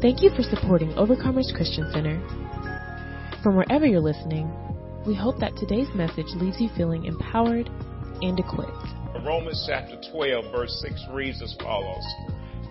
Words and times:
Thank 0.00 0.22
you 0.22 0.30
for 0.30 0.42
supporting 0.42 0.88
Overcomers 0.94 1.54
Christian 1.54 1.86
Center. 1.92 2.18
From 3.42 3.54
wherever 3.54 3.84
you're 3.84 4.00
listening, 4.00 4.50
we 5.06 5.14
hope 5.14 5.38
that 5.40 5.54
today's 5.56 5.88
message 5.94 6.28
leaves 6.36 6.58
you 6.58 6.70
feeling 6.74 7.04
empowered 7.04 7.68
and 8.22 8.38
equipped. 8.40 8.72
Romans 9.26 9.62
chapter 9.68 10.00
12, 10.10 10.52
verse 10.52 10.82
6 10.88 11.04
reads 11.12 11.42
as 11.42 11.54
follows 11.60 12.02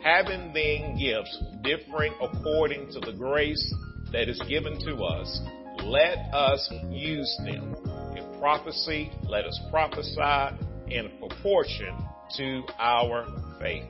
Having 0.04 0.54
then 0.54 0.98
gifts 0.98 1.44
differing 1.62 2.16
according 2.20 2.92
to 2.94 3.00
the 3.00 3.14
grace 3.16 3.76
that 4.12 4.28
is 4.28 4.42
given 4.50 4.80
to 4.80 4.96
us, 5.04 5.40
let 5.84 6.34
us 6.34 6.68
use 6.90 7.32
them. 7.46 7.76
In 8.18 8.40
prophecy, 8.40 9.12
let 9.28 9.46
us 9.46 9.60
prophesy 9.70 10.58
in 10.88 11.12
proportion 11.20 11.96
to 12.38 12.64
our 12.80 13.28
faith. 13.60 13.86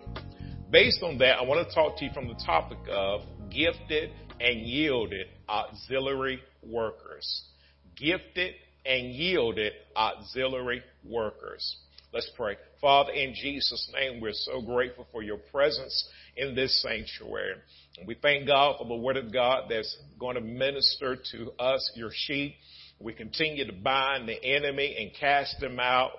Based 0.71 1.01
on 1.01 1.17
that, 1.17 1.39
I 1.39 1.43
want 1.43 1.67
to 1.67 1.73
talk 1.73 1.97
to 1.97 2.05
you 2.05 2.11
from 2.13 2.27
the 2.27 2.39
topic 2.45 2.77
of 2.91 3.21
gifted 3.49 4.11
and 4.39 4.61
yielded 4.61 5.25
auxiliary 5.49 6.39
workers. 6.61 7.45
Gifted 7.97 8.53
and 8.85 9.11
yielded 9.11 9.73
auxiliary 9.95 10.83
workers. 11.03 11.77
Let's 12.13 12.29
pray. 12.37 12.55
Father, 12.79 13.13
in 13.13 13.33
Jesus' 13.33 13.91
name, 13.93 14.21
we're 14.21 14.31
so 14.33 14.61
grateful 14.61 15.07
for 15.11 15.23
your 15.23 15.37
presence 15.37 16.07
in 16.37 16.53
this 16.53 16.81
sanctuary. 16.83 17.55
We 18.05 18.13
thank 18.15 18.45
God 18.45 18.75
for 18.77 18.87
the 18.87 18.95
word 18.95 19.17
of 19.17 19.33
God 19.33 19.65
that's 19.71 19.97
going 20.19 20.35
to 20.35 20.41
minister 20.41 21.17
to 21.31 21.51
us, 21.59 21.91
your 21.95 22.11
sheep. 22.13 22.53
We 22.99 23.13
continue 23.13 23.65
to 23.65 23.73
bind 23.73 24.29
the 24.29 24.43
enemy 24.43 24.95
and 24.99 25.11
cast 25.19 25.59
them 25.59 25.79
out. 25.79 26.11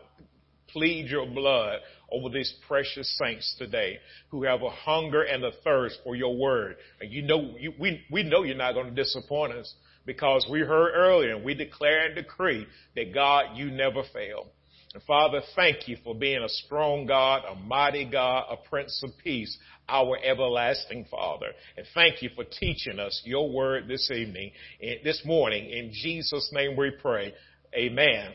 Plead 0.73 1.09
your 1.09 1.27
blood 1.27 1.81
over 2.11 2.29
these 2.29 2.53
precious 2.67 3.19
saints 3.19 3.55
today 3.59 3.99
who 4.31 4.45
have 4.45 4.63
a 4.63 4.71
hunger 4.71 5.23
and 5.23 5.45
a 5.45 5.53
thirst 5.65 5.99
for 6.05 6.17
your 6.17 6.37
word. 6.37 6.77
And 7.01 7.13
you 7.13 7.23
know, 7.23 7.55
you, 7.59 7.73
we, 7.79 8.03
we 8.11 8.23
know 8.23 8.43
you're 8.43 8.57
not 8.57 8.75
going 8.75 8.95
to 8.95 9.03
disappoint 9.03 9.53
us 9.53 9.73
because 10.07 10.47
we 10.51 10.61
heard 10.61 10.93
earlier 10.95 11.35
and 11.35 11.45
we 11.45 11.55
declare 11.55 12.07
and 12.07 12.15
decree 12.15 12.67
that 12.97 13.15
God, 13.15 13.57
you 13.57 13.71
never 13.71 14.03
fail. 14.13 14.47
And 14.93 15.03
Father, 15.05 15.41
thank 15.55 15.87
you 15.87 15.97
for 16.03 16.17
being 16.17 16.43
a 16.43 16.49
strong 16.49 17.07
God, 17.07 17.43
a 17.49 17.55
mighty 17.55 18.11
God, 18.11 18.47
a 18.51 18.57
Prince 18.69 19.01
of 19.05 19.11
Peace, 19.23 19.57
our 19.89 20.19
everlasting 20.25 21.07
Father. 21.09 21.47
And 21.77 21.87
thank 21.95 22.23
you 22.23 22.31
for 22.35 22.45
teaching 22.45 22.99
us 22.99 23.23
your 23.25 23.53
word 23.53 23.87
this 23.87 24.11
evening, 24.11 24.51
eh, 24.83 24.97
this 25.05 25.23
morning. 25.25 25.71
In 25.71 25.93
Jesus' 25.93 26.51
name 26.53 26.77
we 26.77 26.91
pray. 26.91 27.33
Amen. 27.73 28.33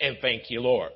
And 0.00 0.16
thank 0.22 0.50
you, 0.50 0.60
Lord. 0.60 0.92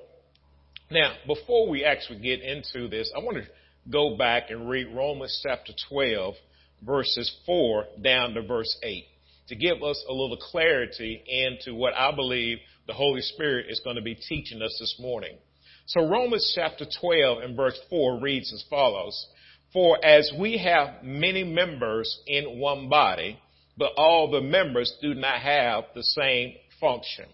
Now, 0.92 1.14
before 1.26 1.70
we 1.70 1.86
actually 1.86 2.18
get 2.18 2.42
into 2.42 2.86
this, 2.86 3.10
I 3.16 3.20
want 3.20 3.38
to 3.38 3.44
go 3.90 4.14
back 4.18 4.50
and 4.50 4.68
read 4.68 4.94
Romans 4.94 5.40
chapter 5.42 5.72
12, 5.88 6.34
verses 6.82 7.34
4 7.46 7.86
down 8.02 8.34
to 8.34 8.42
verse 8.42 8.76
8 8.82 9.02
to 9.48 9.56
give 9.56 9.82
us 9.82 10.04
a 10.06 10.12
little 10.12 10.36
clarity 10.36 11.22
into 11.26 11.74
what 11.74 11.94
I 11.94 12.14
believe 12.14 12.58
the 12.86 12.92
Holy 12.92 13.22
Spirit 13.22 13.66
is 13.70 13.80
going 13.80 13.96
to 13.96 14.02
be 14.02 14.14
teaching 14.14 14.60
us 14.60 14.76
this 14.78 14.96
morning. 15.00 15.38
So 15.86 16.06
Romans 16.06 16.52
chapter 16.54 16.84
12 17.00 17.42
and 17.42 17.56
verse 17.56 17.78
4 17.88 18.20
reads 18.20 18.52
as 18.52 18.62
follows. 18.68 19.28
For 19.72 19.98
as 20.04 20.30
we 20.38 20.58
have 20.58 21.02
many 21.02 21.42
members 21.42 22.20
in 22.26 22.58
one 22.58 22.90
body, 22.90 23.38
but 23.78 23.92
all 23.96 24.30
the 24.30 24.42
members 24.42 24.94
do 25.00 25.14
not 25.14 25.40
have 25.40 25.84
the 25.94 26.02
same 26.02 26.52
function. 26.78 27.24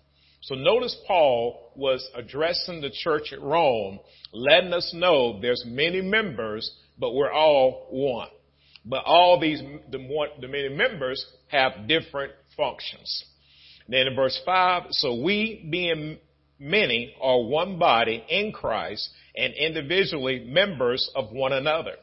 So 0.48 0.54
notice 0.54 0.96
Paul 1.06 1.72
was 1.76 2.08
addressing 2.14 2.80
the 2.80 2.88
church 2.88 3.34
at 3.34 3.42
Rome, 3.42 4.00
letting 4.32 4.72
us 4.72 4.94
know 4.94 5.38
there's 5.42 5.62
many 5.66 6.00
members, 6.00 6.74
but 6.98 7.12
we're 7.12 7.30
all 7.30 7.86
one. 7.90 8.30
But 8.82 9.04
all 9.04 9.38
these, 9.38 9.60
the, 9.90 9.98
the 10.40 10.48
many 10.48 10.70
members 10.70 11.22
have 11.48 11.86
different 11.86 12.32
functions. 12.56 13.26
Then 13.90 14.06
in 14.06 14.16
verse 14.16 14.40
5, 14.46 14.84
so 14.92 15.20
we 15.22 15.68
being 15.70 16.16
many 16.58 17.14
are 17.20 17.42
one 17.42 17.78
body 17.78 18.24
in 18.30 18.50
Christ 18.52 19.06
and 19.36 19.52
individually 19.52 20.46
members 20.48 21.10
of 21.14 21.30
one 21.30 21.52
another. 21.52 21.96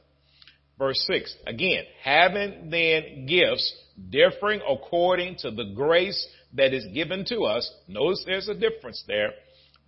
Verse 0.78 1.02
6, 1.08 1.36
again, 1.48 1.84
having 2.04 2.70
then 2.70 3.26
gifts 3.28 3.74
differing 4.10 4.60
according 4.70 5.38
to 5.40 5.52
the 5.52 5.72
grace 5.74 6.28
that 6.54 6.74
is 6.74 6.86
given 6.94 7.24
to 7.30 7.44
us. 7.44 7.72
Notice 7.88 8.24
there's 8.26 8.50
a 8.50 8.56
difference 8.56 9.04
there. 9.08 9.32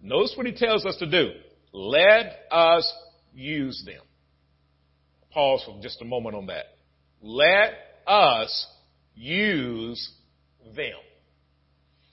Notice 0.01 0.33
what 0.37 0.45
he 0.45 0.53
tells 0.53 0.85
us 0.85 0.95
to 0.97 1.09
do. 1.09 1.31
Let 1.73 2.39
us 2.51 2.91
use 3.33 3.83
them. 3.85 4.01
Pause 5.33 5.63
for 5.65 5.79
just 5.81 6.01
a 6.01 6.05
moment 6.05 6.35
on 6.35 6.45
that. 6.47 6.65
Let 7.21 7.73
us 8.07 8.67
use 9.13 10.09
them. 10.75 10.95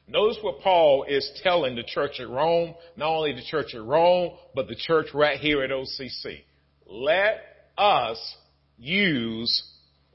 Notice 0.06 0.39
what 0.43 0.61
Paul 0.61 1.05
is 1.09 1.31
telling 1.43 1.77
the 1.77 1.83
church 1.83 2.21
at 2.21 2.29
Rome, 2.29 2.75
not 2.97 3.09
only 3.09 3.33
the 3.33 3.45
church 3.45 3.75
at 3.75 3.83
Rome, 3.83 4.33
but 4.55 4.69
the 4.69 4.77
church 4.77 5.06
right 5.15 5.39
here 5.39 5.62
at 5.62 5.71
OCC. 5.71 6.43
Let 6.87 7.41
us 7.79 8.37
use 8.79 9.62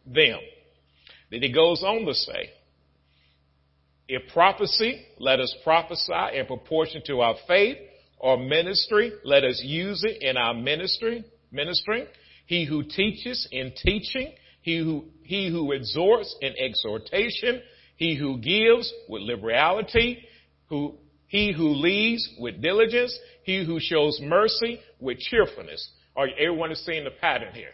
them. 0.05 0.39
Then 1.31 1.41
he 1.41 1.51
goes 1.51 1.83
on 1.83 2.05
to 2.05 2.13
say, 2.13 2.51
if 4.07 4.23
prophecy, 4.33 5.05
let 5.19 5.39
us 5.39 5.55
prophesy 5.63 6.37
in 6.37 6.47
proportion 6.47 7.03
to 7.05 7.21
our 7.21 7.35
faith, 7.47 7.77
or 8.17 8.37
ministry, 8.37 9.13
let 9.23 9.43
us 9.43 9.61
use 9.63 10.03
it 10.03 10.21
in 10.21 10.35
our 10.35 10.53
ministry, 10.53 11.23
ministry. 11.51 12.07
He 12.47 12.65
who 12.65 12.83
teaches 12.83 13.47
in 13.51 13.71
teaching, 13.77 14.33
he 14.61 14.77
who, 14.77 15.05
he 15.23 15.49
who 15.49 15.71
exhorts 15.71 16.35
in 16.41 16.53
exhortation, 16.59 17.61
he 17.95 18.15
who 18.15 18.39
gives 18.39 18.91
with 19.07 19.21
liberality, 19.21 20.25
who, 20.67 20.95
he 21.27 21.53
who 21.53 21.69
leads 21.69 22.27
with 22.39 22.61
diligence, 22.61 23.17
he 23.43 23.63
who 23.63 23.79
shows 23.79 24.19
mercy 24.21 24.79
with 24.99 25.19
cheerfulness. 25.19 25.87
Are 26.15 26.27
everyone 26.27 26.71
is 26.71 26.83
seeing 26.83 27.03
the 27.03 27.11
pattern 27.11 27.53
here? 27.53 27.71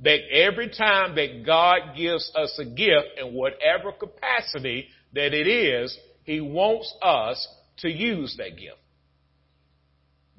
That 0.00 0.20
every 0.30 0.70
time 0.70 1.16
that 1.16 1.44
God 1.44 1.96
gives 1.96 2.30
us 2.34 2.56
a 2.58 2.64
gift 2.64 3.18
in 3.20 3.34
whatever 3.34 3.92
capacity 3.92 4.88
that 5.12 5.34
it 5.34 5.48
is, 5.48 5.96
He 6.24 6.40
wants 6.40 6.94
us 7.02 7.46
to 7.78 7.88
use 7.88 8.36
that 8.38 8.56
gift. 8.56 8.78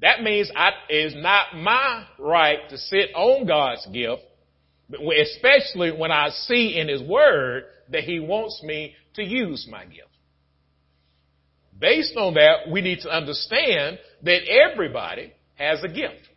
That 0.00 0.22
means 0.22 0.50
I, 0.54 0.70
it 0.88 0.94
is 0.94 1.14
not 1.14 1.54
my 1.56 2.06
right 2.18 2.58
to 2.70 2.78
sit 2.78 3.10
on 3.14 3.46
God's 3.46 3.86
gift, 3.92 4.22
especially 4.90 5.92
when 5.92 6.10
I 6.10 6.30
see 6.30 6.78
in 6.78 6.88
His 6.88 7.02
Word 7.02 7.64
that 7.90 8.04
He 8.04 8.18
wants 8.18 8.62
me 8.62 8.94
to 9.14 9.22
use 9.22 9.68
my 9.70 9.84
gift. 9.84 10.06
Based 11.78 12.16
on 12.16 12.34
that, 12.34 12.70
we 12.70 12.80
need 12.80 13.00
to 13.00 13.10
understand 13.10 13.98
that 14.22 14.40
everybody 14.48 15.32
has 15.54 15.82
a 15.82 15.88
gift. 15.88 16.28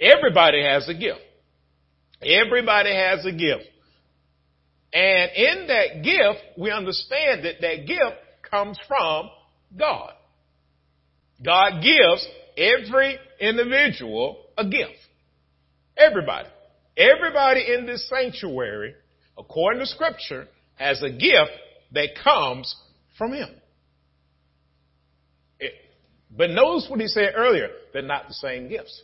Everybody 0.00 0.62
has 0.62 0.88
a 0.88 0.94
gift. 0.94 1.20
Everybody 2.22 2.94
has 2.94 3.24
a 3.24 3.32
gift. 3.32 3.64
And 4.92 5.30
in 5.32 5.66
that 5.68 6.02
gift, 6.02 6.58
we 6.58 6.70
understand 6.70 7.44
that 7.44 7.60
that 7.60 7.86
gift 7.86 8.16
comes 8.50 8.78
from 8.88 9.30
God. 9.78 10.12
God 11.44 11.82
gives 11.82 12.26
every 12.56 13.18
individual 13.40 14.44
a 14.56 14.64
gift. 14.64 14.98
Everybody. 15.96 16.48
Everybody 16.96 17.72
in 17.72 17.86
this 17.86 18.08
sanctuary, 18.08 18.94
according 19.36 19.80
to 19.80 19.86
scripture, 19.86 20.48
has 20.74 21.02
a 21.02 21.10
gift 21.10 21.52
that 21.92 22.08
comes 22.24 22.74
from 23.16 23.32
Him. 23.32 23.50
It, 25.60 25.74
but 26.36 26.50
notice 26.50 26.86
what 26.88 27.00
he 27.00 27.06
said 27.06 27.34
earlier. 27.36 27.68
They're 27.92 28.02
not 28.02 28.28
the 28.28 28.34
same 28.34 28.68
gifts. 28.68 29.02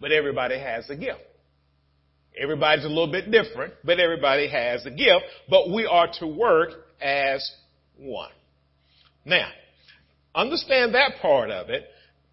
But 0.00 0.12
everybody 0.12 0.58
has 0.58 0.88
a 0.90 0.96
gift. 0.96 1.20
Everybody's 2.36 2.84
a 2.84 2.88
little 2.88 3.10
bit 3.10 3.30
different, 3.30 3.74
but 3.84 4.00
everybody 4.00 4.48
has 4.48 4.84
a 4.86 4.90
gift, 4.90 5.24
but 5.48 5.70
we 5.70 5.86
are 5.86 6.08
to 6.18 6.26
work 6.26 6.70
as 7.00 7.48
one. 7.96 8.32
Now, 9.24 9.48
understand 10.34 10.94
that 10.94 11.20
part 11.22 11.50
of 11.50 11.70
it, 11.70 11.84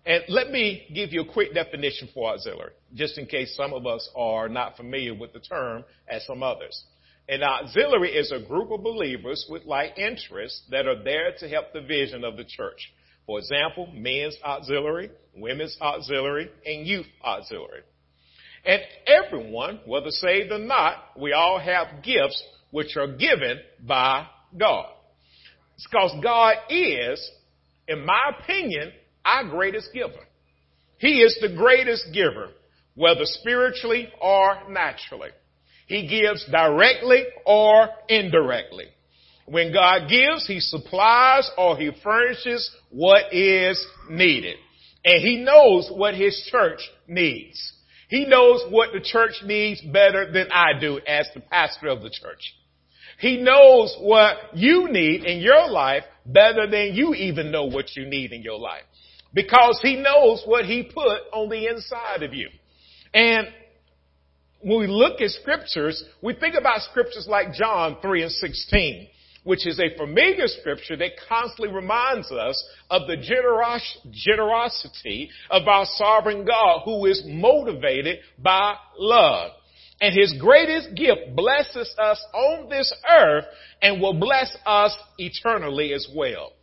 and 0.05 0.23
let 0.29 0.49
me 0.49 0.87
give 0.93 1.13
you 1.13 1.21
a 1.21 1.31
quick 1.31 1.53
definition 1.53 2.09
for 2.13 2.33
auxiliary, 2.33 2.71
just 2.95 3.17
in 3.19 3.27
case 3.27 3.55
some 3.55 3.73
of 3.73 3.85
us 3.85 4.09
are 4.15 4.49
not 4.49 4.75
familiar 4.75 5.13
with 5.13 5.33
the 5.33 5.39
term 5.39 5.83
as 6.07 6.25
some 6.25 6.41
others. 6.41 6.83
An 7.29 7.43
auxiliary 7.43 8.11
is 8.11 8.31
a 8.31 8.39
group 8.39 8.71
of 8.71 8.81
believers 8.81 9.45
with 9.47 9.65
like 9.65 9.97
interests 9.97 10.63
that 10.71 10.87
are 10.87 11.03
there 11.03 11.33
to 11.39 11.47
help 11.47 11.71
the 11.71 11.81
vision 11.81 12.23
of 12.23 12.35
the 12.35 12.43
church. 12.43 12.91
For 13.27 13.37
example, 13.37 13.87
men's 13.93 14.35
auxiliary, 14.43 15.11
women's 15.35 15.77
auxiliary, 15.79 16.49
and 16.65 16.87
youth 16.87 17.05
auxiliary. 17.23 17.83
And 18.65 18.81
everyone, 19.07 19.79
whether 19.85 20.09
saved 20.09 20.51
or 20.51 20.59
not, 20.59 20.95
we 21.19 21.33
all 21.33 21.59
have 21.59 22.03
gifts 22.03 22.43
which 22.69 22.95
are 22.95 23.07
given 23.07 23.59
by 23.85 24.27
God. 24.57 24.87
It's 25.75 25.87
because 25.89 26.13
God 26.23 26.55
is, 26.69 27.31
in 27.87 28.05
my 28.05 28.31
opinion, 28.39 28.91
our 29.25 29.49
greatest 29.49 29.89
giver. 29.93 30.25
He 30.99 31.21
is 31.21 31.37
the 31.41 31.55
greatest 31.55 32.13
giver, 32.13 32.49
whether 32.95 33.23
spiritually 33.23 34.09
or 34.21 34.69
naturally. 34.69 35.29
He 35.87 36.07
gives 36.07 36.45
directly 36.49 37.25
or 37.45 37.89
indirectly. 38.07 38.85
When 39.45 39.73
God 39.73 40.07
gives, 40.07 40.47
He 40.47 40.59
supplies 40.59 41.49
or 41.57 41.77
He 41.77 41.91
furnishes 42.03 42.69
what 42.91 43.33
is 43.33 43.83
needed. 44.09 44.55
And 45.03 45.21
He 45.21 45.37
knows 45.43 45.91
what 45.91 46.13
His 46.13 46.47
church 46.51 46.79
needs. 47.07 47.73
He 48.11 48.25
knows 48.25 48.65
what 48.69 48.89
the 48.91 48.99
church 48.99 49.41
needs 49.45 49.81
better 49.81 50.29
than 50.29 50.51
I 50.51 50.77
do 50.77 50.99
as 51.07 51.29
the 51.33 51.39
pastor 51.39 51.87
of 51.87 52.01
the 52.01 52.09
church. 52.09 52.53
He 53.19 53.37
knows 53.37 53.95
what 54.01 54.35
you 54.53 54.91
need 54.91 55.23
in 55.23 55.39
your 55.39 55.69
life 55.69 56.03
better 56.25 56.69
than 56.69 56.93
you 56.93 57.13
even 57.13 57.51
know 57.51 57.67
what 57.67 57.95
you 57.95 58.05
need 58.05 58.33
in 58.33 58.41
your 58.41 58.59
life. 58.59 58.83
Because 59.33 59.79
He 59.81 59.95
knows 59.95 60.43
what 60.45 60.65
He 60.65 60.83
put 60.83 61.19
on 61.31 61.47
the 61.47 61.67
inside 61.67 62.23
of 62.23 62.33
you. 62.33 62.49
And 63.13 63.47
when 64.59 64.79
we 64.81 64.87
look 64.87 65.21
at 65.21 65.29
scriptures, 65.29 66.03
we 66.21 66.33
think 66.33 66.55
about 66.59 66.81
scriptures 66.81 67.27
like 67.29 67.53
John 67.53 67.95
3 68.01 68.23
and 68.23 68.31
16 68.31 69.07
which 69.43 69.65
is 69.65 69.79
a 69.79 69.95
familiar 69.97 70.47
scripture 70.47 70.95
that 70.97 71.11
constantly 71.27 71.73
reminds 71.73 72.31
us 72.31 72.63
of 72.89 73.07
the 73.07 73.17
generos- 73.17 74.11
generosity 74.11 75.29
of 75.49 75.67
our 75.67 75.85
sovereign 75.95 76.45
God 76.45 76.81
who 76.85 77.05
is 77.05 77.23
motivated 77.25 78.19
by 78.37 78.75
love. 78.97 79.51
And 79.99 80.17
his 80.17 80.33
greatest 80.39 80.95
gift 80.95 81.35
blesses 81.35 81.93
us 81.99 82.23
on 82.33 82.69
this 82.69 82.91
earth 83.09 83.45
and 83.81 84.01
will 84.01 84.19
bless 84.19 84.55
us 84.65 84.95
eternally 85.17 85.93
as 85.93 86.07
well. 86.15 86.53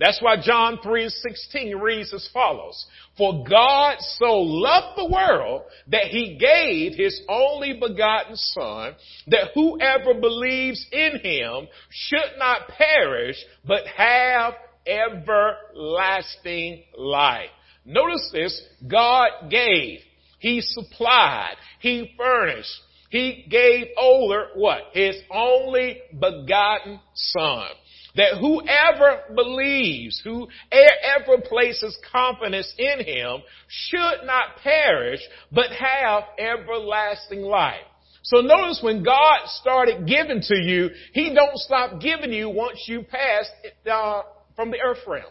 That's 0.00 0.20
why 0.20 0.36
John 0.40 0.78
3 0.82 1.04
and 1.04 1.12
16 1.12 1.76
reads 1.76 2.12
as 2.12 2.28
follows. 2.32 2.86
For 3.16 3.44
God 3.48 3.98
so 4.00 4.38
loved 4.40 4.98
the 4.98 5.08
world 5.08 5.62
that 5.88 6.06
he 6.06 6.36
gave 6.38 6.94
his 6.94 7.20
only 7.28 7.74
begotten 7.74 8.34
son 8.36 8.94
that 9.28 9.50
whoever 9.54 10.14
believes 10.14 10.84
in 10.90 11.20
him 11.22 11.68
should 11.90 12.38
not 12.38 12.68
perish 12.68 13.36
but 13.64 13.86
have 13.86 14.54
everlasting 14.86 16.82
life. 16.96 17.50
Notice 17.84 18.28
this. 18.32 18.62
God 18.88 19.28
gave. 19.50 20.00
He 20.38 20.60
supplied. 20.62 21.54
He 21.80 22.14
furnished. 22.16 22.80
He 23.10 23.46
gave 23.48 23.88
over 23.98 24.48
what? 24.54 24.80
His 24.94 25.16
only 25.30 26.00
begotten 26.18 26.98
son 27.14 27.68
that 28.16 28.38
whoever 28.38 29.20
believes, 29.34 30.20
whoever 30.22 31.42
places 31.42 31.96
confidence 32.10 32.72
in 32.78 33.04
him 33.04 33.42
should 33.68 34.24
not 34.24 34.56
perish, 34.62 35.20
but 35.50 35.70
have 35.70 36.24
everlasting 36.38 37.42
life. 37.42 37.80
So 38.24 38.40
notice 38.40 38.80
when 38.82 39.02
God 39.02 39.46
started 39.46 40.06
giving 40.06 40.40
to 40.42 40.56
you, 40.56 40.90
He 41.12 41.34
don't 41.34 41.56
stop 41.56 42.00
giving 42.00 42.32
you 42.32 42.48
once 42.50 42.84
you 42.86 43.02
pass 43.02 43.50
uh, 43.90 44.22
from 44.54 44.70
the 44.70 44.78
earth 44.78 45.00
realm. 45.06 45.24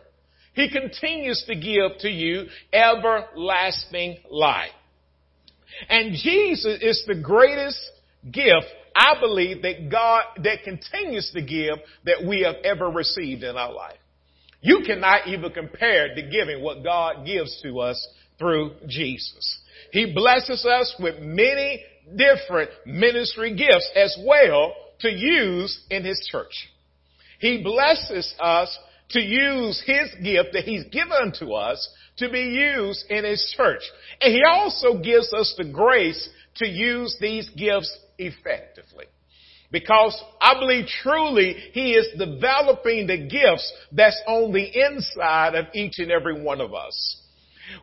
He 0.54 0.70
continues 0.70 1.44
to 1.48 1.56
give 1.56 2.00
to 2.00 2.10
you 2.10 2.48
everlasting 2.74 4.18
life. 4.30 4.72
And 5.90 6.14
Jesus 6.14 6.80
is 6.82 7.04
the 7.08 7.16
greatest 7.16 7.80
gift 8.30 8.68
I 8.96 9.20
believe 9.20 9.62
that 9.62 9.90
God, 9.90 10.24
that 10.44 10.64
continues 10.64 11.32
to 11.34 11.42
give 11.42 11.76
that 12.06 12.26
we 12.28 12.42
have 12.42 12.56
ever 12.64 12.90
received 12.90 13.44
in 13.44 13.56
our 13.56 13.74
life. 13.74 13.98
You 14.62 14.84
cannot 14.86 15.28
even 15.28 15.52
compare 15.52 16.14
the 16.14 16.24
giving 16.24 16.62
what 16.62 16.84
God 16.84 17.26
gives 17.26 17.62
to 17.64 17.80
us 17.80 18.08
through 18.38 18.72
Jesus. 18.88 19.60
He 19.92 20.14
blesses 20.14 20.66
us 20.66 20.96
with 21.00 21.20
many 21.20 21.84
different 22.16 22.70
ministry 22.86 23.56
gifts 23.56 23.90
as 23.96 24.16
well 24.26 24.74
to 25.00 25.10
use 25.10 25.84
in 25.90 26.04
His 26.04 26.28
church. 26.32 26.70
He 27.40 27.64
blesses 27.64 28.34
us 28.40 28.78
to 29.12 29.20
use 29.20 29.82
His 29.86 30.10
gift 30.24 30.50
that 30.54 30.64
He's 30.66 30.86
given 30.86 31.34
to 31.40 31.54
us 31.54 31.90
to 32.18 32.30
be 32.30 32.40
used 32.42 33.06
in 33.10 33.24
His 33.24 33.54
church. 33.58 33.82
And 34.22 34.32
He 34.34 34.44
also 34.48 35.00
gives 35.02 35.34
us 35.34 35.56
the 35.58 35.72
grace 35.72 36.30
to 36.58 36.68
use 36.68 37.18
these 37.20 37.50
gifts 37.50 37.98
effectively. 38.28 39.06
Because 39.72 40.22
I 40.42 40.60
believe 40.60 40.88
truly 41.02 41.54
He 41.72 41.94
is 41.94 42.08
developing 42.18 43.08
the 43.08 43.18
gifts 43.18 43.72
that's 43.92 44.22
on 44.28 44.52
the 44.52 44.88
inside 44.88 45.56
of 45.56 45.68
each 45.74 46.00
and 46.00 46.12
every 46.12 46.42
one 46.42 46.60
of 46.60 46.74
us. 46.74 47.21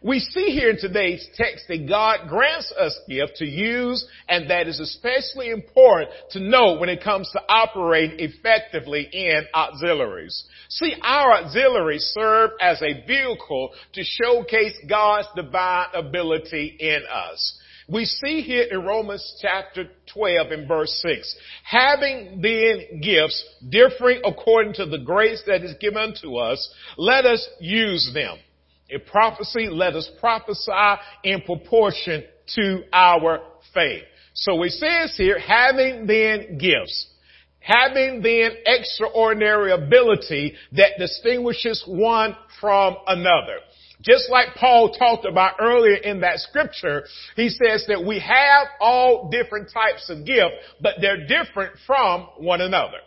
We 0.02 0.20
see 0.20 0.50
here 0.50 0.70
in 0.70 0.78
today's 0.78 1.26
text 1.34 1.66
that 1.68 1.88
God 1.88 2.28
grants 2.28 2.72
us 2.78 2.98
gift 3.08 3.36
to 3.36 3.44
use 3.44 4.06
and 4.28 4.50
that 4.50 4.68
is 4.68 4.80
especially 4.80 5.50
important 5.50 6.10
to 6.30 6.40
know 6.40 6.74
when 6.78 6.88
it 6.88 7.02
comes 7.02 7.30
to 7.32 7.40
operating 7.48 8.20
effectively 8.20 9.08
in 9.12 9.46
auxiliaries. 9.54 10.44
See, 10.68 10.94
our 11.02 11.32
auxiliaries 11.32 12.04
serve 12.18 12.50
as 12.60 12.80
a 12.82 13.04
vehicle 13.06 13.70
to 13.94 14.02
showcase 14.04 14.74
God's 14.88 15.28
divine 15.34 15.86
ability 15.94 16.76
in 16.78 17.02
us. 17.10 17.58
We 17.90 18.04
see 18.04 18.42
here 18.42 18.66
in 18.70 18.84
Romans 18.84 19.38
chapter 19.40 19.88
12 20.12 20.50
and 20.50 20.68
verse 20.68 20.92
6, 21.02 21.36
having 21.64 22.42
then 22.42 23.00
gifts 23.00 23.42
differing 23.66 24.20
according 24.26 24.74
to 24.74 24.84
the 24.84 24.98
grace 24.98 25.42
that 25.46 25.62
is 25.62 25.74
given 25.80 26.14
to 26.20 26.36
us, 26.36 26.74
let 26.98 27.24
us 27.24 27.48
use 27.60 28.10
them. 28.12 28.36
In 28.88 29.00
prophecy, 29.00 29.68
let 29.70 29.94
us 29.94 30.10
prophesy 30.20 31.02
in 31.24 31.42
proportion 31.42 32.24
to 32.54 32.84
our 32.92 33.40
faith. 33.74 34.04
So 34.34 34.62
it 34.62 34.72
says 34.72 35.14
here, 35.16 35.38
having 35.38 36.06
then 36.06 36.58
gifts, 36.58 37.08
having 37.60 38.22
then 38.22 38.52
extraordinary 38.64 39.72
ability 39.72 40.54
that 40.72 40.92
distinguishes 40.98 41.84
one 41.86 42.36
from 42.60 42.96
another. 43.06 43.58
Just 44.00 44.30
like 44.30 44.54
Paul 44.54 44.92
talked 44.92 45.26
about 45.26 45.56
earlier 45.60 45.96
in 45.96 46.20
that 46.20 46.38
scripture, 46.38 47.04
he 47.34 47.48
says 47.48 47.84
that 47.88 48.04
we 48.06 48.20
have 48.20 48.68
all 48.80 49.28
different 49.28 49.70
types 49.74 50.08
of 50.08 50.24
gift, 50.24 50.54
but 50.80 50.94
they're 51.00 51.26
different 51.26 51.74
from 51.84 52.28
one 52.38 52.60
another. 52.60 52.98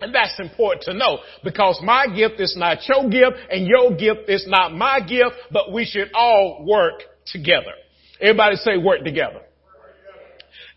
And 0.00 0.14
that's 0.14 0.38
important 0.40 0.84
to 0.84 0.94
know 0.94 1.18
because 1.44 1.80
my 1.82 2.06
gift 2.06 2.40
is 2.40 2.56
not 2.56 2.78
your 2.88 3.08
gift 3.10 3.36
and 3.50 3.66
your 3.66 3.94
gift 3.94 4.28
is 4.28 4.46
not 4.48 4.72
my 4.72 5.00
gift, 5.00 5.36
but 5.52 5.72
we 5.72 5.84
should 5.84 6.10
all 6.14 6.64
work 6.66 7.02
together. 7.26 7.72
Everybody 8.20 8.56
say 8.56 8.78
work 8.78 9.04
together. 9.04 9.40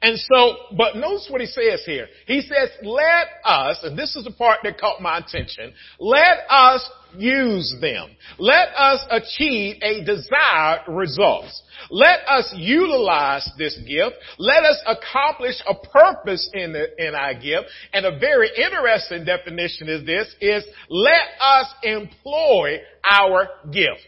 And 0.03 0.19
so, 0.19 0.57
but 0.77 0.97
notice 0.97 1.27
what 1.29 1.39
he 1.39 1.47
says 1.47 1.81
here. 1.85 2.07
He 2.27 2.41
says, 2.41 2.69
let 2.83 3.27
us, 3.45 3.79
and 3.83 3.97
this 3.97 4.17
is 4.17 4.25
the 4.25 4.31
part 4.31 4.59
that 4.63 4.77
caught 4.77 5.01
my 5.01 5.19
attention, 5.19 5.73
let 5.97 6.39
us 6.49 6.87
use 7.17 7.73
them. 7.79 8.09
Let 8.37 8.67
us 8.75 8.99
achieve 9.09 9.77
a 9.81 10.03
desired 10.03 10.81
results. 10.89 11.63
Let 11.89 12.19
us 12.27 12.53
utilize 12.53 13.49
this 13.57 13.79
gift. 13.87 14.17
Let 14.39 14.65
us 14.65 14.81
accomplish 14.85 15.55
a 15.65 15.73
purpose 15.73 16.49
in, 16.53 16.73
the, 16.73 16.87
in 16.97 17.15
our 17.15 17.35
gift. 17.35 17.67
And 17.93 18.05
a 18.05 18.19
very 18.19 18.49
interesting 18.57 19.23
definition 19.23 19.87
is 19.87 20.05
this, 20.05 20.27
is 20.41 20.65
let 20.89 21.23
us 21.39 21.67
employ 21.81 22.79
our 23.09 23.47
gift. 23.71 24.01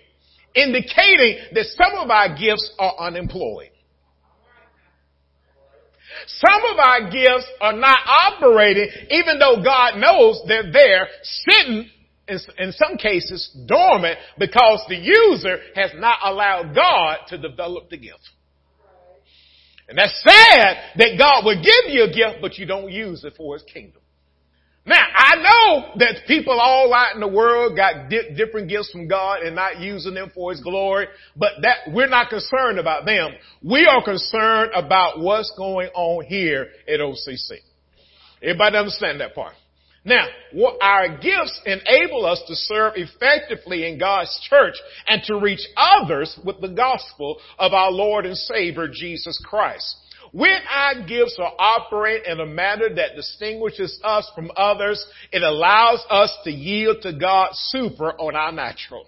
Indicating 0.55 1.37
that 1.53 1.67
some 1.77 1.97
of 1.97 2.09
our 2.09 2.37
gifts 2.37 2.69
are 2.79 2.95
unemployed. 2.99 3.69
Some 6.27 6.62
of 6.72 6.79
our 6.79 7.10
gifts 7.10 7.48
are 7.62 7.74
not 7.74 8.00
operating 8.05 8.89
even 9.10 9.39
though 9.39 9.62
God 9.63 9.98
knows 9.98 10.41
they're 10.48 10.72
there 10.72 11.07
sitting 11.24 11.89
in, 12.27 12.39
in 12.57 12.72
some 12.72 12.98
cases 12.98 13.55
dormant 13.67 14.17
because 14.38 14.84
the 14.89 14.95
user 14.95 15.60
has 15.75 15.91
not 15.95 16.19
allowed 16.24 16.74
God 16.75 17.19
to 17.29 17.38
develop 17.38 17.89
the 17.89 17.98
gift. 17.98 18.29
And 19.88 19.98
that's 19.98 20.24
sad 20.24 20.77
that 20.98 21.15
God 21.17 21.45
will 21.45 21.62
give 21.62 21.93
you 21.93 22.03
a 22.03 22.07
gift, 22.07 22.41
but 22.41 22.57
you 22.57 22.65
don't 22.65 22.91
use 22.91 23.24
it 23.24 23.34
for 23.38 23.55
His 23.55 23.63
kingdom. 23.72 24.01
Now, 24.87 25.03
I 25.15 25.35
know 25.37 25.93
that 25.97 26.27
people 26.27 26.59
all 26.59 26.93
out 26.93 27.15
in 27.15 27.21
the 27.21 27.27
world 27.27 27.75
got 27.75 28.07
di- 28.07 28.35
different 28.35 28.69
gifts 28.69 28.91
from 28.91 29.07
God 29.07 29.41
and 29.41 29.55
not 29.55 29.79
using 29.79 30.13
them 30.13 30.31
for 30.33 30.51
His 30.51 30.61
glory, 30.61 31.07
but 31.35 31.53
that, 31.63 31.91
we're 31.91 32.07
not 32.07 32.29
concerned 32.29 32.77
about 32.77 33.05
them. 33.05 33.31
We 33.63 33.87
are 33.87 34.03
concerned 34.03 34.71
about 34.75 35.19
what's 35.19 35.51
going 35.57 35.89
on 35.95 36.25
here 36.25 36.67
at 36.87 36.99
OCC. 36.99 37.57
Everybody 38.43 38.77
understand 38.77 39.21
that 39.21 39.33
part? 39.33 39.53
Now, 40.03 40.27
our 40.81 41.17
gifts 41.17 41.59
enable 41.65 42.27
us 42.27 42.43
to 42.47 42.55
serve 42.55 42.93
effectively 42.95 43.87
in 43.87 43.97
God's 43.97 44.39
church 44.47 44.75
and 45.07 45.23
to 45.23 45.39
reach 45.39 45.65
others 45.75 46.39
with 46.45 46.61
the 46.61 46.67
gospel 46.67 47.39
of 47.57 47.73
our 47.73 47.91
Lord 47.91 48.27
and 48.27 48.37
Savior 48.37 48.87
Jesus 48.87 49.41
Christ. 49.43 49.97
When 50.35 50.59
our 50.69 51.07
gifts 51.07 51.37
are 51.39 51.53
operate 51.57 52.25
in 52.25 52.41
a 52.41 52.45
manner 52.45 52.93
that 52.93 53.15
distinguishes 53.15 53.97
us 54.03 54.29
from 54.35 54.51
others, 54.57 55.01
it 55.31 55.41
allows 55.41 56.03
us 56.09 56.37
to 56.43 56.51
yield 56.51 56.97
to 57.03 57.13
God 57.13 57.51
super 57.53 58.11
on 58.19 58.35
our 58.35 58.51
natural. 58.51 59.07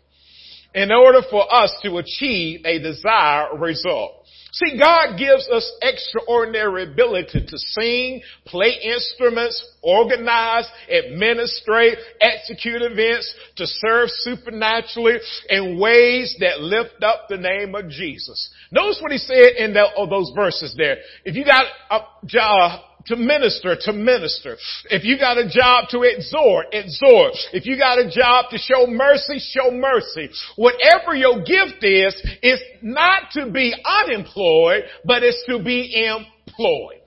in 0.73 0.89
order 0.91 1.21
for 1.29 1.53
us 1.53 1.73
to 1.81 1.97
achieve 1.97 2.61
a 2.65 2.79
desired 2.79 3.59
result. 3.59 4.25
See, 4.53 4.77
God 4.79 5.17
gives 5.17 5.47
us 5.49 5.71
extraordinary 5.81 6.83
ability 6.83 7.45
to 7.47 7.57
sing, 7.57 8.21
play 8.45 8.71
instruments, 8.81 9.63
organize, 9.83 10.67
administrate, 10.89 11.97
execute 12.21 12.81
events, 12.81 13.33
to 13.57 13.65
serve 13.67 14.09
supernaturally 14.09 15.17
in 15.49 15.79
ways 15.79 16.35
that 16.39 16.61
lift 16.61 17.03
up 17.03 17.27
the 17.29 17.37
name 17.37 17.75
of 17.75 17.89
Jesus. 17.89 18.49
Notice 18.71 18.99
what 19.01 19.11
he 19.11 19.17
said 19.17 19.57
in 19.57 19.73
the, 19.73 19.85
oh, 19.97 20.07
those 20.07 20.31
verses 20.35 20.73
there. 20.77 20.97
If 21.25 21.35
you 21.35 21.43
got 21.43 21.65
a 21.91 21.99
job, 22.25 22.81
uh, 22.81 22.86
to 23.07 23.15
minister, 23.15 23.75
to 23.81 23.93
minister. 23.93 24.57
If 24.89 25.03
you 25.03 25.17
got 25.17 25.37
a 25.37 25.47
job 25.49 25.89
to 25.89 26.03
exhort, 26.03 26.67
exhort. 26.71 27.33
If 27.53 27.65
you 27.65 27.77
got 27.77 27.99
a 27.99 28.09
job 28.09 28.51
to 28.51 28.57
show 28.57 28.87
mercy, 28.87 29.39
show 29.39 29.71
mercy. 29.71 30.29
Whatever 30.55 31.15
your 31.15 31.39
gift 31.39 31.83
is, 31.83 32.21
it's 32.41 32.63
not 32.81 33.31
to 33.33 33.51
be 33.51 33.73
unemployed, 33.85 34.83
but 35.05 35.23
it's 35.23 35.43
to 35.47 35.63
be 35.63 36.05
employed. 36.05 37.01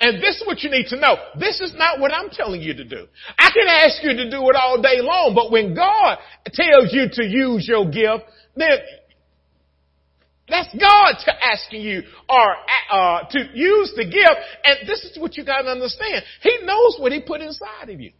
And 0.00 0.20
this 0.20 0.40
is 0.40 0.46
what 0.46 0.62
you 0.64 0.70
need 0.70 0.86
to 0.88 0.98
know. 0.98 1.14
This 1.38 1.60
is 1.60 1.72
not 1.76 2.00
what 2.00 2.12
I'm 2.12 2.28
telling 2.28 2.60
you 2.60 2.74
to 2.74 2.84
do. 2.84 3.06
I 3.38 3.50
can 3.54 3.68
ask 3.68 4.02
you 4.02 4.14
to 4.16 4.30
do 4.30 4.50
it 4.50 4.56
all 4.56 4.82
day 4.82 5.00
long, 5.00 5.32
but 5.32 5.52
when 5.52 5.76
God 5.76 6.18
tells 6.52 6.92
you 6.92 7.06
to 7.12 7.24
use 7.24 7.68
your 7.68 7.84
gift, 7.84 8.24
then 8.56 8.78
that's 10.52 10.68
God 10.78 11.16
asking 11.42 11.80
you 11.80 12.02
or 12.28 12.56
uh, 12.90 13.20
to 13.30 13.38
use 13.54 13.92
the 13.96 14.04
gift. 14.04 14.38
And 14.64 14.88
this 14.88 15.04
is 15.04 15.18
what 15.18 15.36
you 15.36 15.44
got 15.44 15.62
to 15.62 15.68
understand. 15.68 16.24
He 16.42 16.58
knows 16.62 16.96
what 16.98 17.12
He 17.12 17.20
put 17.20 17.40
inside 17.40 17.88
of 17.88 18.00
you. 18.00 18.12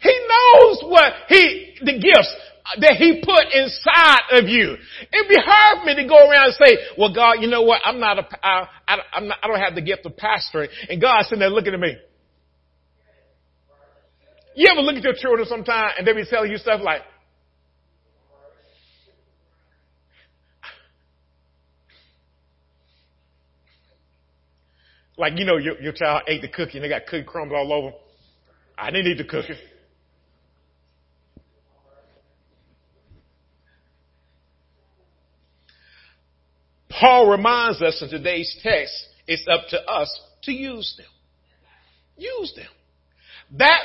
He 0.00 0.26
knows 0.28 0.82
what 0.84 1.12
He 1.28 1.74
the 1.80 1.92
gifts 1.98 2.34
that 2.78 2.94
He 2.96 3.22
put 3.24 3.52
inside 3.52 4.38
of 4.38 4.48
you. 4.48 4.76
It'd 5.12 5.28
be 5.28 5.38
hard 5.38 5.80
for 5.80 5.86
me 5.86 5.96
to 5.96 6.08
go 6.08 6.30
around 6.30 6.46
and 6.46 6.54
say, 6.54 6.78
"Well, 6.96 7.12
God, 7.12 7.34
you 7.40 7.48
know 7.48 7.62
what? 7.62 7.80
I'm 7.84 7.98
not 7.98 8.18
a 8.18 8.46
I, 8.46 8.68
I, 8.86 8.98
I'm 9.14 9.28
not, 9.28 9.38
I 9.42 9.48
don't 9.48 9.60
have 9.60 9.74
the 9.74 9.82
gift 9.82 10.06
of 10.06 10.12
pastoring." 10.16 10.68
And 10.88 11.00
God's 11.00 11.28
sitting 11.28 11.40
there 11.40 11.50
looking 11.50 11.74
at 11.74 11.80
me. 11.80 11.96
You 14.54 14.68
ever 14.70 14.80
look 14.80 14.96
at 14.96 15.02
your 15.02 15.14
children 15.14 15.48
sometime 15.48 15.92
and 15.96 16.06
they 16.06 16.12
be 16.12 16.24
telling 16.28 16.50
you 16.50 16.58
stuff 16.58 16.80
like, 16.82 17.02
Like, 25.22 25.38
you 25.38 25.44
know, 25.44 25.56
your, 25.56 25.80
your 25.80 25.92
child 25.92 26.22
ate 26.26 26.42
the 26.42 26.48
cookie 26.48 26.78
and 26.78 26.84
they 26.84 26.88
got 26.88 27.06
cookie 27.06 27.22
crumbs 27.22 27.52
all 27.54 27.72
over. 27.72 27.92
I 28.76 28.90
didn't 28.90 29.06
eat 29.06 29.18
the 29.18 29.24
cookie. 29.24 29.54
Paul 36.90 37.30
reminds 37.30 37.80
us 37.82 38.02
in 38.02 38.08
today's 38.08 38.58
text, 38.64 38.92
it's 39.28 39.46
up 39.48 39.68
to 39.68 39.80
us 39.88 40.20
to 40.42 40.52
use 40.52 40.92
them. 40.98 41.06
Use 42.16 42.52
them. 42.56 42.66
That 43.58 43.82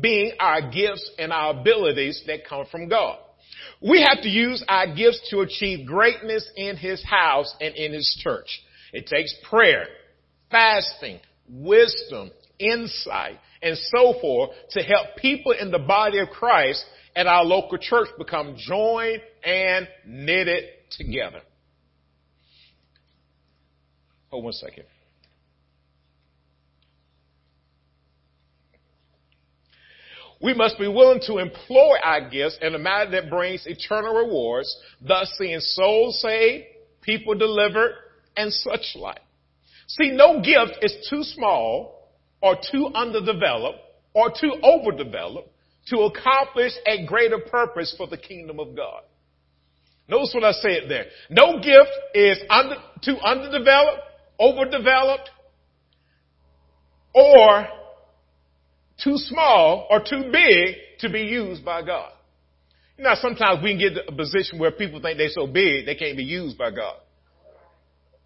being 0.00 0.32
our 0.40 0.70
gifts 0.70 1.10
and 1.18 1.30
our 1.30 1.60
abilities 1.60 2.24
that 2.26 2.48
come 2.48 2.64
from 2.70 2.88
God. 2.88 3.18
We 3.82 4.00
have 4.00 4.22
to 4.22 4.30
use 4.30 4.64
our 4.66 4.94
gifts 4.94 5.28
to 5.28 5.40
achieve 5.40 5.86
greatness 5.86 6.48
in 6.56 6.78
His 6.78 7.04
house 7.04 7.54
and 7.60 7.74
in 7.74 7.92
His 7.92 8.18
church. 8.22 8.62
It 8.94 9.06
takes 9.06 9.34
prayer 9.50 9.88
fasting, 10.54 11.18
wisdom, 11.48 12.30
insight, 12.60 13.40
and 13.60 13.76
so 13.76 14.14
forth 14.20 14.50
to 14.70 14.82
help 14.82 15.16
people 15.16 15.50
in 15.50 15.72
the 15.72 15.80
body 15.80 16.20
of 16.20 16.28
Christ 16.28 16.84
at 17.16 17.26
our 17.26 17.44
local 17.44 17.76
church 17.76 18.06
become 18.16 18.54
joined 18.56 19.20
and 19.44 19.88
knitted 20.06 20.64
together. 20.90 21.40
Hold 24.30 24.44
one 24.44 24.52
second. 24.52 24.84
We 30.40 30.54
must 30.54 30.78
be 30.78 30.86
willing 30.86 31.20
to 31.26 31.38
employ 31.38 31.96
our 32.04 32.28
gifts 32.28 32.58
in 32.62 32.76
a 32.76 32.78
manner 32.78 33.10
that 33.10 33.28
brings 33.30 33.66
eternal 33.66 34.14
rewards, 34.14 34.76
thus 35.00 35.32
seeing 35.36 35.58
souls 35.58 36.20
saved, 36.20 36.66
people 37.00 37.34
delivered, 37.34 37.94
and 38.36 38.52
such 38.52 38.94
like. 38.94 39.23
See, 39.86 40.10
no 40.10 40.40
gift 40.40 40.78
is 40.82 41.06
too 41.10 41.22
small 41.22 42.10
or 42.40 42.56
too 42.70 42.90
underdeveloped 42.94 43.78
or 44.14 44.30
too 44.30 44.54
overdeveloped 44.62 45.50
to 45.88 46.00
accomplish 46.00 46.72
a 46.86 47.04
greater 47.06 47.38
purpose 47.38 47.94
for 47.96 48.06
the 48.06 48.16
kingdom 48.16 48.58
of 48.58 48.74
God. 48.74 49.02
Notice 50.08 50.32
what 50.34 50.44
I 50.44 50.52
said 50.52 50.84
there. 50.88 51.06
No 51.30 51.60
gift 51.60 51.90
is 52.14 52.38
under, 52.48 52.76
too 53.02 53.16
underdeveloped, 53.24 54.00
overdeveloped, 54.38 55.30
or 57.14 57.66
too 59.02 59.16
small 59.16 59.86
or 59.90 60.00
too 60.00 60.30
big 60.30 60.76
to 61.00 61.10
be 61.10 61.22
used 61.22 61.64
by 61.64 61.82
God. 61.82 62.12
Know, 62.96 63.14
sometimes 63.20 63.62
we 63.62 63.70
can 63.70 63.78
get 63.78 63.94
to 63.94 64.08
a 64.08 64.14
position 64.14 64.58
where 64.58 64.70
people 64.70 65.00
think 65.00 65.18
they're 65.18 65.28
so 65.28 65.46
big 65.46 65.84
they 65.84 65.96
can't 65.96 66.16
be 66.16 66.22
used 66.22 66.56
by 66.56 66.70
God 66.70 66.96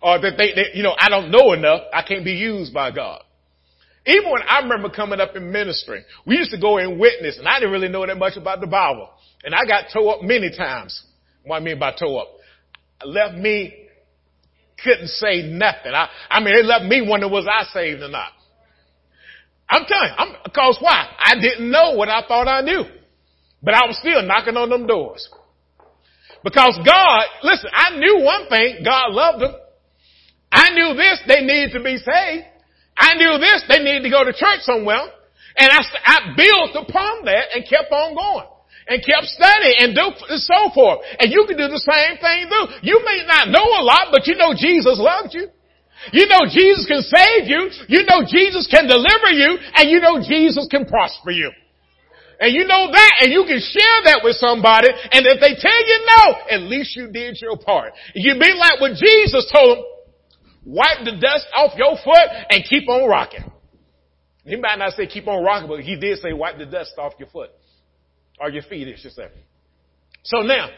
or 0.01 0.21
that 0.21 0.35
they, 0.39 0.53
they, 0.55 0.71
you 0.75 0.83
know, 0.83 0.95
I 0.99 1.09
don't 1.09 1.31
know 1.31 1.53
enough. 1.53 1.83
I 1.93 2.03
can't 2.03 2.25
be 2.25 2.33
used 2.33 2.73
by 2.73 2.91
God. 2.91 3.23
Even 4.07 4.31
when 4.31 4.43
I 4.49 4.61
remember 4.61 4.89
coming 4.89 5.21
up 5.21 5.37
in 5.37 5.53
ministry, 5.53 6.05
we 6.25 6.37
used 6.37 6.51
to 6.53 6.61
go 6.61 6.79
and 6.79 6.99
witness, 6.99 7.39
and 7.39 7.47
I 7.47 7.59
didn't 7.59 7.73
really 7.73 7.89
know 7.89 8.07
that 8.07 8.17
much 8.17 8.37
about 8.37 8.61
the 8.61 8.67
Bible. 8.67 9.11
And 9.45 9.55
I 9.55 9.67
got 9.67 9.87
towed 9.93 10.09
up 10.09 10.23
many 10.23 10.51
times. 10.57 11.03
What 11.45 11.57
I 11.57 11.61
mean 11.61 11.79
by 11.79 11.93
toe 11.93 12.17
up? 12.17 12.29
Left 13.05 13.37
me, 13.37 13.75
couldn't 14.83 15.09
say 15.09 15.43
nothing. 15.43 15.93
I, 15.93 16.09
I 16.31 16.41
mean, 16.41 16.57
it 16.57 16.65
left 16.65 16.85
me 16.85 17.03
wondering 17.07 17.33
was 17.33 17.47
I 17.51 17.65
saved 17.73 18.03
or 18.03 18.09
not. 18.09 18.33
I'm 19.69 19.85
telling 19.85 20.09
you, 20.09 20.15
I'm, 20.17 20.53
cause 20.55 20.79
why? 20.81 21.11
I 21.19 21.35
didn't 21.41 21.71
know 21.71 21.93
what 21.95 22.09
I 22.09 22.27
thought 22.27 22.49
I 22.49 22.63
knew. 22.63 22.85
But 23.63 23.75
I 23.75 23.87
was 23.87 23.99
still 23.99 24.23
knocking 24.23 24.57
on 24.57 24.71
them 24.71 24.87
doors. 24.87 25.29
Because 26.43 26.79
God, 26.85 27.23
listen, 27.43 27.71
I 27.75 27.99
knew 27.99 28.21
one 28.23 28.49
thing, 28.49 28.83
God 28.85 29.13
loved 29.13 29.43
them. 29.43 29.55
I 30.51 30.71
knew 30.71 30.95
this, 30.97 31.21
they 31.29 31.43
needed 31.43 31.73
to 31.73 31.83
be 31.83 31.97
saved. 31.97 32.47
I 32.97 33.15
knew 33.15 33.39
this, 33.39 33.65
they 33.69 33.79
needed 33.79 34.03
to 34.03 34.11
go 34.11 34.25
to 34.25 34.33
church 34.33 34.63
somewhere. 34.63 35.13
And 35.59 35.69
I, 35.71 35.81
I 36.05 36.17
built 36.39 36.87
upon 36.87 37.25
that 37.27 37.55
and 37.55 37.67
kept 37.69 37.91
on 37.93 38.15
going. 38.15 38.47
And 38.89 39.05
kept 39.05 39.29
studying 39.29 39.77
and 39.85 39.93
do 39.93 40.07
and 40.33 40.41
so 40.41 40.73
forth. 40.73 41.05
And 41.21 41.29
you 41.29 41.45
can 41.45 41.61
do 41.61 41.69
the 41.69 41.83
same 41.85 42.17
thing 42.25 42.49
too. 42.49 42.65
You 42.81 43.05
may 43.05 43.21
not 43.29 43.53
know 43.53 43.61
a 43.61 43.85
lot, 43.85 44.09
but 44.09 44.25
you 44.25 44.33
know 44.33 44.57
Jesus 44.57 44.97
loves 44.97 45.37
you. 45.37 45.45
You 46.09 46.25
know 46.25 46.49
Jesus 46.49 46.89
can 46.89 47.05
save 47.05 47.45
you. 47.53 47.69
You 47.85 48.09
know 48.09 48.25
Jesus 48.25 48.65
can 48.65 48.89
deliver 48.89 49.29
you. 49.37 49.61
And 49.77 49.91
you 49.93 50.01
know 50.01 50.25
Jesus 50.25 50.73
can 50.73 50.89
prosper 50.89 51.37
you. 51.37 51.53
And 52.41 52.55
you 52.55 52.65
know 52.65 52.89
that 52.89 53.13
and 53.21 53.33
you 53.33 53.45
can 53.45 53.61
share 53.61 53.99
that 54.09 54.25
with 54.25 54.41
somebody. 54.41 54.89
And 54.89 55.27
if 55.27 55.37
they 55.37 55.59
tell 55.59 55.81
you 55.85 55.99
no, 56.09 56.23
at 56.49 56.63
least 56.71 56.97
you 56.97 57.13
did 57.13 57.37
your 57.43 57.59
part. 57.59 57.93
You 58.15 58.41
be 58.41 58.55
like 58.57 58.81
what 58.81 58.97
Jesus 58.97 59.51
told 59.53 59.79
them, 59.79 59.85
wipe 60.69 61.05
the 61.05 61.13
dust 61.13 61.47
off 61.57 61.73
your 61.77 61.97
foot 62.05 62.29
and 62.51 62.63
keep 62.69 62.89
on 62.89 63.09
rocking. 63.09 63.51
He 64.45 64.57
might 64.57 64.79
not 64.79 64.93
say 64.93 65.07
keep 65.07 65.27
on 65.27 65.43
rocking, 65.43 65.69
but 65.69 65.81
he 65.81 65.99
did 65.99 66.19
say 66.19 66.33
wipe 66.33 66.59
the 66.59 66.67
dust 66.67 66.93
off 66.99 67.15
your 67.19 67.29
foot. 67.29 67.51
Or 68.41 68.51
your 68.51 68.63
feet, 68.63 68.87
I 68.87 69.01
should 69.01 69.13
say. 69.13 69.29
So 70.23 70.43
now, 70.43 70.69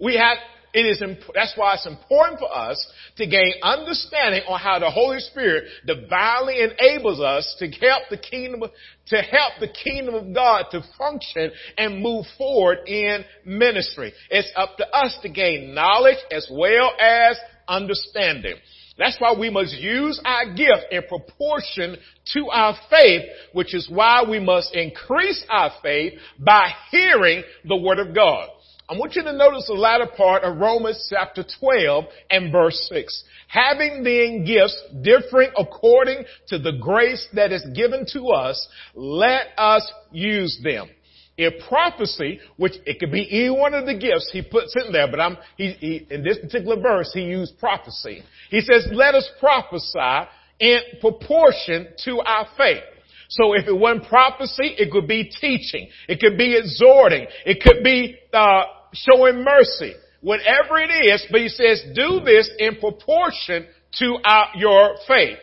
we 0.00 0.16
have, 0.16 0.36
it 0.72 0.80
is, 0.80 1.02
that's 1.32 1.52
why 1.56 1.74
it's 1.74 1.86
important 1.86 2.40
for 2.40 2.52
us 2.52 2.84
to 3.16 3.26
gain 3.26 3.52
understanding 3.62 4.42
on 4.48 4.58
how 4.58 4.80
the 4.80 4.90
Holy 4.90 5.20
Spirit 5.20 5.64
divinely 5.86 6.56
enables 6.60 7.20
us 7.20 7.54
to 7.60 7.68
help 7.68 8.04
the 8.10 8.18
kingdom, 8.18 8.62
to 9.06 9.16
help 9.16 9.52
the 9.60 9.68
kingdom 9.68 10.14
of 10.14 10.34
God 10.34 10.66
to 10.72 10.82
function 10.98 11.52
and 11.78 12.02
move 12.02 12.26
forward 12.36 12.78
in 12.88 13.24
ministry. 13.44 14.12
It's 14.30 14.50
up 14.56 14.76
to 14.78 14.88
us 14.88 15.16
to 15.22 15.28
gain 15.28 15.74
knowledge 15.74 16.18
as 16.32 16.48
well 16.50 16.90
as 17.00 17.38
understanding. 17.68 18.56
That's 18.96 19.16
why 19.18 19.34
we 19.38 19.50
must 19.50 19.74
use 19.74 20.20
our 20.24 20.54
gift 20.54 20.86
in 20.92 21.02
proportion 21.08 21.96
to 22.32 22.48
our 22.50 22.76
faith, 22.88 23.22
which 23.52 23.74
is 23.74 23.88
why 23.90 24.24
we 24.28 24.38
must 24.38 24.74
increase 24.74 25.44
our 25.50 25.72
faith 25.82 26.14
by 26.38 26.70
hearing 26.90 27.42
the 27.64 27.76
word 27.76 27.98
of 27.98 28.14
God. 28.14 28.48
I 28.86 28.98
want 28.98 29.16
you 29.16 29.22
to 29.22 29.32
notice 29.32 29.66
the 29.66 29.72
latter 29.72 30.06
part 30.06 30.44
of 30.44 30.58
Romans 30.58 31.08
chapter 31.10 31.42
12 31.58 32.04
and 32.30 32.52
verse 32.52 32.86
6. 32.92 33.24
Having 33.48 34.04
then 34.04 34.44
gifts 34.44 34.80
differing 35.02 35.50
according 35.56 36.24
to 36.48 36.58
the 36.58 36.72
grace 36.80 37.26
that 37.32 37.50
is 37.50 37.64
given 37.74 38.04
to 38.12 38.28
us, 38.28 38.68
let 38.94 39.48
us 39.56 39.90
use 40.12 40.60
them. 40.62 40.90
If 41.36 41.66
prophecy, 41.68 42.38
which 42.56 42.74
it 42.86 43.00
could 43.00 43.10
be 43.10 43.26
any 43.30 43.50
one 43.50 43.74
of 43.74 43.86
the 43.86 43.94
gifts 43.94 44.30
he 44.32 44.40
puts 44.40 44.74
in 44.76 44.92
there, 44.92 45.10
but 45.10 45.20
I'm, 45.20 45.36
he, 45.56 45.72
he, 45.72 46.06
in 46.08 46.22
this 46.22 46.38
particular 46.38 46.80
verse, 46.80 47.10
he 47.12 47.22
used 47.22 47.58
prophecy. 47.58 48.22
He 48.50 48.60
says, 48.60 48.86
let 48.92 49.16
us 49.16 49.28
prophesy 49.40 50.30
in 50.60 50.78
proportion 51.00 51.88
to 52.04 52.20
our 52.20 52.46
faith. 52.56 52.84
So 53.30 53.54
if 53.54 53.66
it 53.66 53.76
wasn't 53.76 54.04
prophecy, 54.04 54.76
it 54.78 54.92
could 54.92 55.08
be 55.08 55.24
teaching. 55.24 55.88
It 56.08 56.20
could 56.20 56.38
be 56.38 56.56
exhorting. 56.56 57.26
It 57.44 57.60
could 57.60 57.82
be, 57.82 58.16
uh, 58.32 58.64
showing 58.92 59.42
mercy, 59.42 59.94
whatever 60.20 60.78
it 60.78 60.90
is, 60.90 61.26
but 61.32 61.40
he 61.40 61.48
says, 61.48 61.82
do 61.94 62.20
this 62.24 62.48
in 62.58 62.76
proportion 62.76 63.66
to 63.98 64.18
our, 64.24 64.50
your 64.54 64.94
faith. 65.08 65.38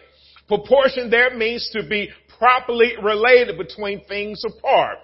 Proportion 0.48 1.10
there 1.10 1.36
means 1.36 1.70
to 1.74 1.86
be 1.88 2.10
properly 2.38 2.94
related 3.04 3.58
between 3.58 4.04
things 4.06 4.42
apart 4.46 4.98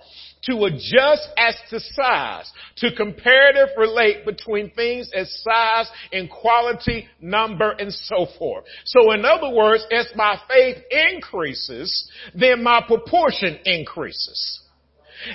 to 0.48 0.66
adjust 0.66 1.28
as 1.38 1.56
to 1.70 1.80
size, 1.80 2.52
to 2.78 2.96
comparative 2.96 3.70
relate 3.78 4.26
between 4.26 4.72
things 4.72 5.10
as 5.16 5.32
size 5.44 5.90
and 6.12 6.30
quality, 6.30 7.08
number, 7.22 7.72
and 7.72 7.94
so 7.94 8.28
forth. 8.38 8.66
So 8.86 9.12
in 9.12 9.26
other 9.26 9.50
words, 9.50 9.86
as 9.92 10.08
my 10.16 10.40
faith 10.48 10.78
increases, 10.90 12.10
then 12.34 12.64
my 12.64 12.82
proportion 12.86 13.60
increases. 13.66 14.62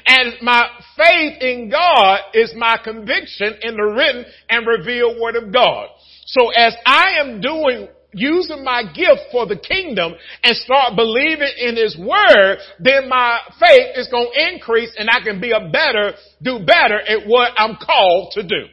And 0.07 0.35
my 0.43 0.69
faith 0.97 1.43
in 1.43 1.69
God 1.71 2.21
is 2.35 2.55
my 2.57 2.79
conviction 2.83 3.55
in 3.63 3.75
the 3.75 3.83
written 3.83 4.25
and 4.49 4.67
revealed 4.67 5.21
word 5.21 5.37
of 5.37 5.53
God. 5.53 5.89
So 6.27 6.51
as 6.51 6.75
I 6.87 7.19
am 7.21 7.41
doing 7.41 7.89
using 8.13 8.65
my 8.65 8.83
gift 8.83 9.31
for 9.31 9.47
the 9.47 9.57
kingdom 9.57 10.15
and 10.43 10.57
start 10.57 10.97
believing 10.97 11.51
in 11.59 11.77
his 11.77 11.97
word, 11.99 12.59
then 12.79 13.09
my 13.09 13.41
faith 13.59 13.97
is 13.97 14.09
going 14.09 14.31
to 14.33 14.55
increase 14.55 14.95
and 14.97 15.09
I 15.11 15.21
can 15.25 15.41
be 15.41 15.53
a 15.53 15.71
better, 15.71 16.13
do 16.43 16.59
better 16.65 17.01
at 17.01 17.27
what 17.27 17.53
I'm 17.57 17.77
called 17.77 18.33
to 18.35 18.43
do. 18.43 18.67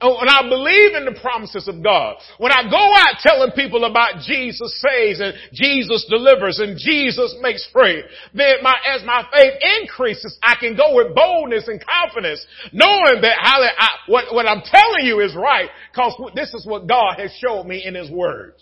Oh, 0.00 0.18
when 0.18 0.28
I 0.28 0.42
believe 0.42 0.94
in 0.94 1.04
the 1.04 1.18
promises 1.20 1.66
of 1.66 1.82
God, 1.82 2.16
when 2.38 2.52
I 2.52 2.62
go 2.70 2.78
out 2.78 3.18
telling 3.20 3.50
people 3.52 3.84
about 3.84 4.22
Jesus 4.22 4.80
saves 4.80 5.20
and 5.20 5.34
Jesus 5.52 6.06
delivers 6.08 6.60
and 6.60 6.78
Jesus 6.78 7.34
makes 7.40 7.68
free, 7.72 8.04
then 8.32 8.56
my, 8.62 8.76
as 8.86 9.02
my 9.04 9.26
faith 9.32 9.54
increases, 9.82 10.38
I 10.42 10.54
can 10.60 10.76
go 10.76 10.94
with 10.94 11.14
boldness 11.14 11.66
and 11.66 11.82
confidence, 11.84 12.46
knowing 12.72 13.20
that 13.22 13.38
how 13.40 13.60
I, 13.60 13.88
what, 14.06 14.32
what 14.32 14.46
I'm 14.46 14.62
telling 14.62 15.04
you 15.04 15.20
is 15.20 15.34
right, 15.34 15.68
because 15.92 16.14
this 16.34 16.54
is 16.54 16.64
what 16.64 16.86
God 16.86 17.18
has 17.18 17.32
showed 17.38 17.64
me 17.64 17.84
in 17.84 17.94
His 17.94 18.10
Word. 18.10 18.54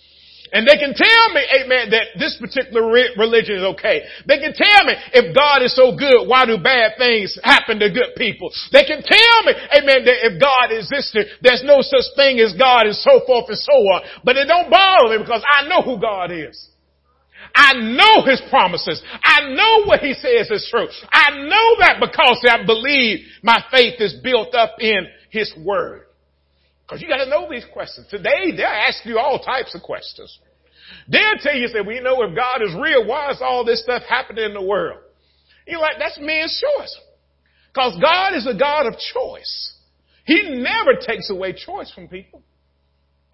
And 0.52 0.66
they 0.66 0.78
can 0.78 0.94
tell 0.94 1.26
me, 1.34 1.42
amen, 1.58 1.90
that 1.90 2.14
this 2.18 2.38
particular 2.38 2.86
re- 2.90 3.14
religion 3.18 3.58
is 3.58 3.66
okay. 3.74 4.06
They 4.26 4.38
can 4.38 4.54
tell 4.54 4.86
me 4.86 4.94
if 5.12 5.34
God 5.34 5.62
is 5.62 5.74
so 5.74 5.96
good, 5.96 6.28
why 6.28 6.46
do 6.46 6.58
bad 6.58 6.94
things 6.98 7.38
happen 7.42 7.78
to 7.80 7.90
good 7.90 8.14
people? 8.16 8.50
They 8.70 8.84
can 8.84 9.02
tell 9.02 9.38
me, 9.42 9.52
amen, 9.74 10.06
that 10.06 10.22
if 10.22 10.40
God 10.40 10.70
existed, 10.70 11.42
there's 11.42 11.64
no 11.64 11.82
such 11.82 12.14
thing 12.14 12.38
as 12.38 12.54
God 12.54 12.86
and 12.86 12.94
so 12.94 13.26
forth 13.26 13.50
and 13.50 13.58
so 13.58 13.74
on. 13.90 14.02
But 14.22 14.36
it 14.36 14.46
don't 14.46 14.70
bother 14.70 15.18
me 15.18 15.18
because 15.18 15.42
I 15.42 15.66
know 15.66 15.82
who 15.82 16.00
God 16.00 16.30
is. 16.30 16.54
I 17.54 17.74
know 17.74 18.22
His 18.24 18.42
promises. 18.50 19.02
I 19.24 19.52
know 19.52 19.84
what 19.84 20.00
He 20.00 20.14
says 20.14 20.50
is 20.50 20.68
true. 20.70 20.88
I 21.10 21.30
know 21.30 21.68
that 21.80 21.98
because 22.00 22.44
I 22.48 22.64
believe 22.64 23.26
my 23.42 23.62
faith 23.70 24.00
is 24.00 24.14
built 24.22 24.54
up 24.54 24.76
in 24.78 25.06
His 25.30 25.52
Word. 25.58 26.05
Because 26.86 27.02
you 27.02 27.08
got 27.08 27.24
to 27.24 27.28
know 27.28 27.48
these 27.50 27.64
questions. 27.72 28.06
Today, 28.08 28.52
they'll 28.56 28.66
ask 28.66 29.04
you 29.04 29.18
all 29.18 29.40
types 29.40 29.74
of 29.74 29.82
questions. 29.82 30.38
They'll 31.08 31.38
tell 31.40 31.56
you, 31.56 31.66
say, 31.66 31.78
you 31.78 32.00
know, 32.00 32.22
if 32.22 32.36
God 32.36 32.62
is 32.62 32.74
real, 32.80 33.06
why 33.06 33.30
is 33.32 33.38
all 33.40 33.64
this 33.64 33.82
stuff 33.82 34.02
happening 34.08 34.44
in 34.44 34.54
the 34.54 34.62
world? 34.62 35.00
You're 35.66 35.80
like, 35.80 35.96
that's 35.98 36.18
man's 36.20 36.62
choice. 36.62 36.96
Because 37.72 37.98
God 38.00 38.34
is 38.34 38.46
a 38.46 38.56
God 38.56 38.86
of 38.86 38.94
choice. 39.12 39.74
He 40.24 40.60
never 40.62 40.94
takes 41.04 41.28
away 41.28 41.52
choice 41.54 41.90
from 41.92 42.08
people. 42.08 42.42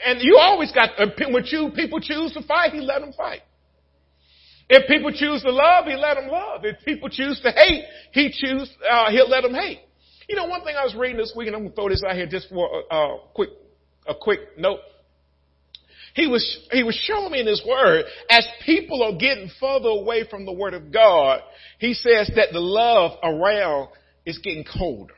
And 0.04 0.21
you 0.23 0.38
always 0.38 0.73
got, 0.73 0.99
uh, 0.99 1.06
when 1.30 1.44
you, 1.47 1.71
people 1.75 2.00
choose 2.00 2.32
to 2.32 2.42
fight, 2.42 2.73
He 2.73 2.80
let 2.80 3.02
them 3.02 3.12
fight. 3.12 3.42
If 4.68 4.88
people 4.88 5.12
choose 5.12 5.42
to 5.42 5.50
love, 5.50 5.85
He 5.85 5.94
let 5.94 6.14
them 6.14 6.28
love. 6.28 6.64
If 6.64 6.85
people 6.85 7.11
choose 7.11 7.40
to 7.42 7.50
hate, 7.50 7.85
He 8.12 8.32
choose, 8.32 8.71
uh, 8.90 9.11
He'll 9.11 9.28
let 9.28 9.42
them 9.42 9.54
hate. 9.54 9.80
You 10.32 10.36
know, 10.36 10.46
one 10.46 10.64
thing 10.64 10.74
I 10.80 10.82
was 10.82 10.94
reading 10.94 11.18
this 11.18 11.34
week, 11.36 11.48
and 11.48 11.54
I'm 11.54 11.68
to 11.68 11.74
throw 11.74 11.90
this 11.90 12.02
out 12.08 12.16
here 12.16 12.26
just 12.26 12.48
for 12.48 12.66
a, 12.90 12.96
a 12.96 13.18
quick, 13.34 13.50
a 14.06 14.14
quick 14.18 14.40
note. 14.56 14.78
He 16.14 16.26
was, 16.26 16.66
he 16.70 16.82
was 16.82 16.94
showing 16.94 17.32
me 17.32 17.40
in 17.40 17.46
his 17.46 17.62
word, 17.68 18.06
as 18.30 18.46
people 18.64 19.02
are 19.02 19.18
getting 19.18 19.50
further 19.61 19.90
away 19.90 20.24
from 20.30 20.46
the 20.46 20.52
word 20.54 20.72
of 20.72 20.90
God, 20.90 21.42
he 21.78 21.92
says 21.92 22.30
that 22.35 22.48
the 22.50 22.61
love 22.61 23.18
around 23.22 23.88
is 24.24 24.38
getting 24.38 24.64
colder. 24.64 25.12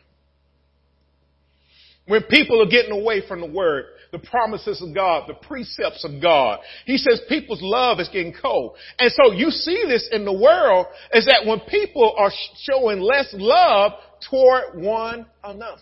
When 2.08 2.24
people 2.24 2.60
are 2.60 2.68
getting 2.68 2.90
away 2.90 3.22
from 3.24 3.40
the 3.40 3.46
word, 3.46 3.84
the 4.10 4.18
promises 4.18 4.82
of 4.82 4.94
God, 4.94 5.28
the 5.28 5.34
precepts 5.34 6.04
of 6.04 6.20
God. 6.20 6.58
He 6.86 6.98
says 6.98 7.20
people's 7.28 7.62
love 7.62 8.00
is 8.00 8.08
getting 8.08 8.34
cold. 8.40 8.76
And 8.98 9.12
so 9.12 9.32
you 9.32 9.50
see 9.50 9.84
this 9.88 10.08
in 10.10 10.24
the 10.24 10.32
world 10.32 10.86
is 11.12 11.26
that 11.26 11.46
when 11.46 11.60
people 11.68 12.14
are 12.18 12.32
showing 12.62 13.00
less 13.00 13.28
love 13.32 13.92
toward 14.30 14.74
one 14.74 15.26
another. 15.42 15.80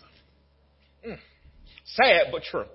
Mm. 1.07 1.17
Sad 1.85 2.27
but 2.31 2.43
true. 2.43 2.65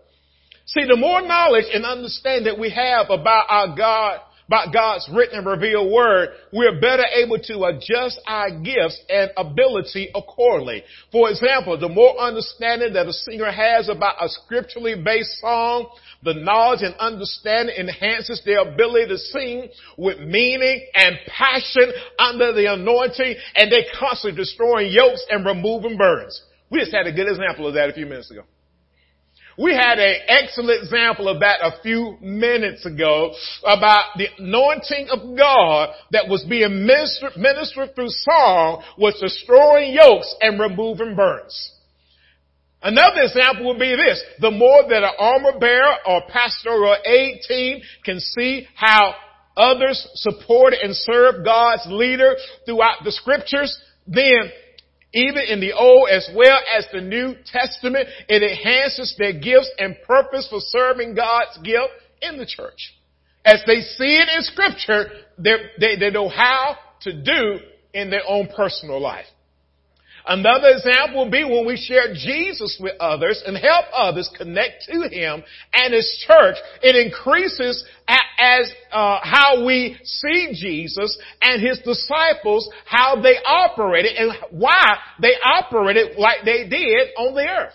See, 0.67 0.85
the 0.87 0.97
more 0.97 1.23
knowledge 1.23 1.65
and 1.73 1.85
understanding 1.87 2.45
that 2.45 2.59
we 2.59 2.71
have 2.71 3.07
about 3.09 3.47
our 3.49 3.75
God, 3.75 4.21
about 4.49 4.73
God's 4.73 5.09
written 5.13 5.39
and 5.39 5.47
revealed 5.47 5.93
word, 5.93 6.31
we're 6.53 6.81
better 6.81 7.05
able 7.15 7.39
to 7.39 7.65
adjust 7.65 8.19
our 8.27 8.51
gifts 8.51 8.99
and 9.09 9.31
ability 9.37 10.11
accordingly. 10.15 10.83
For 11.13 11.29
example, 11.31 11.79
the 11.79 11.91
more 11.91 12.19
understanding 12.19 12.95
that 12.95 13.07
a 13.07 13.13
singer 13.13 13.53
has 13.53 13.91
about 13.91 14.17
a 14.21 14.29
scripturally 14.29 14.95
based 15.05 15.39
song, 15.41 15.89
the 16.23 16.33
knowledge 16.33 16.81
and 16.83 16.95
understanding 16.95 17.77
enhances 17.79 18.43
their 18.45 18.61
ability 18.61 19.09
to 19.09 19.19
sing 19.19 19.69
with 19.99 20.19
meaning 20.19 20.87
and 20.95 21.17
passion 21.27 21.93
under 22.19 22.53
the 22.55 22.73
anointing, 22.73 23.37
and 23.55 23.71
they 23.71 23.85
constantly 24.01 24.37
destroying 24.37 24.91
yokes 24.91 25.25
and 25.31 25.45
removing 25.45 25.99
burdens. 25.99 26.43
We 26.71 26.81
just 26.81 26.93
had 26.93 27.07
a 27.07 27.13
good 27.13 27.29
example 27.29 27.67
of 27.67 27.75
that 27.75 27.91
a 27.91 27.93
few 27.93 28.07
minutes 28.07 28.31
ago. 28.31 28.43
We 29.59 29.75
had 29.75 29.99
an 29.99 30.15
excellent 30.29 30.83
example 30.85 31.29
of 31.29 31.41
that 31.41 31.59
a 31.63 31.83
few 31.83 32.17
minutes 32.21 32.87
ago 32.87 33.35
about 33.67 34.17
the 34.17 34.29
anointing 34.39 35.09
of 35.11 35.37
God 35.37 35.91
that 36.13 36.29
was 36.29 36.45
being 36.45 36.87
ministered, 36.87 37.37
ministered 37.37 37.97
through 37.97 38.11
song 38.11 38.85
was 38.97 39.19
destroying 39.21 39.95
yokes 39.95 40.33
and 40.41 40.61
removing 40.61 41.17
burdens. 41.17 41.73
Another 42.81 43.23
example 43.23 43.67
would 43.67 43.81
be 43.81 43.97
this. 43.97 44.23
The 44.41 44.53
more 44.53 44.85
that 44.89 45.03
an 45.03 45.11
armor 45.19 45.59
bearer 45.59 45.95
or 46.07 46.23
pastoral 46.29 46.97
aid 47.05 47.41
team 47.49 47.81
can 48.05 48.21
see 48.21 48.69
how 48.77 49.17
others 49.57 50.07
support 50.15 50.75
and 50.81 50.95
serve 50.95 51.45
God's 51.45 51.83
leader 51.87 52.37
throughout 52.65 53.03
the 53.05 53.11
scriptures, 53.11 53.77
then 54.07 54.53
even 55.13 55.43
in 55.49 55.61
the 55.61 55.73
Old 55.73 56.09
as 56.11 56.29
well 56.35 56.59
as 56.77 56.87
the 56.93 57.01
New 57.01 57.35
Testament, 57.47 58.09
it 58.29 58.43
enhances 58.43 59.15
their 59.19 59.33
gifts 59.33 59.71
and 59.79 59.97
purpose 60.07 60.47
for 60.49 60.61
serving 60.61 61.15
God's 61.15 61.59
gift 61.59 61.93
in 62.23 62.39
the 62.39 62.47
church. 62.47 62.95
As 63.45 63.63
they 63.67 63.81
see 63.81 64.17
it 64.19 64.29
in 64.29 64.43
scripture, 64.43 65.11
they, 65.39 65.97
they 65.97 66.11
know 66.11 66.29
how 66.29 66.77
to 67.03 67.23
do 67.23 67.59
in 67.95 68.11
their 68.11 68.23
own 68.27 68.49
personal 68.55 69.01
life. 69.01 69.27
Another 70.29 70.69
example 70.69 71.25
would 71.25 71.33
be 71.33 71.43
when 71.43 71.67
we 71.67 71.79
share 71.79 72.13
Jesus 72.13 72.79
with 72.79 72.93
others 73.01 73.43
and 73.47 73.57
help 73.57 73.87
others 73.97 74.31
connect 74.37 74.85
to 74.85 75.09
Him 75.09 75.43
and 75.73 75.95
His 75.95 76.23
church. 76.27 76.57
It 76.83 76.95
increases 76.95 77.83
as 78.39 78.71
uh, 78.93 79.21
how 79.23 79.65
we 79.65 79.99
see 80.05 80.51
Jesus 80.53 81.19
and 81.41 81.63
His 81.63 81.79
disciples, 81.79 82.69
how 82.85 83.23
they 83.23 83.37
operated 83.47 84.17
and 84.17 84.33
why 84.51 84.99
they 85.21 85.33
operated 85.43 86.19
like 86.19 86.45
they 86.45 86.69
did 86.69 87.09
on 87.17 87.35
the 87.35 87.49
earth. 87.49 87.75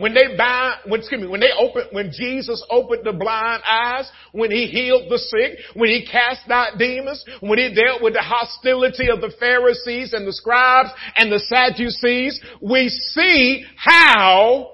When 0.00 0.14
they 0.14 0.34
bind, 0.34 0.76
when, 0.86 1.00
excuse 1.00 1.20
me, 1.20 1.26
when 1.26 1.40
they 1.40 1.52
opened, 1.58 1.88
when 1.92 2.10
Jesus 2.10 2.64
opened 2.70 3.04
the 3.04 3.12
blind 3.12 3.62
eyes, 3.68 4.10
when 4.32 4.50
he 4.50 4.66
healed 4.66 5.10
the 5.10 5.18
sick, 5.18 5.58
when 5.74 5.90
he 5.90 6.08
cast 6.10 6.50
out 6.50 6.78
demons, 6.78 7.22
when 7.40 7.58
he 7.58 7.74
dealt 7.74 8.00
with 8.02 8.14
the 8.14 8.22
hostility 8.22 9.10
of 9.10 9.20
the 9.20 9.30
Pharisees 9.38 10.14
and 10.14 10.26
the 10.26 10.32
scribes 10.32 10.88
and 11.16 11.30
the 11.30 11.38
Sadducees, 11.38 12.40
we 12.62 12.88
see 12.88 13.66
how 13.76 14.72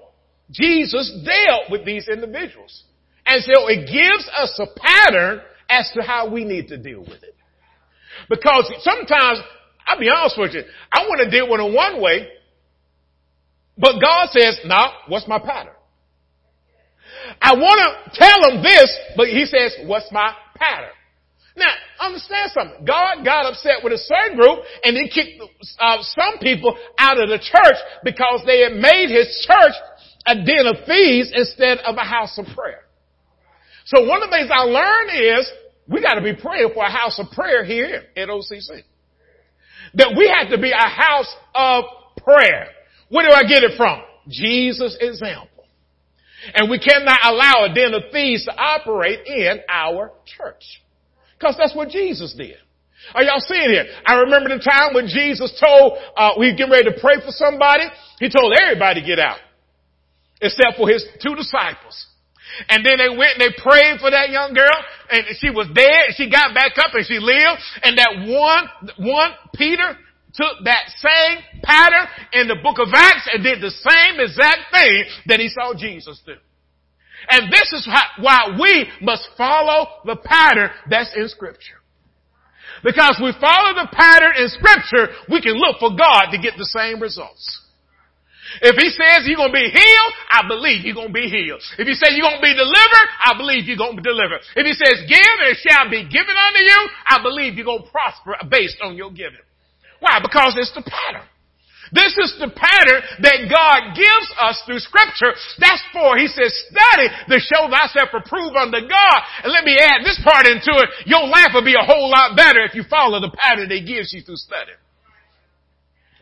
Jesus 0.49 1.13
dealt 1.25 1.73
with 1.73 1.85
these 1.85 2.07
individuals. 2.07 2.85
And 3.27 3.43
so 3.43 3.67
it 3.67 3.91
gives 3.91 4.31
us 4.39 4.61
a 4.61 4.79
pattern 4.79 5.41
as 5.69 5.91
to 5.97 6.03
how 6.05 6.31
we 6.31 6.45
need 6.45 6.69
to 6.69 6.79
deal 6.79 7.01
with 7.01 7.25
it. 7.25 7.35
Because 8.29 8.73
sometimes, 8.79 9.41
I'll 9.89 9.99
be 9.99 10.09
honest 10.09 10.39
with 10.39 10.55
you, 10.55 10.63
I 10.93 11.01
want 11.01 11.21
to 11.25 11.31
deal 11.31 11.51
with 11.51 11.61
it 11.61 11.75
one 11.75 12.01
way, 12.01 12.29
but 13.79 14.01
God 14.01 14.29
says, 14.31 14.61
nah, 14.65 14.91
what's 15.09 15.29
my 15.29 15.39
pattern? 15.39 15.75
I 17.41 17.55
want 17.55 17.79
to 17.81 18.19
tell 18.19 18.51
him 18.51 18.63
this, 18.63 18.97
but 19.17 19.29
he 19.29 19.45
says, 19.45 19.77
what's 19.87 20.11
my 20.13 20.33
pattern? 20.55 20.91
Now, 21.57 21.73
understand 22.01 22.51
something. 22.53 22.85
God 22.85 23.25
got 23.25 23.47
upset 23.47 23.83
with 23.83 23.93
a 23.93 23.99
certain 23.99 24.37
group 24.37 24.61
and 24.85 24.97
he 24.97 25.09
kicked 25.09 25.43
uh, 25.81 25.97
some 26.03 26.39
people 26.41 26.77
out 26.99 27.19
of 27.19 27.29
the 27.31 27.39
church 27.39 27.77
because 28.05 28.43
they 28.47 28.61
had 28.61 28.73
made 28.73 29.09
his 29.09 29.47
church 29.49 29.73
a 30.27 30.35
den 30.35 30.67
of 30.67 30.85
thieves 30.87 31.33
instead 31.35 31.79
of 31.79 31.97
a 31.97 32.05
house 32.05 32.39
of 32.39 32.45
prayer. 32.55 32.83
So 33.87 34.05
one 34.05 34.23
of 34.23 34.31
the 34.31 34.37
things 34.37 34.51
I 34.53 34.65
learned 34.65 35.11
is 35.15 35.51
we 35.89 36.03
got 36.03 36.15
to 36.15 36.23
be 36.23 36.35
praying 36.35 36.71
for 36.75 36.85
a 36.85 36.91
house 36.91 37.19
of 37.19 37.31
prayer 37.31 37.65
here 37.65 38.03
at 38.17 38.29
OCC. 38.29 38.83
That 39.95 40.15
we 40.17 40.29
have 40.29 40.51
to 40.51 40.59
be 40.59 40.73
a 40.73 40.89
house 40.89 41.33
of 41.55 41.85
prayer. 42.23 42.69
Where 43.09 43.27
do 43.27 43.33
I 43.33 43.43
get 43.43 43.63
it 43.63 43.77
from? 43.77 44.03
Jesus' 44.29 44.97
example. 45.01 45.49
And 46.55 46.71
we 46.71 46.79
cannot 46.79 47.19
allow 47.25 47.65
a 47.65 47.75
den 47.75 47.95
of 47.95 48.05
thieves 48.13 48.45
to 48.45 48.53
operate 48.57 49.27
in 49.27 49.61
our 49.69 50.13
church. 50.25 50.83
Cause 51.41 51.57
that's 51.59 51.75
what 51.75 51.89
Jesus 51.89 52.35
did. 52.35 52.57
Are 53.15 53.23
y'all 53.23 53.41
seeing 53.41 53.71
here? 53.71 53.87
I 54.07 54.15
remember 54.27 54.49
the 54.51 54.63
time 54.63 54.95
when 54.95 55.07
Jesus 55.07 55.55
told, 55.61 55.99
uh, 56.17 56.33
we 56.39 56.55
getting 56.57 56.73
ready 56.73 56.91
to 56.91 56.99
pray 57.01 57.17
for 57.17 57.31
somebody. 57.31 57.85
He 58.19 58.29
told 58.29 58.55
everybody 58.61 59.01
to 59.01 59.07
get 59.07 59.19
out. 59.19 59.39
Except 60.41 60.77
for 60.77 60.89
his 60.89 61.05
two 61.23 61.35
disciples. 61.35 62.07
And 62.69 62.85
then 62.85 62.99
they 62.99 63.09
went 63.09 63.39
and 63.39 63.41
they 63.41 63.53
prayed 63.63 64.01
for 64.01 64.11
that 64.11 64.31
young 64.31 64.55
girl 64.55 64.77
and 65.11 65.25
she 65.39 65.51
was 65.51 65.69
dead. 65.75 66.17
She 66.17 66.31
got 66.31 66.55
back 66.55 66.73
up 66.79 66.95
and 66.95 67.05
she 67.05 67.19
lived. 67.19 67.61
And 67.83 67.99
that 67.99 68.13
one, 68.27 69.07
one 69.07 69.31
Peter 69.55 69.97
took 70.37 70.65
that 70.65 70.89
same 70.97 71.63
pattern 71.63 72.07
in 72.33 72.49
the 72.49 72.57
book 72.63 72.79
of 72.79 72.89
Acts 72.93 73.29
and 73.33 73.43
did 73.43 73.61
the 73.61 73.71
same 73.71 74.21
exact 74.21 74.71
thing 74.73 75.05
that 75.27 75.41
he 75.41 75.49
saw 75.49 75.75
Jesus 75.75 76.21
do. 76.25 76.35
And 77.29 77.51
this 77.51 77.73
is 77.73 77.89
why 78.21 78.57
we 78.61 78.89
must 79.01 79.29
follow 79.37 80.05
the 80.05 80.17
pattern 80.17 80.71
that's 80.89 81.15
in 81.17 81.29
scripture. 81.29 81.81
Because 82.85 83.19
we 83.23 83.33
follow 83.41 83.75
the 83.75 83.89
pattern 83.91 84.37
in 84.37 84.49
scripture, 84.49 85.09
we 85.31 85.41
can 85.41 85.57
look 85.57 85.81
for 85.81 85.97
God 85.97 86.31
to 86.31 86.39
get 86.39 86.55
the 86.59 86.69
same 86.77 87.01
results. 87.01 87.43
If 88.63 88.77
he 88.79 88.89
says 88.95 89.27
you're 89.27 89.41
going 89.41 89.51
to 89.51 89.59
be 89.59 89.71
healed, 89.73 90.13
I 90.31 90.47
believe 90.47 90.85
you're 90.85 90.95
going 90.95 91.11
to 91.11 91.19
be 91.19 91.27
healed. 91.27 91.61
If 91.79 91.89
he 91.89 91.97
says 91.99 92.15
you're 92.15 92.29
going 92.29 92.39
to 92.39 92.47
be 92.47 92.55
delivered, 92.55 93.09
I 93.19 93.35
believe 93.37 93.67
you're 93.67 93.81
going 93.81 93.97
to 93.97 94.03
be 94.03 94.07
delivered. 94.07 94.41
If 94.55 94.65
he 94.65 94.75
says 94.77 95.03
give 95.09 95.35
and 95.43 95.51
it 95.51 95.59
shall 95.67 95.91
be 95.91 96.07
given 96.07 96.37
unto 96.37 96.63
you, 96.63 96.81
I 97.11 97.23
believe 97.23 97.59
you're 97.59 97.67
going 97.67 97.83
to 97.83 97.91
prosper 97.91 98.39
based 98.47 98.79
on 98.83 98.95
your 98.95 99.11
giving. 99.11 99.46
Why? 100.07 100.23
Because 100.23 100.55
it's 100.55 100.71
the 100.71 100.87
pattern. 100.87 101.27
This 101.91 102.15
is 102.19 102.35
the 102.39 102.51
pattern 102.51 103.03
that 103.23 103.47
God 103.51 103.95
gives 103.95 104.29
us 104.39 104.63
through 104.67 104.79
scripture. 104.79 105.35
That's 105.59 105.83
for, 105.95 106.19
he 106.19 106.27
says, 106.27 106.51
study 106.71 107.07
to 107.31 107.39
show 107.39 107.67
thyself 107.71 108.11
approved 108.15 108.55
unto 108.55 108.87
God. 108.87 109.19
And 109.43 109.51
let 109.51 109.63
me 109.67 109.79
add 109.79 110.03
this 110.03 110.19
part 110.23 110.47
into 110.47 110.71
it. 110.83 110.89
Your 111.07 111.27
life 111.27 111.55
will 111.55 111.65
be 111.65 111.75
a 111.75 111.87
whole 111.87 112.11
lot 112.11 112.37
better 112.37 112.63
if 112.63 112.75
you 112.75 112.83
follow 112.91 113.21
the 113.21 113.35
pattern 113.35 113.69
that 113.69 113.87
gives 113.87 114.13
you 114.13 114.23
through 114.23 114.39
study. 114.39 114.75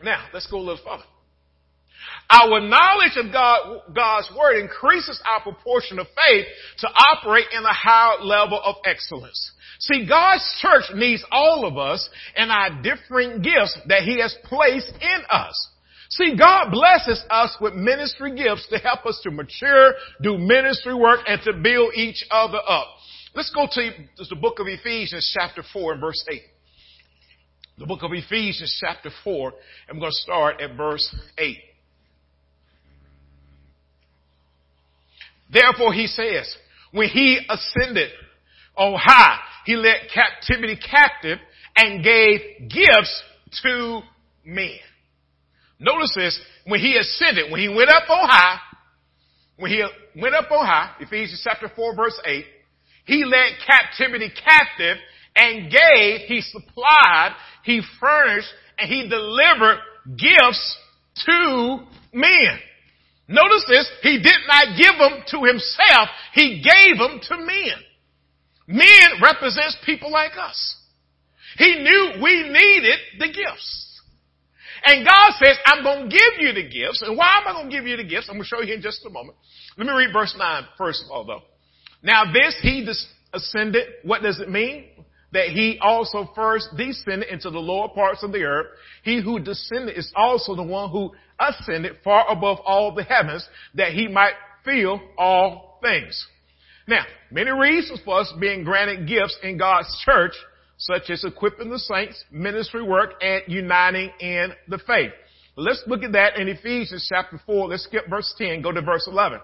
Now, 0.03 0.25
let's 0.33 0.45
go 0.49 0.57
a 0.57 0.65
little 0.65 0.81
further. 0.83 1.05
Our 2.29 2.59
knowledge 2.59 3.17
of 3.17 3.31
God, 3.31 3.81
God's 3.93 4.29
word 4.37 4.57
increases 4.57 5.21
our 5.25 5.41
proportion 5.41 5.99
of 5.99 6.07
faith 6.07 6.45
to 6.79 6.87
operate 6.87 7.45
in 7.55 7.63
a 7.63 7.73
higher 7.73 8.21
level 8.21 8.59
of 8.63 8.75
excellence. 8.85 9.51
See, 9.79 10.07
God's 10.07 10.43
church 10.59 10.85
needs 10.95 11.23
all 11.31 11.65
of 11.65 11.77
us 11.77 12.09
and 12.35 12.51
our 12.51 12.81
different 12.81 13.43
gifts 13.43 13.77
that 13.87 14.03
He 14.03 14.19
has 14.21 14.35
placed 14.45 14.91
in 14.99 15.21
us. 15.29 15.69
See, 16.09 16.35
God 16.37 16.71
blesses 16.71 17.23
us 17.29 17.55
with 17.59 17.73
ministry 17.73 18.35
gifts 18.35 18.67
to 18.69 18.77
help 18.77 19.05
us 19.05 19.19
to 19.23 19.31
mature, 19.31 19.93
do 20.21 20.37
ministry 20.37 20.95
work, 20.95 21.21
and 21.27 21.41
to 21.43 21.53
build 21.53 21.93
each 21.95 22.25
other 22.31 22.59
up. 22.67 22.87
Let's 23.35 23.51
go 23.53 23.67
to 23.69 23.91
the 24.29 24.35
book 24.35 24.59
of 24.59 24.67
Ephesians 24.67 25.29
chapter 25.37 25.61
4 25.73 25.93
and 25.93 26.01
verse 26.01 26.23
8. 26.29 26.41
The 27.77 27.85
book 27.85 28.03
of 28.03 28.11
Ephesians 28.13 28.77
chapter 28.79 29.09
4, 29.23 29.53
I'm 29.89 29.99
going 29.99 30.11
to 30.11 30.15
start 30.15 30.61
at 30.61 30.77
verse 30.77 31.13
8. 31.37 31.57
Therefore 35.51 35.93
he 35.93 36.07
says, 36.07 36.53
when 36.91 37.09
he 37.09 37.39
ascended 37.49 38.11
on 38.75 38.99
high, 39.01 39.39
he 39.65 39.75
led 39.75 40.09
captivity 40.13 40.77
captive 40.77 41.39
and 41.75 42.03
gave 42.03 42.39
gifts 42.69 43.23
to 43.63 44.01
men. 44.45 44.79
Notice 45.79 46.13
this, 46.15 46.39
when 46.65 46.79
he 46.79 46.97
ascended, 46.97 47.51
when 47.51 47.59
he 47.59 47.67
went 47.67 47.89
up 47.89 48.09
on 48.09 48.29
high, 48.29 48.59
when 49.57 49.71
he 49.71 49.85
went 50.19 50.35
up 50.35 50.49
on 50.51 50.65
high, 50.65 50.91
Ephesians 50.99 51.41
chapter 51.43 51.69
4 51.73 51.95
verse 51.95 52.19
8, 52.25 52.45
he 53.05 53.23
led 53.23 53.51
captivity 53.65 54.31
captive 54.43 54.97
and 55.35 55.71
gave, 55.71 56.21
he 56.27 56.41
supplied, 56.41 57.35
he 57.63 57.81
furnished, 57.99 58.47
and 58.77 58.89
he 58.89 59.07
delivered 59.09 59.79
gifts 60.17 60.77
to 61.25 61.79
men. 62.13 62.59
Notice 63.27 63.65
this, 63.67 63.89
he 64.01 64.21
did 64.21 64.41
not 64.47 64.77
give 64.77 64.97
them 64.99 65.23
to 65.31 65.45
himself, 65.45 66.09
he 66.33 66.61
gave 66.61 66.97
them 66.97 67.19
to 67.21 67.37
men. 67.37 67.77
Men 68.67 69.21
represents 69.21 69.77
people 69.85 70.11
like 70.11 70.33
us. 70.37 70.75
He 71.57 71.75
knew 71.75 72.21
we 72.21 72.43
needed 72.43 72.99
the 73.19 73.27
gifts. 73.27 74.01
And 74.85 75.05
God 75.05 75.31
says, 75.43 75.57
I'm 75.65 75.83
going 75.83 76.09
to 76.09 76.15
give 76.15 76.39
you 76.39 76.53
the 76.53 76.69
gifts. 76.69 77.01
And 77.01 77.17
why 77.17 77.39
am 77.41 77.47
I 77.47 77.53
going 77.53 77.69
to 77.69 77.75
give 77.75 77.87
you 77.87 77.97
the 77.97 78.03
gifts? 78.03 78.27
I'm 78.29 78.35
going 78.35 78.43
to 78.43 78.47
show 78.47 78.61
you 78.61 78.73
in 78.73 78.81
just 78.81 79.05
a 79.05 79.09
moment. 79.09 79.37
Let 79.77 79.87
me 79.87 79.93
read 79.93 80.13
verse 80.13 80.35
9 80.37 80.63
first 80.77 81.03
of 81.03 81.11
all 81.11 81.25
though. 81.25 81.41
Now 82.03 82.31
this 82.31 82.57
he 82.61 82.87
ascended, 83.33 83.87
what 84.03 84.21
does 84.21 84.39
it 84.39 84.49
mean? 84.49 84.85
That 85.35 85.49
he 85.49 85.77
also 85.81 86.31
first 86.33 86.69
descended 86.77 87.27
into 87.27 87.49
the 87.49 87.59
lower 87.59 87.89
parts 87.89 88.23
of 88.23 88.31
the 88.31 88.43
earth. 88.43 88.67
He 89.03 89.21
who 89.21 89.37
descended 89.37 89.97
is 89.97 90.09
also 90.15 90.55
the 90.55 90.63
one 90.63 90.91
who 90.91 91.11
ascended 91.37 91.97
far 92.05 92.25
above 92.31 92.59
all 92.65 92.95
the 92.95 93.03
heavens 93.03 93.45
that 93.73 93.91
he 93.91 94.07
might 94.07 94.31
fill 94.63 95.01
all 95.17 95.77
things. 95.83 96.25
Now, 96.87 97.03
many 97.31 97.51
reasons 97.51 97.99
for 98.05 98.21
us 98.21 98.31
being 98.39 98.63
granted 98.63 99.09
gifts 99.09 99.37
in 99.43 99.57
God's 99.57 99.93
church, 100.05 100.31
such 100.77 101.09
as 101.09 101.25
equipping 101.25 101.69
the 101.69 101.79
saints, 101.79 102.23
ministry 102.31 102.81
work, 102.81 103.15
and 103.21 103.41
uniting 103.47 104.11
in 104.21 104.53
the 104.69 104.77
faith. 104.87 105.11
Let's 105.57 105.83
look 105.85 106.03
at 106.03 106.13
that 106.13 106.37
in 106.37 106.47
Ephesians 106.47 107.05
chapter 107.09 107.41
4. 107.45 107.67
Let's 107.67 107.83
skip 107.83 108.09
verse 108.09 108.33
10, 108.37 108.61
go 108.61 108.71
to 108.71 108.81
verse 108.81 109.05
11. 109.11 109.41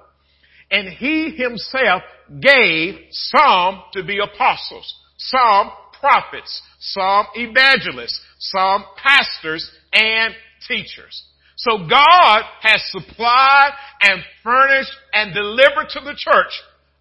And 0.71 0.87
he 0.87 1.31
himself 1.31 2.03
gave 2.39 2.95
some 3.09 3.81
to 3.91 4.05
be 4.05 4.19
apostles, 4.19 4.95
some 5.17 5.71
prophets, 6.01 6.61
some 6.79 7.27
evangelists, 7.35 8.19
some 8.39 8.83
pastors 9.01 9.71
and 9.93 10.33
teachers. 10.67 11.23
So 11.57 11.77
God 11.87 12.43
has 12.61 12.81
supplied 12.87 13.71
and 14.01 14.21
furnished 14.43 14.91
and 15.13 15.33
delivered 15.33 15.89
to 15.91 15.99
the 15.99 16.15
church 16.17 16.51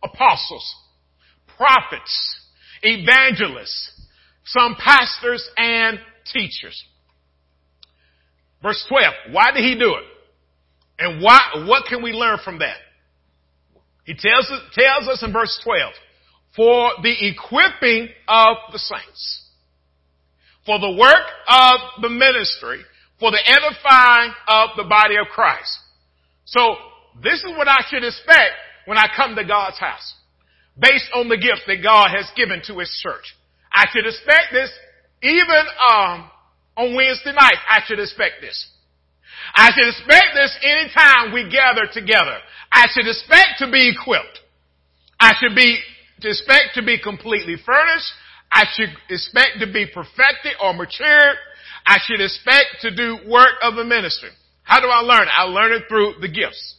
apostles, 0.02 0.74
prophets, 1.56 2.38
evangelists, 2.82 4.06
some 4.44 4.76
pastors 4.76 5.48
and 5.56 5.98
teachers. 6.32 6.84
Verse 8.62 8.84
12, 8.88 9.32
why 9.32 9.52
did 9.52 9.64
he 9.64 9.78
do 9.78 9.94
it? 9.94 10.04
And 10.98 11.22
why, 11.22 11.64
what 11.66 11.86
can 11.88 12.02
we 12.02 12.12
learn 12.12 12.38
from 12.44 12.58
that? 12.58 12.76
He 14.04 14.14
tells 14.14 14.50
tells 14.74 15.08
us 15.08 15.22
in 15.22 15.32
verse 15.32 15.58
12, 15.64 15.92
for 16.56 16.90
the 17.02 17.14
equipping 17.28 18.08
of 18.28 18.56
the 18.72 18.78
saints, 18.78 19.48
for 20.66 20.78
the 20.78 20.96
work 20.96 21.26
of 21.48 22.02
the 22.02 22.08
ministry, 22.08 22.80
for 23.18 23.30
the 23.30 23.40
edifying 23.44 24.32
of 24.48 24.70
the 24.76 24.84
body 24.84 25.16
of 25.16 25.26
Christ. 25.28 25.78
So 26.44 26.76
this 27.22 27.44
is 27.44 27.50
what 27.56 27.68
I 27.68 27.78
should 27.88 28.04
expect 28.04 28.54
when 28.86 28.98
I 28.98 29.06
come 29.14 29.36
to 29.36 29.44
God's 29.44 29.78
house 29.78 30.14
based 30.78 31.10
on 31.14 31.28
the 31.28 31.36
gifts 31.36 31.62
that 31.66 31.82
God 31.82 32.10
has 32.10 32.26
given 32.34 32.62
to 32.66 32.78
his 32.78 32.90
church. 33.02 33.36
I 33.72 33.86
should 33.92 34.06
expect 34.06 34.52
this 34.52 34.70
even 35.22 35.64
um, 35.78 36.30
on 36.76 36.94
Wednesday 36.96 37.32
night. 37.32 37.60
I 37.68 37.80
should 37.86 38.00
expect 38.00 38.40
this. 38.40 38.66
I 39.54 39.70
should 39.72 39.88
expect 39.88 40.34
this 40.34 40.56
anytime 40.62 41.32
we 41.32 41.50
gather 41.50 41.86
together. 41.92 42.38
I 42.72 42.86
should 42.92 43.06
expect 43.06 43.58
to 43.58 43.70
be 43.70 43.90
equipped. 43.90 44.40
I 45.18 45.34
should 45.38 45.54
be 45.54 45.78
expect 46.24 46.74
to 46.74 46.82
be 46.82 46.98
completely 47.00 47.56
furnished. 47.64 48.12
I 48.52 48.64
should 48.74 48.90
expect 49.08 49.60
to 49.60 49.72
be 49.72 49.86
perfected 49.86 50.52
or 50.62 50.74
matured. 50.74 51.36
I 51.86 51.98
should 52.04 52.20
expect 52.20 52.82
to 52.82 52.94
do 52.94 53.18
work 53.28 53.54
of 53.62 53.76
the 53.76 53.84
ministry. 53.84 54.30
How 54.62 54.80
do 54.80 54.88
I 54.88 55.00
learn? 55.00 55.28
I 55.32 55.44
learn 55.44 55.72
it 55.72 55.84
through 55.88 56.14
the 56.20 56.28
gifts. 56.28 56.76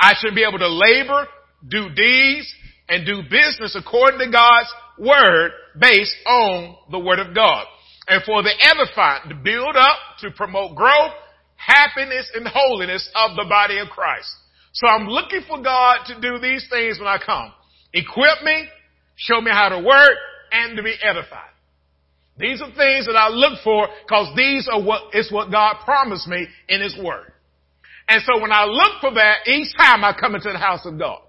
I 0.00 0.14
should 0.18 0.34
be 0.34 0.44
able 0.44 0.58
to 0.58 0.68
labor 0.68 1.26
do 1.66 1.88
deeds, 1.90 2.54
and 2.88 3.04
do 3.04 3.22
business 3.22 3.76
according 3.76 4.20
to 4.20 4.30
God's 4.30 4.72
word 4.98 5.52
based 5.78 6.16
on 6.26 6.76
the 6.90 6.98
word 6.98 7.18
of 7.18 7.34
God. 7.34 7.66
And 8.06 8.22
for 8.24 8.42
the 8.42 8.52
edifying, 8.58 9.28
to 9.28 9.34
build 9.34 9.76
up, 9.76 9.98
to 10.20 10.30
promote 10.30 10.76
growth, 10.76 11.12
happiness, 11.56 12.30
and 12.34 12.46
holiness 12.48 13.08
of 13.14 13.36
the 13.36 13.44
body 13.48 13.78
of 13.78 13.88
Christ. 13.88 14.28
So 14.72 14.86
I'm 14.86 15.08
looking 15.08 15.42
for 15.46 15.62
God 15.62 16.06
to 16.06 16.20
do 16.20 16.38
these 16.38 16.66
things 16.70 16.98
when 16.98 17.08
I 17.08 17.18
come. 17.18 17.52
Equip 17.92 18.42
me, 18.44 18.64
show 19.18 19.40
me 19.40 19.50
how 19.50 19.68
to 19.68 19.80
work, 19.80 20.16
and 20.50 20.76
to 20.76 20.82
be 20.82 20.94
edified. 21.02 21.52
These 22.38 22.62
are 22.62 22.70
things 22.70 23.06
that 23.06 23.18
I 23.18 23.28
look 23.28 23.58
for 23.64 23.88
because 24.06 24.34
these 24.36 24.68
are 24.72 24.80
what, 24.80 25.14
is 25.14 25.30
what 25.30 25.50
God 25.50 25.76
promised 25.84 26.28
me 26.28 26.46
in 26.68 26.80
His 26.80 26.96
Word. 26.96 27.32
And 28.08 28.22
so 28.24 28.40
when 28.40 28.52
I 28.52 28.64
look 28.64 29.00
for 29.00 29.12
that, 29.14 29.46
each 29.46 29.76
time 29.76 30.04
I 30.04 30.14
come 30.18 30.34
into 30.34 30.50
the 30.50 30.58
house 30.58 30.86
of 30.86 30.98
God, 30.98 31.20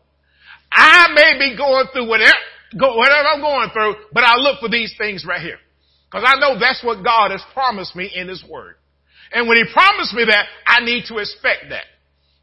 I 0.71 1.07
may 1.13 1.37
be 1.39 1.57
going 1.57 1.87
through 1.91 2.07
whatever, 2.07 2.37
whatever 2.73 3.27
I'm 3.27 3.41
going 3.41 3.69
through, 3.73 3.95
but 4.13 4.23
I 4.23 4.35
look 4.37 4.59
for 4.59 4.69
these 4.69 4.93
things 4.97 5.25
right 5.25 5.41
here. 5.41 5.57
Cause 6.11 6.23
I 6.25 6.39
know 6.39 6.59
that's 6.59 6.83
what 6.83 7.03
God 7.03 7.31
has 7.31 7.43
promised 7.53 7.95
me 7.95 8.09
in 8.13 8.27
His 8.27 8.43
Word. 8.47 8.75
And 9.33 9.47
when 9.47 9.57
He 9.57 9.63
promised 9.71 10.13
me 10.13 10.25
that, 10.25 10.45
I 10.65 10.83
need 10.85 11.05
to 11.07 11.17
expect 11.17 11.65
that. 11.69 11.85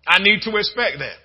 I 0.07 0.19
need 0.21 0.43
to 0.43 0.57
expect 0.57 0.99
that. 0.99 1.17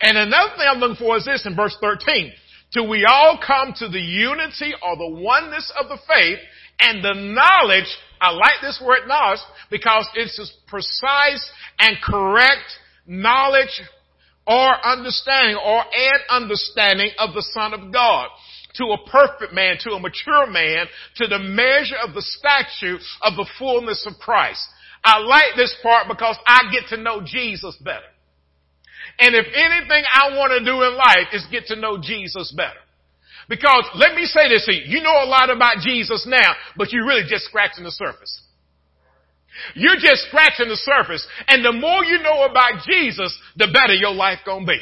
And 0.00 0.16
another 0.16 0.52
thing 0.56 0.66
I'm 0.68 0.78
looking 0.78 0.96
for 0.96 1.16
is 1.16 1.24
this 1.24 1.44
in 1.46 1.56
verse 1.56 1.76
13. 1.80 2.32
Till 2.76 2.88
we 2.88 3.06
all 3.06 3.38
come 3.38 3.72
to 3.78 3.88
the 3.88 3.98
unity 3.98 4.74
or 4.82 4.96
the 4.98 5.08
oneness 5.08 5.72
of 5.80 5.88
the 5.88 5.96
faith 6.06 6.38
and 6.78 7.02
the 7.02 7.14
knowledge, 7.14 7.86
I 8.20 8.32
like 8.32 8.60
this 8.60 8.82
word 8.84 9.08
knowledge 9.08 9.40
because 9.70 10.06
it's 10.14 10.38
as 10.38 10.52
precise 10.66 11.50
and 11.80 11.96
correct 12.04 12.68
knowledge 13.06 13.80
or 14.46 14.74
understanding 14.86 15.56
or 15.56 15.84
an 15.84 16.20
understanding 16.28 17.12
of 17.18 17.32
the 17.32 17.46
Son 17.54 17.72
of 17.72 17.94
God 17.94 18.28
to 18.74 18.84
a 18.84 19.10
perfect 19.10 19.54
man, 19.54 19.78
to 19.80 19.92
a 19.92 19.98
mature 19.98 20.46
man, 20.46 20.84
to 21.14 21.26
the 21.28 21.38
measure 21.38 21.96
of 22.06 22.12
the 22.12 22.20
statue 22.20 22.98
of 23.22 23.36
the 23.36 23.48
fullness 23.58 24.06
of 24.06 24.18
Christ. 24.20 24.60
I 25.02 25.20
like 25.20 25.56
this 25.56 25.74
part 25.82 26.08
because 26.08 26.36
I 26.46 26.70
get 26.70 26.90
to 26.90 27.02
know 27.02 27.22
Jesus 27.24 27.74
better. 27.76 28.04
And 29.18 29.34
if 29.34 29.46
anything 29.46 30.04
I 30.12 30.36
want 30.36 30.52
to 30.52 30.64
do 30.64 30.82
in 30.82 30.94
life 30.94 31.32
is 31.32 31.46
get 31.50 31.66
to 31.66 31.76
know 31.76 31.98
Jesus 32.00 32.52
better. 32.56 32.80
Because 33.48 33.84
let 33.94 34.14
me 34.14 34.24
say 34.26 34.48
this 34.48 34.66
to 34.66 34.74
you. 34.74 34.98
You 34.98 35.02
know 35.02 35.22
a 35.22 35.28
lot 35.28 35.50
about 35.50 35.78
Jesus 35.78 36.26
now, 36.28 36.54
but 36.76 36.92
you're 36.92 37.06
really 37.06 37.24
just 37.28 37.44
scratching 37.44 37.84
the 37.84 37.92
surface. 37.92 38.42
You're 39.74 39.96
just 39.96 40.26
scratching 40.28 40.68
the 40.68 40.76
surface. 40.76 41.26
And 41.48 41.64
the 41.64 41.72
more 41.72 42.04
you 42.04 42.18
know 42.18 42.44
about 42.44 42.84
Jesus, 42.86 43.36
the 43.56 43.68
better 43.72 43.94
your 43.94 44.12
life 44.12 44.40
gonna 44.44 44.66
be. 44.66 44.80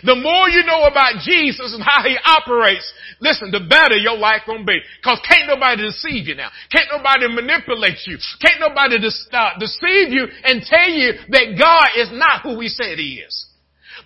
The 0.00 0.16
more 0.16 0.48
you 0.48 0.64
know 0.64 0.88
about 0.88 1.20
Jesus 1.20 1.76
and 1.76 1.82
how 1.84 2.00
he 2.02 2.16
operates, 2.24 2.88
listen, 3.20 3.52
the 3.52 3.60
better 3.60 3.96
your 3.96 4.16
life 4.16 4.42
gonna 4.46 4.64
be. 4.64 4.80
Cause 5.04 5.20
can't 5.28 5.46
nobody 5.46 5.84
deceive 5.84 6.26
you 6.26 6.34
now. 6.34 6.48
Can't 6.72 6.88
nobody 6.90 7.28
manipulate 7.28 8.00
you. 8.08 8.16
Can't 8.40 8.60
nobody 8.60 8.96
uh, 8.96 9.58
deceive 9.60 10.08
you 10.08 10.24
and 10.44 10.64
tell 10.64 10.88
you 10.88 11.12
that 11.28 11.56
God 11.60 11.92
is 12.00 12.08
not 12.12 12.42
who 12.42 12.58
he 12.60 12.68
said 12.68 12.96
he 12.96 13.20
is. 13.20 13.34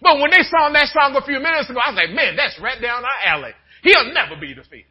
But 0.02 0.18
when 0.18 0.30
they 0.30 0.42
sang 0.42 0.74
that 0.74 0.90
song 0.92 1.14
a 1.14 1.24
few 1.24 1.38
minutes 1.38 1.70
ago, 1.70 1.80
I 1.80 1.94
was 1.94 1.98
like, 1.98 2.12
man, 2.12 2.36
that's 2.36 2.58
right 2.60 2.80
down 2.82 3.04
our 3.06 3.20
alley. 3.24 3.54
He'll 3.82 4.12
never 4.12 4.36
be 4.36 4.52
defeated. 4.52 4.90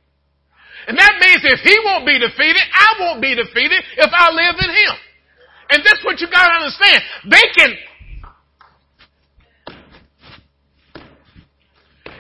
And 0.88 0.97
that 0.97 1.17
means 1.19 1.41
if 1.43 1.60
he 1.62 1.75
won't 1.84 2.05
be 2.05 2.17
defeated, 2.17 2.62
I 2.62 2.89
won't 3.01 3.21
be 3.21 3.36
defeated 3.36 3.84
if 3.97 4.12
I 4.13 4.31
live 4.31 4.55
in 4.63 4.69
him. 4.69 4.95
And 5.69 5.81
that's 5.81 6.03
what 6.05 6.21
you 6.21 6.27
gotta 6.29 6.53
understand. 6.62 7.01
They 7.25 7.45
can 7.58 7.73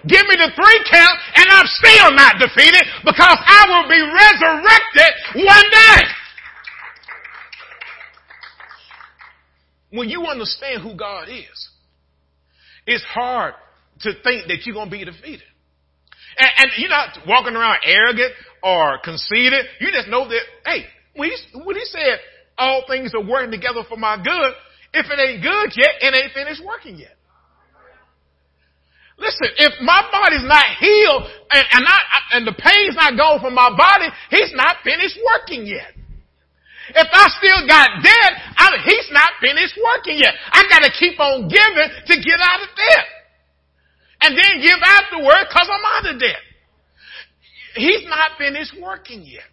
Give 0.07 0.21
me 0.27 0.35
the 0.37 0.51
three 0.53 0.79
count 0.89 1.17
and 1.35 1.47
I'm 1.49 1.65
still 1.65 2.11
not 2.13 2.37
defeated 2.37 2.85
because 3.03 3.37
I 3.41 3.65
will 3.69 3.89
be 3.89 4.01
resurrected 4.01 5.45
one 5.45 5.69
day. 5.71 6.01
When 9.91 10.09
you 10.09 10.25
understand 10.25 10.83
who 10.83 10.95
God 10.95 11.27
is, 11.29 11.69
it's 12.85 13.03
hard 13.03 13.55
to 14.01 14.11
think 14.23 14.47
that 14.47 14.65
you're 14.65 14.75
going 14.75 14.89
to 14.89 14.97
be 14.97 15.05
defeated. 15.05 15.47
And, 16.37 16.49
and, 16.57 16.71
you're 16.77 16.89
not 16.89 17.17
walking 17.25 17.55
around 17.55 17.77
arrogant 17.85 18.33
or 18.61 18.99
conceited. 19.03 19.65
You 19.79 19.91
just 19.91 20.09
know 20.09 20.27
that, 20.27 20.41
hey, 20.65 20.85
when 21.15 21.29
he, 21.29 21.37
when 21.63 21.75
he 21.75 21.85
said 21.85 22.19
all 22.57 22.83
things 22.87 23.13
are 23.15 23.23
working 23.23 23.51
together 23.51 23.83
for 23.87 23.97
my 23.97 24.17
good, 24.17 24.53
if 24.93 25.05
it 25.09 25.19
ain't 25.19 25.41
good 25.41 25.71
yet, 25.75 25.95
it 26.01 26.13
ain't 26.13 26.33
finished 26.33 26.61
working 26.63 26.97
yet. 26.97 27.14
Listen, 29.17 29.47
if 29.57 29.79
my 29.81 30.03
body's 30.11 30.43
not 30.43 30.65
healed 30.79 31.23
and, 31.51 31.65
and, 31.71 31.83
I, 31.87 31.99
and 32.33 32.47
the 32.47 32.51
pain's 32.51 32.95
not 32.95 33.15
gone 33.15 33.39
from 33.39 33.55
my 33.55 33.71
body, 33.71 34.11
he's 34.29 34.51
not 34.53 34.83
finished 34.83 35.17
working 35.23 35.65
yet. 35.65 35.95
If 36.89 37.07
I 37.11 37.25
still 37.39 37.65
got 37.65 38.03
debt, 38.03 38.31
I, 38.57 38.77
he's 38.83 39.09
not 39.11 39.31
finished 39.41 39.79
working 39.79 40.19
yet. 40.19 40.35
I 40.51 40.63
gotta 40.69 40.91
keep 40.99 41.19
on 41.19 41.47
giving 41.47 41.89
to 42.07 42.15
get 42.21 42.39
out 42.43 42.61
of 42.61 42.69
debt. 42.75 43.07
And 44.21 44.37
then 44.37 44.61
give 44.61 44.79
afterward 44.83 45.47
cause 45.51 45.69
I'm 45.71 45.85
out 45.85 46.13
of 46.13 46.19
debt. 46.19 46.43
He's 47.75 48.03
not 48.07 48.37
finished 48.37 48.73
working 48.79 49.23
yet. 49.25 49.47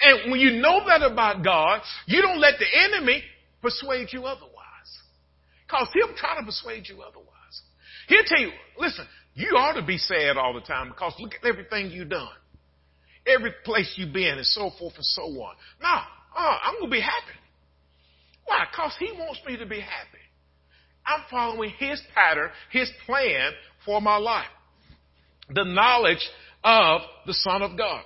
And 0.00 0.30
when 0.30 0.40
you 0.40 0.60
know 0.60 0.80
that 0.86 1.02
about 1.02 1.44
God, 1.44 1.80
you 2.06 2.22
don't 2.22 2.40
let 2.40 2.54
the 2.58 2.66
enemy 2.66 3.22
persuade 3.60 4.08
you 4.12 4.24
otherwise. 4.24 4.50
Cause 5.68 5.88
he'll 5.94 6.14
try 6.16 6.38
to 6.38 6.44
persuade 6.44 6.88
you 6.88 7.02
otherwise. 7.02 7.28
He'll 8.08 8.24
tell 8.24 8.40
you, 8.40 8.50
listen, 8.78 9.06
you 9.34 9.56
ought 9.56 9.74
to 9.74 9.86
be 9.86 9.98
sad 9.98 10.36
all 10.36 10.54
the 10.54 10.60
time 10.60 10.88
because 10.88 11.14
look 11.18 11.32
at 11.34 11.48
everything 11.48 11.90
you've 11.90 12.10
done. 12.10 12.28
Every 13.26 13.52
place 13.64 13.94
you've 13.96 14.12
been 14.12 14.36
and 14.36 14.46
so 14.46 14.70
forth 14.78 14.94
and 14.96 15.04
so 15.04 15.22
on. 15.22 15.54
Now, 15.80 16.02
uh, 16.36 16.56
I'm 16.64 16.74
going 16.74 16.90
to 16.90 16.96
be 16.96 17.00
happy. 17.00 17.38
Why? 18.44 18.64
Because 18.70 18.94
he 18.98 19.12
wants 19.12 19.40
me 19.46 19.56
to 19.56 19.66
be 19.66 19.80
happy. 19.80 20.18
I'm 21.06 21.22
following 21.30 21.70
his 21.78 22.00
pattern, 22.14 22.50
his 22.70 22.90
plan 23.06 23.52
for 23.84 24.00
my 24.00 24.16
life. 24.16 24.46
The 25.50 25.64
knowledge 25.64 26.28
of 26.64 27.02
the 27.26 27.34
Son 27.34 27.62
of 27.62 27.76
God. 27.76 28.02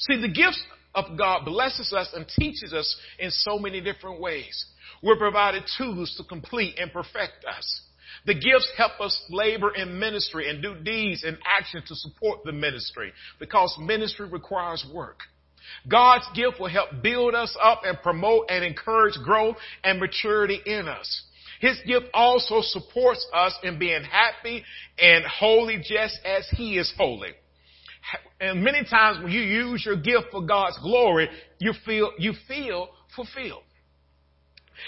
See, 0.00 0.20
the 0.20 0.28
gifts 0.28 0.62
of 0.94 1.18
God 1.18 1.44
blesses 1.44 1.92
us 1.92 2.10
and 2.14 2.26
teaches 2.38 2.72
us 2.72 2.96
in 3.18 3.30
so 3.30 3.58
many 3.58 3.80
different 3.80 4.20
ways. 4.20 4.66
We're 5.02 5.18
provided 5.18 5.64
tools 5.76 6.14
to 6.16 6.24
complete 6.24 6.78
and 6.78 6.92
perfect 6.92 7.44
us. 7.46 7.82
The 8.26 8.34
gifts 8.34 8.70
help 8.76 9.00
us 9.00 9.20
labor 9.30 9.74
in 9.74 9.98
ministry 9.98 10.48
and 10.50 10.62
do 10.62 10.74
deeds 10.74 11.24
and 11.24 11.38
action 11.46 11.82
to 11.86 11.94
support 11.94 12.44
the 12.44 12.52
ministry 12.52 13.12
because 13.38 13.76
ministry 13.80 14.28
requires 14.28 14.84
work. 14.92 15.20
God's 15.88 16.26
gift 16.34 16.60
will 16.60 16.68
help 16.68 17.02
build 17.02 17.34
us 17.34 17.56
up 17.62 17.82
and 17.84 17.98
promote 18.02 18.46
and 18.48 18.64
encourage 18.64 19.14
growth 19.22 19.56
and 19.84 20.00
maturity 20.00 20.60
in 20.64 20.88
us. 20.88 21.22
His 21.60 21.78
gift 21.86 22.06
also 22.14 22.60
supports 22.60 23.26
us 23.34 23.54
in 23.62 23.78
being 23.78 24.02
happy 24.04 24.64
and 24.98 25.24
holy 25.24 25.78
just 25.78 26.18
as 26.24 26.48
He 26.50 26.78
is 26.78 26.92
holy. 26.96 27.30
And 28.40 28.62
many 28.62 28.84
times 28.84 29.22
when 29.22 29.32
you 29.32 29.40
use 29.40 29.84
your 29.84 29.96
gift 29.96 30.28
for 30.30 30.40
God's 30.40 30.78
glory, 30.78 31.28
you 31.58 31.72
feel, 31.84 32.12
you 32.18 32.32
feel 32.46 32.88
fulfilled. 33.14 33.64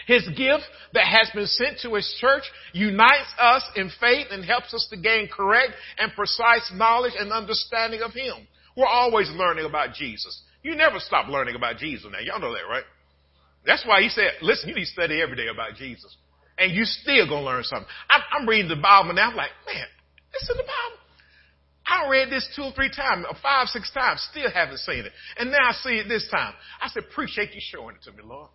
His 0.06 0.26
gift 0.28 0.64
that 0.94 1.06
has 1.06 1.30
been 1.34 1.46
sent 1.46 1.78
to 1.80 1.94
His 1.94 2.14
church 2.20 2.44
unites 2.72 3.32
us 3.38 3.64
in 3.76 3.90
faith 4.00 4.28
and 4.30 4.44
helps 4.44 4.72
us 4.74 4.86
to 4.90 4.96
gain 4.96 5.28
correct 5.28 5.72
and 5.98 6.12
precise 6.12 6.70
knowledge 6.74 7.14
and 7.18 7.32
understanding 7.32 8.02
of 8.02 8.12
Him. 8.12 8.46
We're 8.76 8.86
always 8.86 9.30
learning 9.30 9.66
about 9.66 9.94
Jesus. 9.94 10.42
You 10.62 10.74
never 10.74 10.98
stop 10.98 11.28
learning 11.28 11.56
about 11.56 11.78
Jesus 11.78 12.06
now. 12.10 12.20
Y'all 12.20 12.40
know 12.40 12.52
that, 12.52 12.68
right? 12.68 12.84
That's 13.66 13.84
why 13.86 14.02
He 14.02 14.08
said, 14.08 14.32
listen, 14.42 14.68
you 14.68 14.74
need 14.74 14.84
to 14.84 14.90
study 14.90 15.20
every 15.20 15.36
day 15.36 15.48
about 15.52 15.76
Jesus. 15.76 16.16
And 16.58 16.72
you 16.72 16.84
still 16.84 17.26
gonna 17.26 17.44
learn 17.44 17.64
something. 17.64 17.88
I'm, 18.10 18.20
I'm 18.32 18.48
reading 18.48 18.68
the 18.68 18.76
Bible 18.76 19.14
now. 19.14 19.30
I'm 19.30 19.36
like, 19.36 19.50
man, 19.66 19.86
it's 20.34 20.50
in 20.50 20.56
the 20.56 20.62
Bible. 20.62 21.00
I 21.86 22.08
read 22.08 22.30
this 22.30 22.46
two 22.54 22.62
or 22.62 22.72
three 22.72 22.90
times, 22.90 23.24
or 23.28 23.36
five, 23.42 23.66
six 23.68 23.90
times, 23.92 24.26
still 24.30 24.50
haven't 24.50 24.78
seen 24.78 25.04
it. 25.04 25.12
And 25.38 25.50
now 25.50 25.70
I 25.70 25.72
see 25.72 25.98
it 25.98 26.08
this 26.08 26.28
time. 26.30 26.54
I 26.80 26.88
said, 26.88 27.04
appreciate 27.10 27.52
you 27.52 27.60
showing 27.60 27.96
it 27.96 28.02
to 28.04 28.12
me, 28.12 28.22
Lord. 28.24 28.50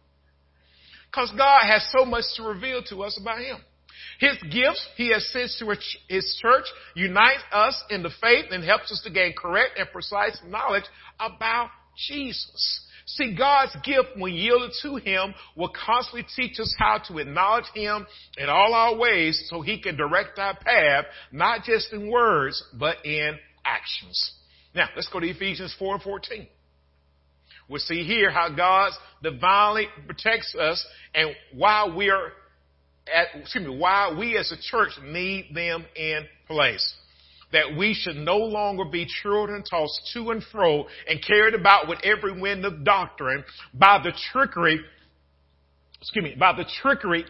Because 1.15 1.32
God 1.38 1.62
has 1.65 1.88
so 1.97 2.04
much 2.04 2.25
to 2.36 2.43
reveal 2.43 2.84
to 2.89 3.04
us 3.04 3.17
about 3.19 3.39
Him. 3.39 3.58
His 4.19 4.38
gifts 4.51 4.86
He 4.97 5.12
has 5.13 5.25
sent 5.32 5.49
to 5.60 5.73
His 6.10 6.39
church 6.41 6.65
unite 6.93 7.39
us 7.54 7.82
in 7.89 8.04
the 8.04 8.10
faith 8.21 8.45
and 8.51 8.63
helps 8.63 8.91
us 8.91 9.01
to 9.06 9.10
gain 9.10 9.34
correct 9.38 9.80
and 9.80 9.88
precise 9.91 10.38
knowledge 10.45 10.84
about 11.19 11.69
Jesus. 12.08 12.82
See, 13.06 13.36
God's 13.38 13.75
gift, 13.86 14.17
when 14.17 14.34
yielded 14.34 14.71
to 14.82 14.95
Him, 14.95 15.34
will 15.56 15.71
constantly 15.86 16.25
teach 16.36 16.60
us 16.60 16.73
how 16.78 16.97
to 17.08 17.19
acknowledge 17.19 17.65
Him 17.73 18.06
in 18.38 18.49
all 18.49 18.73
our 18.73 18.97
ways 18.97 19.47
so 19.49 19.62
He 19.62 19.80
can 19.80 19.95
direct 19.95 20.38
our 20.38 20.58
path, 20.58 21.06
not 21.32 21.63
just 21.63 21.93
in 21.93 22.10
words, 22.10 22.62
but 22.78 23.06
in 23.06 23.38
actions. 23.63 24.34
Now, 24.73 24.89
let's 24.95 25.08
go 25.08 25.21
to 25.21 25.30
Ephesians 25.30 25.73
4 25.80 25.93
and 25.93 26.04
14. 26.04 26.47
We 27.67 27.80
see 27.80 28.04
here 28.04 28.30
how 28.30 28.49
God 28.49 28.91
divinely 29.23 29.88
protects 30.06 30.56
us 30.56 30.86
and 31.13 31.32
why 31.54 31.88
we 31.95 32.10
are 32.10 32.32
at, 33.13 33.39
excuse 33.39 33.65
me, 33.65 33.78
why 33.78 34.15
we 34.17 34.38
as 34.38 34.51
a 34.51 34.58
church 34.62 34.91
need 35.04 35.51
them 35.54 35.86
in 35.95 36.25
place. 36.47 36.93
That 37.51 37.78
we 37.78 37.93
should 37.93 38.17
no 38.17 38.38
longer 38.38 38.86
be 38.86 39.08
children 39.23 39.63
tossed 39.63 40.12
to 40.13 40.32
and 40.32 40.43
fro 40.51 40.86
and 41.08 41.23
carried 41.25 41.54
about 41.54 41.88
with 41.88 41.99
every 42.04 42.39
wind 42.39 42.65
of 42.65 42.84
doctrine 42.84 43.43
by 43.73 43.99
the 44.04 44.12
trickery, 44.32 44.80
excuse 46.01 46.23
me, 46.23 46.36
by 46.38 46.54
the 46.54 46.65
trickery 46.82 47.25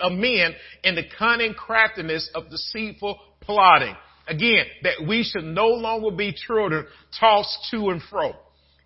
of 0.00 0.12
men 0.12 0.54
and 0.84 0.96
the 0.96 1.04
cunning 1.18 1.54
craftiness 1.54 2.30
of 2.34 2.48
deceitful 2.50 3.18
plotting. 3.40 3.96
Again, 4.26 4.66
that 4.82 5.06
we 5.06 5.22
should 5.22 5.44
no 5.44 5.66
longer 5.66 6.10
be 6.10 6.32
children 6.32 6.86
tossed 7.18 7.68
to 7.70 7.90
and 7.90 8.02
fro. 8.02 8.34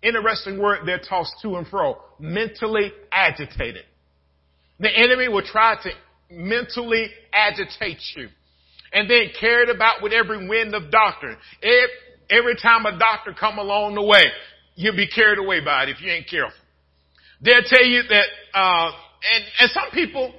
Interesting 0.01 0.59
word 0.59 0.79
they're 0.85 0.99
tossed 0.99 1.35
to 1.41 1.55
and 1.55 1.67
fro. 1.67 1.97
Mentally 2.19 2.91
agitated. 3.11 3.83
The 4.79 4.89
enemy 4.89 5.27
will 5.27 5.43
try 5.43 5.75
to 5.83 5.89
mentally 6.31 7.09
agitate 7.33 7.99
you. 8.15 8.29
And 8.91 9.09
then 9.09 9.29
carried 9.39 9.69
about 9.69 10.01
with 10.01 10.13
every 10.13 10.47
wind 10.47 10.73
of 10.73 10.89
doctrine. 10.89 11.37
Every, 11.61 11.89
every 12.29 12.55
time 12.55 12.85
a 12.85 12.97
doctor 12.97 13.35
come 13.37 13.59
along 13.59 13.95
the 13.95 14.03
way, 14.03 14.23
you'll 14.75 14.95
be 14.95 15.07
carried 15.07 15.37
away 15.37 15.63
by 15.63 15.83
it 15.83 15.89
if 15.89 16.01
you 16.01 16.11
ain't 16.11 16.27
careful. 16.27 16.57
They'll 17.41 17.63
tell 17.63 17.85
you 17.85 18.01
that, 18.09 18.25
uh, 18.53 18.91
and, 19.33 19.43
and 19.59 19.71
some 19.71 19.91
people, 19.91 20.33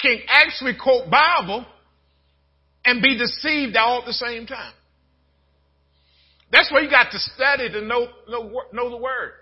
can 0.00 0.18
actually 0.28 0.74
quote 0.80 1.10
Bible 1.10 1.64
and 2.84 3.02
be 3.02 3.18
deceived 3.18 3.76
all 3.76 4.00
at 4.00 4.06
the 4.06 4.12
same 4.12 4.46
time. 4.46 4.72
That's 6.52 6.70
why 6.70 6.80
you 6.80 6.90
got 6.90 7.10
to 7.10 7.18
study 7.18 7.70
to 7.70 7.82
know, 7.82 8.06
know, 8.28 8.62
know 8.72 8.90
the 8.90 8.96
word. 8.96 9.32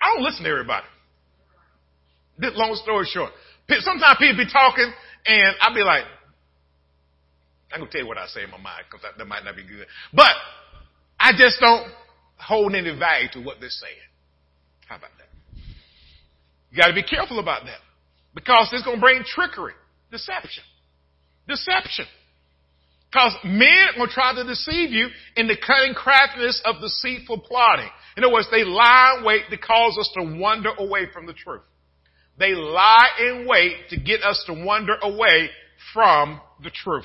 I 0.00 0.14
don't 0.14 0.24
listen 0.24 0.44
to 0.44 0.50
everybody. 0.50 0.86
This 2.38 2.52
Long 2.54 2.74
story 2.82 3.06
short. 3.06 3.30
Sometimes 3.68 4.16
people 4.18 4.44
be 4.44 4.50
talking 4.50 4.92
and 5.26 5.56
I'll 5.60 5.74
be 5.74 5.82
like, 5.82 6.04
I'm 7.72 7.80
going 7.80 7.90
to 7.90 7.92
tell 7.92 8.02
you 8.02 8.08
what 8.08 8.18
I 8.18 8.26
say 8.26 8.44
in 8.44 8.50
my 8.50 8.58
mind 8.58 8.84
because 8.88 9.02
that, 9.02 9.18
that 9.18 9.24
might 9.24 9.44
not 9.44 9.56
be 9.56 9.62
good. 9.62 9.86
But 10.12 10.30
I 11.18 11.32
just 11.36 11.58
don't 11.60 11.90
hold 12.36 12.74
any 12.74 12.96
value 12.96 13.28
to 13.32 13.40
what 13.40 13.56
they're 13.60 13.70
saying. 13.70 13.94
How 14.86 14.96
about 14.96 15.10
that? 15.18 15.58
You 16.70 16.78
got 16.78 16.88
to 16.88 16.94
be 16.94 17.02
careful 17.02 17.38
about 17.38 17.64
that 17.64 17.78
because 18.34 18.68
it's 18.72 18.84
going 18.84 18.98
to 18.98 19.00
bring 19.00 19.22
trickery, 19.24 19.74
deception, 20.10 20.64
deception. 21.48 22.06
Because 23.14 23.36
men 23.44 23.90
will 23.96 24.08
try 24.08 24.34
to 24.34 24.42
deceive 24.42 24.90
you 24.90 25.06
in 25.36 25.46
the 25.46 25.56
cunning 25.56 25.94
craftiness 25.94 26.60
of 26.64 26.80
deceitful 26.80 27.42
plotting. 27.42 27.88
In 28.16 28.24
other 28.24 28.32
words, 28.32 28.48
they 28.50 28.64
lie 28.64 29.14
in 29.18 29.24
wait 29.24 29.42
to 29.50 29.56
cause 29.56 29.96
us 30.00 30.10
to 30.14 30.36
wander 30.36 30.70
away 30.76 31.06
from 31.12 31.26
the 31.26 31.32
truth. 31.32 31.62
They 32.40 32.54
lie 32.54 33.10
in 33.20 33.46
wait 33.48 33.90
to 33.90 34.00
get 34.00 34.24
us 34.24 34.42
to 34.48 34.52
wander 34.52 34.96
away 35.00 35.50
from 35.92 36.40
the 36.64 36.70
truth. 36.70 37.04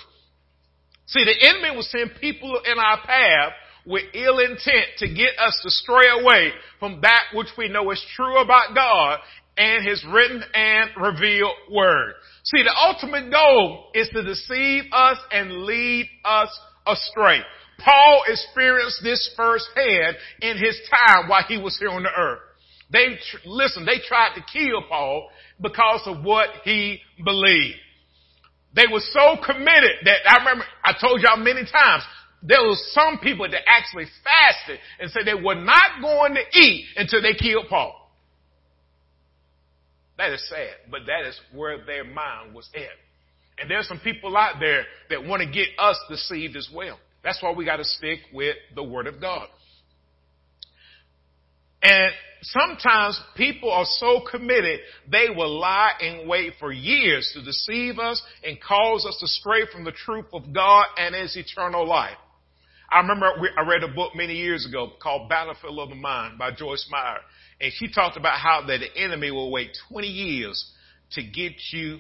See, 1.06 1.24
the 1.24 1.48
enemy 1.48 1.76
will 1.76 1.84
send 1.84 2.12
people 2.20 2.60
in 2.66 2.80
our 2.80 3.02
path 3.06 3.54
with 3.86 4.04
ill 4.16 4.40
intent 4.40 4.88
to 4.98 5.08
get 5.08 5.38
us 5.38 5.60
to 5.62 5.70
stray 5.70 6.10
away 6.10 6.54
from 6.80 7.02
that 7.02 7.26
which 7.36 7.50
we 7.56 7.70
know 7.70 7.92
is 7.92 8.04
true 8.16 8.42
about 8.42 8.74
God 8.74 9.20
and 9.60 9.88
His 9.88 10.04
written 10.12 10.42
and 10.56 10.90
revealed 11.00 11.54
word. 11.72 12.14
See, 12.46 12.64
the 12.64 12.76
ultimate 12.76 13.30
goal 13.30 13.92
is 13.94 14.10
to 14.10 14.24
deceive 14.24 14.86
us 14.92 15.18
and 15.32 15.66
lead 15.66 16.10
us 16.26 16.50
astray. 16.88 17.42
Paul 17.80 18.24
experienced 18.28 19.02
this 19.04 19.34
firsthand 19.38 20.16
in 20.42 20.58
his 20.58 20.80
time 20.90 21.30
while 21.30 21.44
he 21.48 21.58
was 21.58 21.78
here 21.78 21.90
on 21.90 22.04
the 22.04 22.10
earth. 22.10 22.40
They, 22.92 23.18
listen, 23.46 23.86
they 23.86 24.00
tried 24.08 24.36
to 24.36 24.44
kill 24.52 24.84
Paul 24.90 25.30
because 25.62 26.02
of 26.06 26.24
what 26.24 26.50
he 26.64 27.00
believed. 27.24 27.78
They 28.76 28.86
were 28.92 29.02
so 29.02 29.38
committed 29.46 29.98
that 30.06 30.20
I 30.28 30.40
remember, 30.40 30.66
I 30.84 30.94
told 31.00 31.22
y'all 31.22 31.38
many 31.38 31.66
times, 31.72 32.04
there 32.42 32.62
was 32.62 32.80
some 32.94 33.20
people 33.20 33.48
that 33.50 33.62
actually 33.68 34.06
fasted 34.24 34.80
and 35.00 35.12
said 35.12 35.24
they 35.26 35.34
were 35.34 35.56
not 35.56 36.02
going 36.02 36.36
to 36.36 36.60
eat 36.60 36.86
until 36.96 37.22
they 37.22 37.34
killed 37.34 37.66
Paul. 37.70 37.99
That 40.20 40.34
is 40.34 40.50
sad, 40.50 40.92
but 40.92 41.02
that 41.08 41.26
is 41.30 41.40
where 41.54 41.84
their 41.86 42.04
mind 42.04 42.54
was 42.54 42.70
at. 42.76 42.82
And 43.58 43.72
there's 43.72 43.88
some 43.88 44.02
people 44.02 44.36
out 44.36 44.56
there 44.60 44.84
that 45.10 45.26
want 45.26 45.42
to 45.42 45.50
get 45.50 45.70
us 45.80 45.98
deceived 46.10 46.58
as 46.58 46.70
well. 46.76 47.00
That's 47.24 47.42
why 47.42 47.54
we 47.54 47.64
got 47.64 47.78
to 47.78 47.86
stick 47.86 48.20
with 48.34 48.58
the 48.76 48.84
Word 48.84 49.08
of 49.08 49.22
God. 49.22 49.48
And 51.82 52.12
sometimes 52.42 53.18
people 53.38 53.72
are 53.72 53.86
so 53.86 54.22
committed, 54.30 54.82
they 55.10 55.28
will 55.34 55.58
lie 55.58 55.94
in 56.02 56.28
wait 56.28 56.56
for 56.60 56.74
years 56.74 57.32
to 57.36 57.42
deceive 57.42 57.98
us 57.98 58.22
and 58.44 58.58
cause 58.62 59.06
us 59.06 59.18
to 59.22 59.28
stray 59.28 59.68
from 59.72 59.86
the 59.86 59.94
truth 59.94 60.26
of 60.34 60.54
God 60.54 60.86
and 60.98 61.16
His 61.16 61.38
eternal 61.38 61.88
life. 61.88 62.18
I 62.92 63.00
remember 63.00 63.28
I 63.58 63.66
read 63.66 63.84
a 63.84 63.94
book 63.94 64.16
many 64.16 64.34
years 64.34 64.66
ago 64.66 64.92
called 65.02 65.30
Battlefield 65.30 65.80
of 65.80 65.90
the 65.90 65.96
Mind 65.96 66.38
by 66.38 66.52
Joyce 66.52 66.86
Meyer. 66.92 67.20
And 67.62 67.72
she 67.76 67.92
talked 67.92 68.18
about 68.18 68.40
how 68.40 68.64
that 68.68 68.80
the 68.80 69.02
enemy 69.02 69.32
will 69.32 69.52
wait 69.52 69.78
20 69.92 70.08
years 70.08 70.72
to 71.12 71.24
get 71.24 71.54
you 71.72 72.00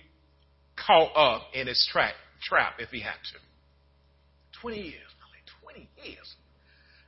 caught 0.75 1.11
up 1.15 1.41
in 1.53 1.67
his 1.67 1.87
trap, 1.91 2.13
trap 2.41 2.75
if 2.79 2.89
he 2.89 3.01
had 3.01 3.11
to. 3.11 4.59
20 4.61 4.77
years. 4.77 4.93
I 4.95 5.27
mean, 5.33 5.85
20 6.01 6.09
years. 6.09 6.35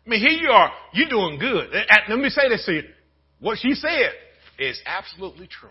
I 0.06 0.10
mean, 0.10 0.20
here 0.20 0.30
you 0.30 0.50
are. 0.50 0.72
You're 0.94 1.10
doing 1.10 1.40
good. 1.40 1.70
Let 2.10 2.20
me 2.20 2.30
say 2.30 2.50
this 2.50 2.66
to 2.66 2.74
you. 2.74 2.84
What 3.40 3.58
she 3.60 3.74
said 3.74 4.12
is 4.60 4.80
absolutely 4.86 5.48
true. 5.48 5.70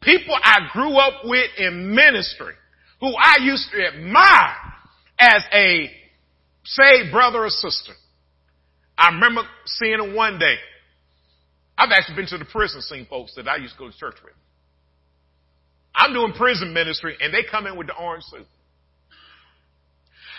People 0.00 0.36
I 0.42 0.68
grew 0.72 0.96
up 0.96 1.24
with 1.24 1.50
in 1.58 1.94
ministry 1.94 2.54
who 3.00 3.14
I 3.14 3.36
used 3.42 3.70
to 3.72 3.86
admire 3.86 4.56
as 5.18 5.42
a 5.52 5.90
saved 6.64 7.12
brother 7.12 7.44
or 7.44 7.50
sister. 7.50 7.92
I 8.96 9.10
remember 9.10 9.42
seeing 9.66 9.98
them 9.98 10.14
one 10.14 10.38
day. 10.38 10.56
I've 11.78 11.90
actually 11.92 12.16
been 12.16 12.26
to 12.28 12.38
the 12.38 12.46
prison 12.46 12.80
scene 12.80 13.06
folks 13.08 13.34
that 13.36 13.48
I 13.48 13.56
used 13.56 13.74
to 13.74 13.78
go 13.78 13.90
to 13.90 13.96
church 13.96 14.16
with. 14.24 14.32
I'm 15.94 16.12
doing 16.12 16.32
prison 16.32 16.72
ministry 16.72 17.16
and 17.20 17.32
they 17.32 17.42
come 17.50 17.66
in 17.66 17.76
with 17.76 17.86
the 17.86 17.94
orange 17.94 18.24
suit. 18.24 18.46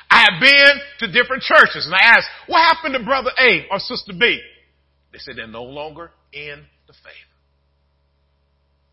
I 0.10 0.28
have 0.30 0.42
been 0.42 0.74
to 1.00 1.12
different 1.12 1.44
churches 1.44 1.86
and 1.86 1.94
I 1.94 2.18
asked, 2.18 2.28
what 2.48 2.60
happened 2.60 2.96
to 2.98 3.04
brother 3.04 3.32
A 3.40 3.66
or 3.72 3.80
sister 3.80 4.14
B? 4.18 4.40
They 5.12 5.20
said 5.20 5.36
they're 5.36 5.48
no 5.48 5.64
longer 5.64 6.12
in 6.32 6.64
the 6.88 6.94
faith. 6.94 7.28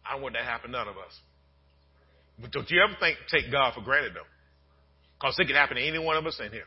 I 0.04 0.14
don't 0.14 0.22
want 0.22 0.34
that 0.34 0.40
to 0.40 0.44
happen 0.44 0.72
to 0.72 0.76
none 0.78 0.88
of 0.88 0.96
us. 0.96 1.18
But 2.40 2.50
don't 2.50 2.68
you 2.70 2.82
ever 2.82 2.94
think, 2.98 3.18
take 3.30 3.50
God 3.52 3.74
for 3.74 3.80
granted 3.80 4.12
though. 4.14 4.28
Cause 5.20 5.36
it 5.38 5.46
could 5.46 5.56
happen 5.56 5.76
to 5.76 5.82
any 5.82 5.98
one 5.98 6.16
of 6.16 6.26
us 6.26 6.40
in 6.44 6.50
here. 6.50 6.66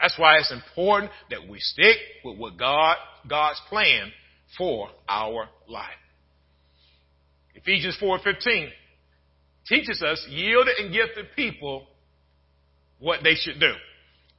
That's 0.00 0.18
why 0.18 0.36
it's 0.38 0.52
important 0.52 1.12
that 1.30 1.48
we 1.48 1.60
stick 1.60 1.96
with 2.24 2.36
what 2.36 2.58
God, 2.58 2.96
God's 3.28 3.60
plan 3.68 4.10
for 4.56 4.88
our 5.08 5.48
life. 5.68 5.90
Ephesians 7.54 7.96
4:15 7.96 8.70
teaches 9.66 10.02
us 10.02 10.26
yielded 10.28 10.78
and 10.78 10.92
give 10.92 11.06
gifted 11.06 11.34
people 11.34 11.86
what 12.98 13.22
they 13.22 13.34
should 13.34 13.58
do. 13.58 13.74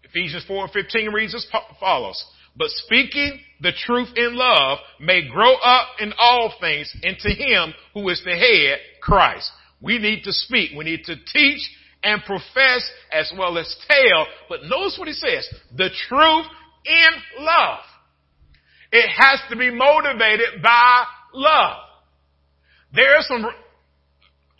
Ephesians 0.03 0.45
4:15 0.45 1.11
reads 1.13 1.35
as 1.35 1.45
follows: 1.79 2.23
But 2.55 2.69
speaking 2.69 3.41
the 3.61 3.71
truth 3.71 4.15
in 4.15 4.35
love 4.35 4.79
may 4.99 5.27
grow 5.27 5.55
up 5.55 5.99
in 5.99 6.13
all 6.17 6.51
things 6.59 6.93
into 7.03 7.29
him 7.29 7.73
who 7.93 8.07
is 8.09 8.23
the 8.23 8.35
head, 8.35 8.79
Christ. 9.01 9.51
We 9.81 9.97
need 9.97 10.23
to 10.23 10.33
speak. 10.33 10.71
We 10.75 10.85
need 10.85 11.05
to 11.05 11.15
teach 11.15 11.61
and 12.03 12.23
profess 12.23 12.89
as 13.11 13.31
well 13.37 13.57
as 13.57 13.75
tell. 13.87 14.27
But 14.47 14.63
notice 14.63 14.97
what 14.97 15.07
he 15.07 15.13
says. 15.13 15.47
The 15.75 15.89
truth 16.07 16.45
in 16.85 17.43
love. 17.43 17.83
It 18.91 19.09
has 19.09 19.39
to 19.49 19.55
be 19.55 19.71
motivated 19.71 20.61
by 20.61 21.03
love. 21.33 21.77
There 22.93 23.15
are 23.15 23.23
some 23.23 23.45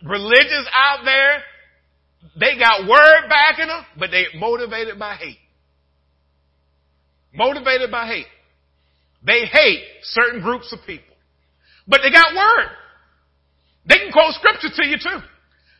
religions 0.04 0.68
out 0.76 1.06
there, 1.06 1.44
they 2.40 2.58
got 2.60 2.88
word 2.88 3.30
backing 3.30 3.68
them, 3.68 3.86
but 3.98 4.12
they 4.12 4.26
motivated 4.38 5.00
by 5.00 5.16
hate. 5.16 5.38
Motivated 7.34 7.92
by 7.92 8.08
hate. 8.08 8.28
They 9.26 9.46
hate 9.46 9.84
certain 10.04 10.42
groups 10.42 10.72
of 10.74 10.80
people. 10.86 11.16
But 11.88 12.02
they 12.04 12.12
got 12.12 12.36
word. 12.36 12.70
They 13.88 13.98
can 13.98 14.12
quote 14.12 14.34
scripture 14.34 14.70
to 14.76 14.88
you 14.88 14.98
too. 14.98 15.20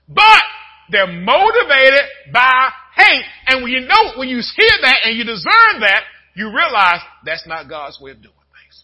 But 0.08 0.44
they're 0.92 1.08
motivated 1.08 2.06
by 2.32 2.70
hate. 2.96 3.24
And 3.48 3.64
when 3.64 3.72
you 3.72 3.82
know, 3.82 4.18
when 4.18 4.30
you 4.30 4.38
hear 4.38 4.72
that 4.82 4.98
and 5.06 5.18
you 5.18 5.24
discern 5.24 5.82
that, 5.82 6.04
you 6.36 6.48
realize 6.48 7.00
that's 7.26 7.48
not 7.48 7.70
God's 7.70 8.00
way 8.00 8.12
of 8.12 8.22
doing 8.22 8.34
things. 8.34 8.84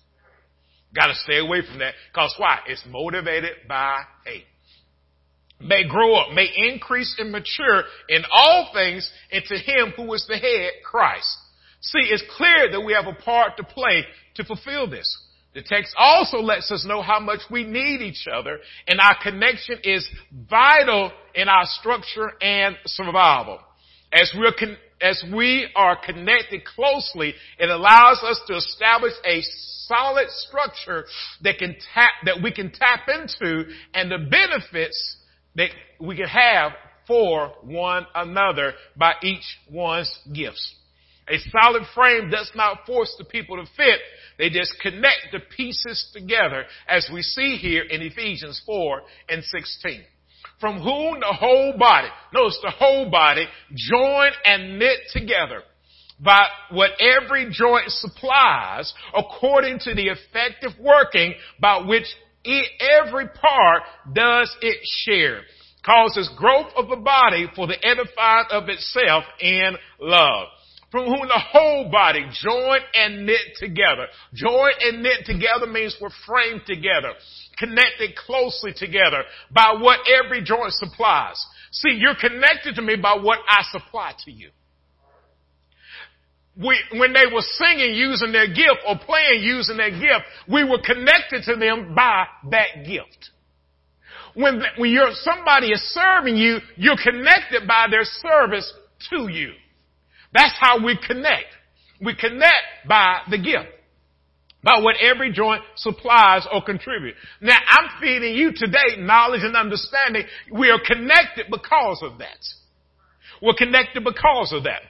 Gotta 0.95 1.15
stay 1.15 1.39
away 1.39 1.61
from 1.65 1.79
that. 1.79 1.93
Cause 2.13 2.33
why? 2.37 2.59
It's 2.67 2.83
motivated 2.89 3.67
by 3.67 4.03
hate. 4.25 4.45
May 5.59 5.87
grow 5.87 6.15
up, 6.15 6.33
may 6.33 6.47
increase 6.55 7.15
and 7.19 7.31
mature 7.31 7.83
in 8.09 8.23
all 8.31 8.71
things 8.73 9.09
into 9.31 9.55
Him 9.55 9.93
who 9.95 10.11
is 10.13 10.25
the 10.27 10.37
head, 10.37 10.71
Christ. 10.83 11.37
See, 11.81 11.99
it's 11.99 12.23
clear 12.35 12.71
that 12.71 12.81
we 12.81 12.93
have 12.93 13.05
a 13.05 13.13
part 13.13 13.57
to 13.57 13.63
play 13.63 14.05
to 14.35 14.43
fulfill 14.43 14.89
this. 14.89 15.17
The 15.53 15.61
text 15.61 15.93
also 15.97 16.37
lets 16.37 16.71
us 16.71 16.85
know 16.87 17.01
how 17.01 17.19
much 17.19 17.41
we 17.51 17.65
need 17.65 18.01
each 18.01 18.25
other 18.31 18.59
and 18.87 18.99
our 19.01 19.17
connection 19.21 19.79
is 19.83 20.07
vital 20.49 21.11
in 21.35 21.49
our 21.49 21.65
structure 21.65 22.31
and 22.41 22.77
survival. 22.85 23.59
As 24.13 24.31
we're 24.37 24.53
con- 24.57 24.77
as 25.01 25.23
we 25.33 25.67
are 25.75 25.97
connected 26.03 26.63
closely, 26.63 27.33
it 27.57 27.69
allows 27.69 28.21
us 28.23 28.39
to 28.47 28.55
establish 28.55 29.13
a 29.25 29.41
solid 29.87 30.29
structure 30.29 31.05
that 31.41 31.57
can 31.57 31.75
tap, 31.93 32.11
that 32.25 32.41
we 32.41 32.51
can 32.51 32.71
tap 32.71 33.07
into 33.07 33.65
and 33.93 34.11
the 34.11 34.19
benefits 34.29 35.17
that 35.55 35.69
we 35.99 36.15
can 36.15 36.27
have 36.27 36.71
for 37.07 37.53
one 37.63 38.05
another 38.15 38.73
by 38.95 39.13
each 39.23 39.43
one's 39.69 40.11
gifts. 40.33 40.75
A 41.27 41.37
solid 41.49 41.83
frame 41.93 42.29
does 42.29 42.51
not 42.55 42.85
force 42.85 43.13
the 43.17 43.25
people 43.25 43.57
to 43.57 43.69
fit. 43.77 43.99
They 44.37 44.49
just 44.49 44.75
connect 44.81 45.27
the 45.31 45.39
pieces 45.55 46.09
together 46.13 46.65
as 46.87 47.09
we 47.13 47.21
see 47.21 47.57
here 47.57 47.83
in 47.83 48.01
Ephesians 48.01 48.61
4 48.65 49.01
and 49.29 49.43
16. 49.43 50.03
From 50.61 50.79
whom 50.79 51.19
the 51.19 51.35
whole 51.37 51.75
body, 51.77 52.07
notice 52.33 52.59
the 52.61 52.69
whole 52.69 53.09
body, 53.09 53.47
joined 53.75 54.35
and 54.45 54.77
knit 54.79 54.99
together 55.11 55.63
by 56.23 56.45
what 56.69 56.91
every 57.01 57.49
joint 57.51 57.89
supplies 57.89 58.93
according 59.15 59.79
to 59.79 59.95
the 59.95 60.09
effective 60.09 60.71
working 60.79 61.33
by 61.59 61.79
which 61.85 62.05
every 62.79 63.27
part 63.27 63.83
does 64.13 64.55
its 64.61 64.87
share. 65.03 65.41
causes 65.83 66.29
growth 66.37 66.71
of 66.75 66.89
the 66.89 66.95
body 66.95 67.47
for 67.55 67.65
the 67.65 67.83
edifying 67.83 68.45
of 68.51 68.69
itself 68.69 69.23
in 69.39 69.75
love. 69.99 70.47
From 70.91 71.05
whom 71.05 71.21
the 71.21 71.41
whole 71.51 71.89
body 71.89 72.25
joined 72.33 72.83
and 72.93 73.25
knit 73.25 73.55
together. 73.57 74.07
Joined 74.33 74.75
and 74.81 75.01
knit 75.01 75.25
together 75.25 75.65
means 75.65 75.95
we're 76.01 76.09
framed 76.27 76.63
together, 76.67 77.13
connected 77.57 78.13
closely 78.17 78.73
together 78.75 79.23
by 79.55 79.77
what 79.79 79.99
every 80.21 80.43
joint 80.43 80.73
supplies. 80.73 81.43
See, 81.71 81.91
you're 81.91 82.15
connected 82.19 82.75
to 82.75 82.81
me 82.81 82.97
by 82.97 83.15
what 83.15 83.39
I 83.47 83.63
supply 83.71 84.13
to 84.25 84.31
you. 84.31 84.49
We, 86.57 86.77
when 86.97 87.13
they 87.13 87.23
were 87.33 87.41
singing 87.41 87.95
using 87.95 88.33
their 88.33 88.47
gift 88.47 88.81
or 88.85 88.99
playing 88.99 89.43
using 89.43 89.77
their 89.77 89.91
gift, 89.91 90.25
we 90.51 90.65
were 90.65 90.81
connected 90.83 91.43
to 91.45 91.55
them 91.55 91.95
by 91.95 92.25
that 92.49 92.85
gift. 92.85 93.29
When, 94.33 94.61
when 94.77 95.13
somebody 95.13 95.67
is 95.67 95.81
serving 95.93 96.35
you, 96.35 96.59
you're 96.75 96.99
connected 97.01 97.65
by 97.65 97.87
their 97.89 98.03
service 98.03 98.71
to 99.09 99.31
you. 99.31 99.53
That's 100.33 100.55
how 100.59 100.83
we 100.83 100.97
connect. 101.05 101.47
We 102.03 102.15
connect 102.15 102.87
by 102.87 103.21
the 103.29 103.37
gift. 103.37 103.67
By 104.63 104.79
what 104.79 104.95
every 105.01 105.31
joint 105.31 105.63
supplies 105.75 106.45
or 106.51 106.63
contributes. 106.63 107.17
Now 107.41 107.57
I'm 107.67 107.89
feeding 107.99 108.35
you 108.35 108.51
today 108.55 108.97
knowledge 108.99 109.41
and 109.43 109.55
understanding. 109.55 110.23
We 110.51 110.69
are 110.69 110.79
connected 110.85 111.47
because 111.49 111.99
of 112.03 112.19
that. 112.19 112.37
We're 113.41 113.55
connected 113.57 114.03
because 114.03 114.53
of 114.53 114.63
that 114.65 114.81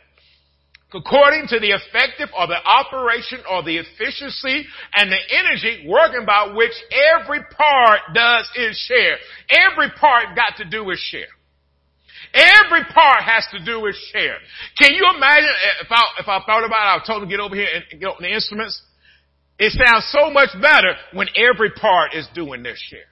according 0.94 1.48
to 1.48 1.60
the 1.60 1.72
effective 1.72 2.30
or 2.38 2.48
the 2.48 2.60
operation 2.66 3.39
or 3.50 3.64
the 3.64 3.78
efficiency 3.78 4.66
and 4.96 5.12
the 5.12 5.20
energy 5.30 5.86
working 5.88 6.26
by 6.26 6.54
which 6.56 6.74
every 6.92 7.39
part 7.58 8.00
does 8.14 8.50
its 8.56 8.78
share. 8.88 9.18
Every 9.50 9.89
part 10.00 10.36
got 10.36 10.58
to 10.58 10.66
do 10.66 10.89
its 10.89 11.02
share. 11.02 11.28
Every 12.34 12.84
part 12.94 13.24
has 13.24 13.46
to 13.52 13.64
do 13.64 13.86
its 13.88 13.98
share. 14.14 14.38
Can 14.78 14.94
you 14.94 15.06
imagine 15.16 15.50
eh, 15.50 15.84
if 15.84 15.92
I, 15.92 16.02
if 16.20 16.28
I 16.28 16.40
thought 16.46 16.66
about 16.66 16.98
it, 16.98 17.04
I 17.04 17.06
told 17.06 17.22
them 17.22 17.30
to 17.30 17.36
get 17.36 17.42
over 17.42 17.56
here 17.56 17.68
and 17.92 18.00
get 18.00 18.08
on 18.08 18.22
the 18.22 18.32
instruments? 18.34 18.82
It 19.60 19.74
sounds 19.74 20.08
so 20.12 20.32
much 20.32 20.50
better 20.62 20.96
when 21.14 21.28
every 21.36 21.72
part 21.72 22.16
is 22.16 22.28
doing 22.34 22.64
their 22.64 22.76
share. 22.76 23.12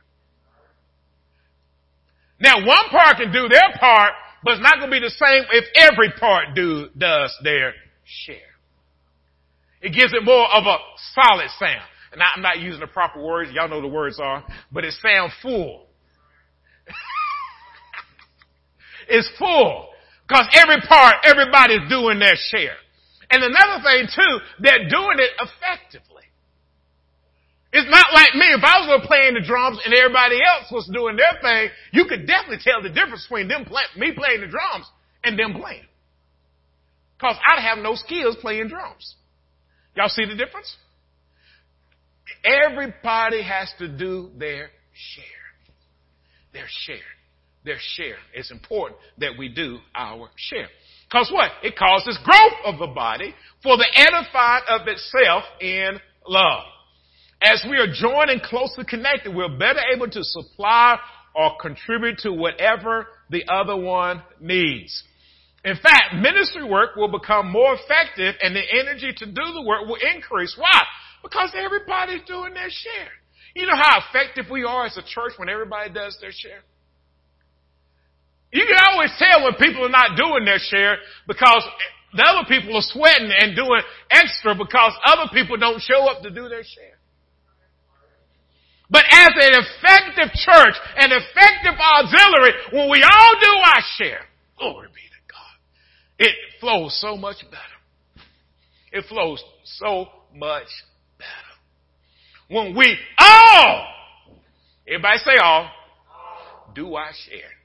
Now 2.40 2.66
one 2.66 2.90
part 2.90 3.18
can 3.18 3.32
do 3.32 3.50
their 3.50 3.76
part, 3.80 4.14
but 4.44 4.54
it's 4.54 4.64
not 4.64 4.80
going 4.80 4.90
to 4.90 5.00
be 5.00 5.06
the 5.06 5.10
same 5.10 5.44
if 5.52 5.66
every 5.76 6.12
part 6.18 6.56
do, 6.56 6.88
does 6.98 7.36
their 7.44 7.74
share. 8.06 8.38
It 9.82 9.94
gives 9.94 10.14
it 10.14 10.24
more 10.24 10.48
of 10.54 10.66
a 10.66 10.78
solid 11.14 11.50
sound. 11.60 11.84
And 12.12 12.22
I'm 12.24 12.42
not 12.42 12.60
using 12.60 12.80
the 12.80 12.88
proper 12.88 13.22
words. 13.22 13.52
Y'all 13.54 13.70
know 13.70 13.82
the 13.82 13.88
words 13.88 14.20
are, 14.20 14.44
but 14.72 14.84
it 14.84 14.94
sounds 14.94 15.34
full. 15.42 15.89
It's 19.10 19.30
full. 19.38 19.89
Cause 20.32 20.45
every 20.53 20.82
part, 20.88 21.16
everybody's 21.24 21.89
doing 21.89 22.20
their 22.20 22.36
share. 22.36 22.78
And 23.32 23.43
another 23.43 23.82
thing 23.84 24.07
too, 24.14 24.34
they're 24.60 24.89
doing 24.89 25.18
it 25.18 25.32
effectively. 25.41 26.24
It's 27.72 27.89
not 27.89 28.14
like 28.14 28.34
me. 28.34 28.45
If 28.49 28.64
I 28.64 28.82
was 28.86 29.05
playing 29.05 29.36
the 29.36 29.45
drums 29.45 29.80
and 29.86 29.93
everybody 29.93 30.38
else 30.41 30.72
was 30.72 30.89
doing 30.91 31.18
their 31.18 31.38
thing, 31.41 31.70
you 31.91 32.05
could 32.05 32.26
definitely 32.26 32.62
tell 32.64 32.82
the 32.82 32.89
difference 32.89 33.26
between 33.26 33.47
them 33.47 33.66
play, 33.66 33.84
me 33.97 34.12
playing 34.12 34.41
the 34.41 34.47
drums 34.47 34.89
and 35.24 35.38
them 35.38 35.53
playing. 35.53 35.86
Cause 37.20 37.36
I'd 37.45 37.62
have 37.62 37.80
no 37.80 37.95
skills 37.95 38.38
playing 38.41 38.70
drums. 38.70 39.16
Y'all 39.95 40.10
see 40.10 40.26
the 40.26 40.36
difference? 40.36 40.76
Everybody 42.43 43.43
has 43.43 43.72
to 43.80 43.88
do 43.88 44.32
their 44.38 44.70
share. 44.93 45.26
Their 46.53 46.68
share. 46.68 47.19
Their 47.66 47.78
share. 47.80 48.18
It's 48.34 48.51
important 48.51 48.99
that 49.18 49.32
we 49.38 49.49
do 49.49 49.80
our 49.95 50.30
share. 50.36 50.68
Cause 51.12 51.30
what? 51.34 51.51
It 51.64 51.76
causes 51.76 52.18
growth 52.24 52.53
of 52.66 52.80
the 52.80 52.93
body 52.93 53.34
for 53.64 53.78
the 53.78 53.88
edifying 53.95 54.64
of 54.70 54.88
itself 54.88 55.43
in 55.60 55.99
love. 56.28 56.64
As 57.41 57.66
we 57.70 57.78
are 57.78 57.88
joined 57.91 58.30
and 58.30 58.41
closely 58.41 58.86
connected, 58.86 59.34
we're 59.34 59.57
better 59.57 59.80
able 59.93 60.10
to 60.10 60.24
supply 60.24 60.97
or 61.34 61.57
contribute 61.62 62.20
to 62.20 62.34
whatever 62.34 63.07
the 63.30 63.43
other 63.47 63.76
one 63.76 64.22
needs. 64.39 65.03
In 65.66 65.76
fact, 65.76 66.16
ministry 66.16 66.64
work 66.64 66.95
will 66.95 67.12
become 67.12 67.51
more 67.51 67.76
effective 67.76 68.36
and 68.41 68.55
the 68.55 68.64
energy 68.80 69.14
to 69.18 69.26
do 69.26 69.53
the 69.53 69.64
work 69.66 69.88
will 69.88 69.99
increase. 70.16 70.55
Why? 70.57 70.82
Because 71.22 71.51
everybody's 71.55 72.22
doing 72.28 72.53
their 72.53 72.70
share. 72.70 73.12
You 73.55 73.66
know 73.66 73.76
how 73.76 74.01
effective 74.07 74.45
we 74.49 74.64
are 74.64 74.86
as 74.86 74.97
a 74.97 75.01
church 75.01 75.34
when 75.38 75.49
everybody 75.49 75.91
does 75.91 76.18
their 76.22 76.32
share? 76.32 76.62
You 78.52 78.66
can 78.66 78.78
always 78.89 79.12
tell 79.20 79.43
when 79.43 79.54
people 79.56 79.86
are 79.86 79.89
not 79.89 80.18
doing 80.18 80.45
their 80.45 80.60
share 80.60 80.97
because 81.28 81.64
the 82.14 82.24
other 82.24 82.47
people 82.47 82.76
are 82.76 82.82
sweating 82.82 83.30
and 83.30 83.56
doing 83.56 83.82
extra 84.10 84.56
because 84.56 84.93
other 85.06 85.30
people 85.32 85.58
don't 85.58 85.80
show 85.82 86.10
up 86.10 86.24
to 86.24 86.30
do 86.32 86.50
their 86.50 86.64
share. 86.64 86.97
But 88.89 89.06
as 89.12 89.30
an 89.36 89.64
effective 89.64 90.34
church, 90.34 90.74
an 90.97 91.12
effective 91.12 91.78
auxiliary, 91.78 92.54
when 92.74 92.89
we 92.89 93.04
all 93.04 93.36
do 93.39 93.52
our 93.52 93.84
share, 93.97 94.22
glory 94.58 94.88
be 94.88 95.02
to 95.02 95.22
God, 95.32 95.58
it 96.18 96.36
flows 96.60 97.00
so 97.00 97.16
much 97.16 97.38
better. 97.52 98.26
It 98.91 99.06
flows 99.08 99.43
so 99.64 100.08
much 100.34 100.68
better. 101.20 101.30
When 102.47 102.76
we 102.76 102.97
all, 103.20 103.86
everybody 104.88 105.20
say 105.20 105.38
all, 105.39 105.70
do 106.74 106.95
our 106.95 107.12
share. 107.28 107.59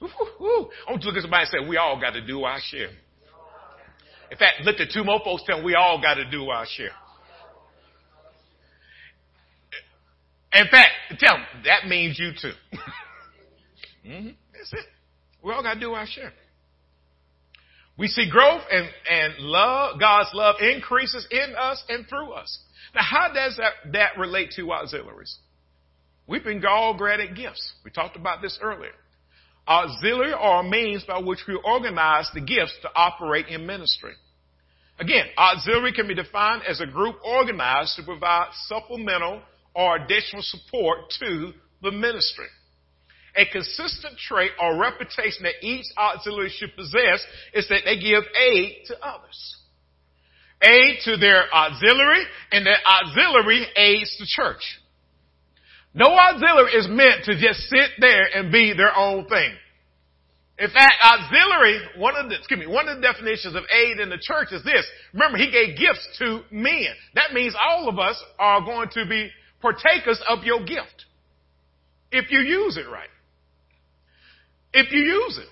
Woo, 0.00 0.08
I 0.86 0.90
want 0.90 1.02
to 1.02 1.08
look 1.08 1.16
at 1.16 1.22
somebody 1.22 1.42
and 1.42 1.64
say, 1.64 1.68
we 1.68 1.76
all 1.76 2.00
got 2.00 2.10
to 2.10 2.26
do 2.26 2.44
our 2.44 2.58
share. 2.60 2.90
In 4.30 4.38
fact, 4.38 4.62
look 4.64 4.80
at 4.80 4.88
two 4.92 5.04
more 5.04 5.20
folks 5.24 5.42
tell 5.46 5.56
them 5.58 5.64
we 5.64 5.74
all 5.74 6.00
got 6.00 6.14
to 6.14 6.28
do 6.30 6.48
our 6.48 6.66
share. 6.66 6.90
In 10.52 10.66
fact, 10.70 10.90
tell 11.18 11.36
them, 11.36 11.46
that 11.64 11.88
means 11.88 12.18
you 12.18 12.32
too. 12.40 12.52
mm-hmm. 14.06 14.28
That's 14.52 14.72
it. 14.72 14.86
We 15.42 15.52
all 15.52 15.62
got 15.62 15.74
to 15.74 15.80
do 15.80 15.92
our 15.92 16.06
share. 16.06 16.32
We 17.96 18.08
see 18.08 18.28
growth 18.28 18.62
and, 18.70 18.88
and 19.08 19.34
love, 19.38 20.00
God's 20.00 20.30
love 20.32 20.56
increases 20.60 21.26
in 21.30 21.54
us 21.56 21.82
and 21.88 22.08
through 22.08 22.32
us. 22.32 22.58
Now, 22.94 23.02
how 23.02 23.32
does 23.32 23.56
that, 23.56 23.92
that 23.92 24.18
relate 24.18 24.52
to 24.56 24.72
auxiliaries? 24.72 25.38
We've 26.26 26.42
been 26.42 26.64
all 26.66 26.96
granted 26.96 27.36
gifts. 27.36 27.72
We 27.84 27.90
talked 27.90 28.16
about 28.16 28.42
this 28.42 28.58
earlier. 28.62 28.92
Auxiliary 29.66 30.32
are 30.32 30.60
a 30.60 30.68
means 30.68 31.04
by 31.04 31.18
which 31.18 31.40
we 31.48 31.58
organize 31.64 32.28
the 32.34 32.40
gifts 32.40 32.76
to 32.82 32.88
operate 32.94 33.46
in 33.48 33.66
ministry. 33.66 34.12
Again, 34.98 35.26
auxiliary 35.38 35.92
can 35.92 36.06
be 36.06 36.14
defined 36.14 36.62
as 36.68 36.80
a 36.80 36.86
group 36.86 37.16
organized 37.24 37.96
to 37.96 38.02
provide 38.02 38.50
supplemental 38.66 39.42
or 39.74 39.96
additional 39.96 40.42
support 40.42 41.10
to 41.18 41.52
the 41.82 41.90
ministry. 41.90 42.46
A 43.36 43.46
consistent 43.46 44.16
trait 44.18 44.52
or 44.60 44.78
reputation 44.78 45.42
that 45.42 45.54
each 45.62 45.86
auxiliary 45.98 46.50
should 46.50 46.76
possess 46.76 47.24
is 47.52 47.68
that 47.68 47.82
they 47.84 47.98
give 47.98 48.22
aid 48.38 48.84
to 48.86 48.96
others. 49.04 49.56
Aid 50.62 50.98
to 51.04 51.16
their 51.16 51.52
auxiliary 51.52 52.22
and 52.52 52.64
their 52.64 52.78
auxiliary 52.86 53.66
aids 53.76 54.16
the 54.18 54.26
church. 54.26 54.62
No 55.94 56.06
auxiliary 56.06 56.72
is 56.72 56.88
meant 56.88 57.24
to 57.24 57.38
just 57.38 57.60
sit 57.70 57.90
there 58.00 58.26
and 58.34 58.50
be 58.50 58.74
their 58.76 58.96
own 58.96 59.26
thing. 59.28 59.54
In 60.58 60.70
fact, 60.70 60.94
auxiliary, 61.02 61.80
one 61.96 62.16
of 62.16 62.28
the, 62.28 62.36
excuse 62.36 62.60
me, 62.60 62.66
one 62.66 62.88
of 62.88 62.96
the 62.96 63.02
definitions 63.02 63.54
of 63.54 63.64
aid 63.72 63.98
in 63.98 64.08
the 64.08 64.18
church 64.20 64.48
is 64.52 64.62
this. 64.62 64.86
Remember, 65.12 65.38
he 65.38 65.50
gave 65.50 65.76
gifts 65.76 66.06
to 66.18 66.42
men. 66.50 66.94
That 67.14 67.32
means 67.32 67.54
all 67.58 67.88
of 67.88 67.98
us 67.98 68.20
are 68.38 68.60
going 68.60 68.88
to 68.90 69.06
be 69.06 69.30
partakers 69.60 70.20
of 70.28 70.44
your 70.44 70.60
gift. 70.64 71.06
If 72.12 72.30
you 72.30 72.40
use 72.40 72.76
it 72.76 72.88
right. 72.90 73.08
If 74.72 74.92
you 74.92 75.00
use 75.00 75.38
it. 75.38 75.48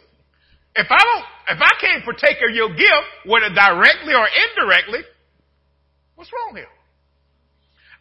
If 0.74 0.86
I 0.88 0.98
don't, 0.98 1.56
if 1.56 1.60
I 1.60 1.80
can't 1.80 2.04
partake 2.04 2.38
of 2.48 2.54
your 2.54 2.70
gift, 2.70 3.26
whether 3.26 3.48
directly 3.52 4.14
or 4.14 4.26
indirectly, 4.26 5.00
what's 6.14 6.30
wrong 6.32 6.56
here? 6.56 6.66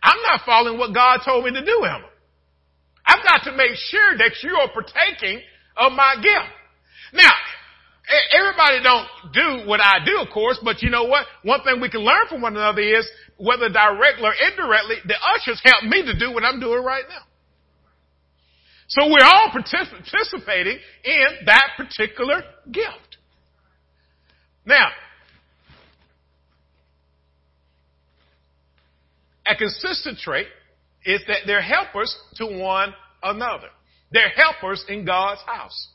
I'm 0.04 0.22
not 0.24 0.42
following 0.46 0.78
what 0.80 0.94
God 0.94 1.20
told 1.26 1.46
me 1.46 1.52
to 1.52 1.66
do, 1.66 1.84
Emma. 1.84 2.11
I've 3.12 3.24
got 3.24 3.44
to 3.52 3.58
make 3.58 3.76
sure 3.76 4.18
that 4.18 4.32
you 4.42 4.56
are 4.56 4.70
partaking 4.72 5.42
of 5.76 5.92
my 5.92 6.16
gift. 6.16 6.48
Now, 7.14 7.32
everybody 8.32 8.82
don't 8.84 9.08
do 9.34 9.68
what 9.68 9.82
I 9.82 10.00
do, 10.06 10.20
of 10.20 10.30
course, 10.34 10.58
but 10.64 10.82
you 10.82 10.90
know 10.90 11.04
what? 11.04 11.26
One 11.44 11.62
thing 11.64 11.82
we 11.82 11.90
can 11.90 12.02
learn 12.02 12.28
from 12.30 12.42
one 12.42 12.56
another 12.56 12.82
is 12.82 13.08
whether 13.38 13.68
directly 13.68 14.24
or 14.24 14.34
indirectly, 14.34 14.98
the 15.06 15.16
ushers 15.36 15.62
help 15.64 15.84
me 15.84 16.06
to 16.06 16.18
do 16.18 16.32
what 16.32 16.44
I'm 16.44 16.60
doing 16.60 16.84
right 16.84 17.04
now. 17.10 17.26
So 18.88 19.08
we're 19.08 19.26
all 19.26 19.50
participating 19.52 20.80
in 21.04 21.28
that 21.46 21.72
particular 21.76 22.44
gift. 22.72 23.18
Now, 24.66 24.90
a 29.48 29.56
consistent 29.56 30.20
trait 30.20 30.48
is 31.06 31.22
that 31.28 31.40
they're 31.46 31.62
helpers 31.62 32.16
to 32.36 32.46
one 32.46 32.94
another. 33.24 33.68
They're 34.12 34.30
helpers 34.30 34.84
in 34.88 35.06
God's 35.06 35.42
house. 35.42 35.90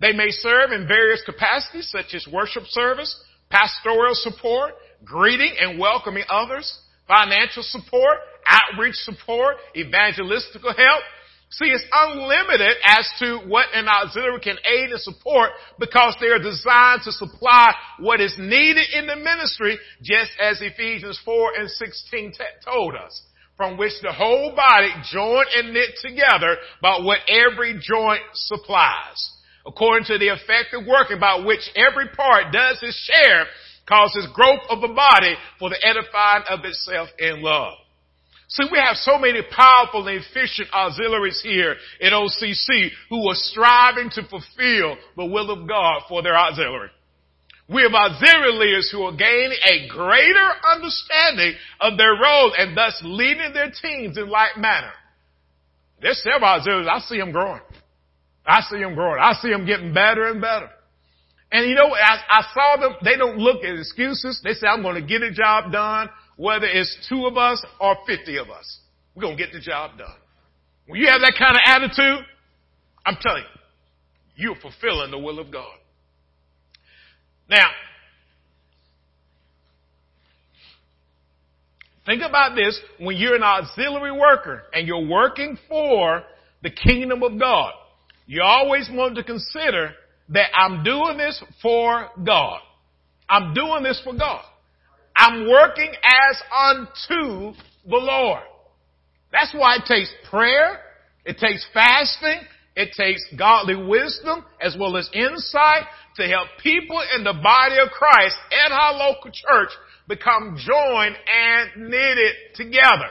They 0.00 0.12
may 0.12 0.30
serve 0.30 0.72
in 0.72 0.86
various 0.86 1.22
capacities 1.24 1.88
such 1.90 2.14
as 2.14 2.26
worship 2.30 2.64
service, 2.66 3.14
pastoral 3.50 4.14
support, 4.14 4.72
greeting 5.04 5.54
and 5.60 5.78
welcoming 5.78 6.24
others, 6.28 6.78
financial 7.06 7.62
support, 7.62 8.18
outreach 8.46 8.96
support, 8.96 9.56
evangelistical 9.76 10.76
help. 10.76 11.02
See, 11.50 11.66
it's 11.66 11.84
unlimited 11.92 12.76
as 12.84 13.08
to 13.20 13.38
what 13.46 13.66
an 13.74 13.86
auxiliary 13.86 14.40
can 14.40 14.56
aid 14.66 14.90
and 14.90 15.00
support 15.00 15.50
because 15.78 16.16
they 16.20 16.26
are 16.26 16.40
designed 16.40 17.02
to 17.04 17.12
supply 17.12 17.72
what 18.00 18.20
is 18.20 18.34
needed 18.36 18.88
in 18.92 19.06
the 19.06 19.16
ministry, 19.16 19.78
just 20.02 20.32
as 20.40 20.60
Ephesians 20.60 21.20
4 21.24 21.52
and 21.58 21.70
16 21.70 22.32
t- 22.32 22.38
told 22.64 22.96
us, 22.96 23.22
from 23.56 23.76
which 23.76 23.92
the 24.02 24.12
whole 24.12 24.54
body 24.54 24.90
joined 25.12 25.48
and 25.56 25.72
knit 25.72 25.90
together 26.00 26.56
by 26.82 26.98
what 27.00 27.18
every 27.28 27.78
joint 27.80 28.22
supplies. 28.32 29.30
According 29.66 30.06
to 30.06 30.18
the 30.18 30.28
effective 30.28 30.86
working 30.86 31.20
by 31.20 31.42
which 31.44 31.70
every 31.74 32.08
part 32.08 32.52
does 32.52 32.78
its 32.82 33.10
share, 33.10 33.46
causes 33.88 34.26
growth 34.34 34.60
of 34.68 34.80
the 34.80 34.88
body 34.88 35.34
for 35.58 35.70
the 35.70 35.86
edifying 35.86 36.44
of 36.48 36.60
itself 36.64 37.08
in 37.18 37.42
love. 37.42 37.74
See, 38.48 38.64
we 38.70 38.78
have 38.78 38.96
so 38.96 39.18
many 39.18 39.40
powerful 39.50 40.06
and 40.06 40.22
efficient 40.22 40.68
auxiliaries 40.72 41.40
here 41.42 41.76
in 42.00 42.12
OCC 42.12 42.90
who 43.08 43.28
are 43.28 43.34
striving 43.34 44.10
to 44.10 44.22
fulfill 44.22 44.96
the 45.16 45.24
will 45.24 45.50
of 45.50 45.66
God 45.66 46.02
for 46.08 46.22
their 46.22 46.36
auxiliary. 46.36 46.90
We 47.68 47.82
have 47.82 47.94
auxiliary 47.94 48.52
leaders 48.52 48.90
who 48.92 49.02
are 49.04 49.16
gaining 49.16 49.52
a 49.52 49.88
greater 49.88 50.50
understanding 50.70 51.54
of 51.80 51.96
their 51.96 52.12
role 52.12 52.52
and 52.56 52.76
thus 52.76 53.00
leading 53.02 53.54
their 53.54 53.70
teams 53.70 54.18
in 54.18 54.28
like 54.28 54.58
manner. 54.58 54.92
There's 56.02 56.22
several 56.22 56.44
auxiliaries. 56.44 56.88
I 56.90 56.98
see 57.00 57.18
them 57.18 57.32
growing. 57.32 57.62
I 58.44 58.60
see 58.68 58.78
them 58.80 58.94
growing. 58.94 59.18
I 59.20 59.32
see 59.40 59.48
them 59.48 59.64
getting 59.64 59.94
better 59.94 60.26
and 60.26 60.40
better. 60.40 60.68
And 61.50 61.68
you 61.68 61.74
know, 61.74 61.94
I, 61.94 62.18
I 62.28 62.42
saw 62.52 62.76
them, 62.80 62.96
they 63.02 63.16
don't 63.16 63.38
look 63.38 63.64
at 63.64 63.78
excuses. 63.78 64.40
They 64.44 64.52
say, 64.52 64.66
I'm 64.66 64.82
going 64.82 65.00
to 65.00 65.06
get 65.06 65.22
a 65.22 65.32
job 65.32 65.72
done 65.72 66.10
whether 66.36 66.66
it's 66.66 67.06
two 67.08 67.26
of 67.26 67.36
us 67.36 67.64
or 67.80 67.96
50 68.06 68.38
of 68.38 68.50
us. 68.50 68.80
We're 69.14 69.22
going 69.22 69.36
to 69.36 69.42
get 69.42 69.52
the 69.52 69.60
job 69.60 69.98
done. 69.98 70.16
When 70.86 71.00
you 71.00 71.06
have 71.08 71.20
that 71.20 71.34
kind 71.38 71.56
of 71.56 71.62
attitude, 71.64 72.26
I'm 73.06 73.16
telling 73.20 73.42
you, 73.42 73.60
you're 74.36 74.56
fulfilling 74.60 75.10
the 75.10 75.18
will 75.18 75.38
of 75.38 75.50
God. 75.52 75.76
Now, 77.48 77.66
think 82.06 82.22
about 82.22 82.54
this 82.54 82.80
when 82.98 83.16
you're 83.16 83.36
an 83.36 83.42
auxiliary 83.42 84.12
worker 84.12 84.62
and 84.72 84.86
you're 84.86 85.06
working 85.06 85.58
for 85.68 86.22
the 86.62 86.70
kingdom 86.70 87.22
of 87.22 87.38
God. 87.38 87.72
You 88.26 88.42
always 88.42 88.88
want 88.90 89.16
to 89.16 89.24
consider 89.24 89.92
that 90.30 90.48
I'm 90.56 90.82
doing 90.82 91.18
this 91.18 91.42
for 91.60 92.08
God. 92.24 92.60
I'm 93.28 93.52
doing 93.52 93.82
this 93.82 94.00
for 94.02 94.14
God. 94.14 94.42
I'm 95.16 95.48
working 95.48 95.92
as 96.02 96.42
unto 96.52 97.54
the 97.86 97.96
Lord. 97.96 98.42
That's 99.30 99.52
why 99.54 99.76
it 99.76 99.82
takes 99.86 100.10
prayer, 100.30 100.80
it 101.24 101.38
takes 101.38 101.66
fasting, 101.74 102.40
it 102.76 102.90
takes 102.96 103.24
godly 103.38 103.76
wisdom 103.76 104.44
as 104.60 104.76
well 104.78 104.96
as 104.96 105.08
insight 105.12 105.84
to 106.16 106.26
help 106.28 106.48
people 106.62 107.02
in 107.16 107.24
the 107.24 107.32
body 107.32 107.76
of 107.82 107.90
Christ 107.90 108.36
and 108.50 108.72
our 108.72 108.94
local 108.94 109.30
church 109.30 109.70
become 110.06 110.56
joined 110.58 111.16
and 111.16 111.90
knitted 111.90 112.34
together. 112.54 113.10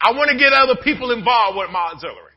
I 0.00 0.12
want 0.12 0.30
to 0.30 0.38
get 0.38 0.52
other 0.52 0.80
people 0.82 1.10
involved 1.10 1.58
with 1.58 1.70
my 1.70 1.90
auxiliary. 1.92 2.28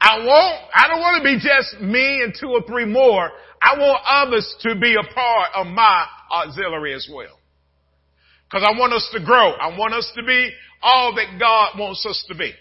I 0.00 0.18
want, 0.24 0.70
I 0.74 0.88
don't 0.88 1.00
want 1.00 1.22
to 1.22 1.24
be 1.24 1.36
just 1.36 1.82
me 1.82 2.22
and 2.22 2.34
two 2.38 2.48
or 2.48 2.62
three 2.66 2.84
more. 2.84 3.30
I 3.60 3.78
want 3.78 4.02
others 4.06 4.54
to 4.60 4.78
be 4.78 4.94
a 4.94 5.14
part 5.14 5.50
of 5.54 5.66
my 5.66 6.06
auxiliary 6.32 6.94
as 6.94 7.08
well. 7.12 7.38
Cause 8.52 8.62
I 8.64 8.78
want 8.78 8.92
us 8.92 9.08
to 9.12 9.24
grow. 9.24 9.52
I 9.52 9.76
want 9.76 9.92
us 9.92 10.10
to 10.14 10.22
be 10.22 10.50
all 10.82 11.14
that 11.16 11.38
God 11.38 11.78
wants 11.78 12.06
us 12.06 12.24
to 12.28 12.36
be. 12.36 12.52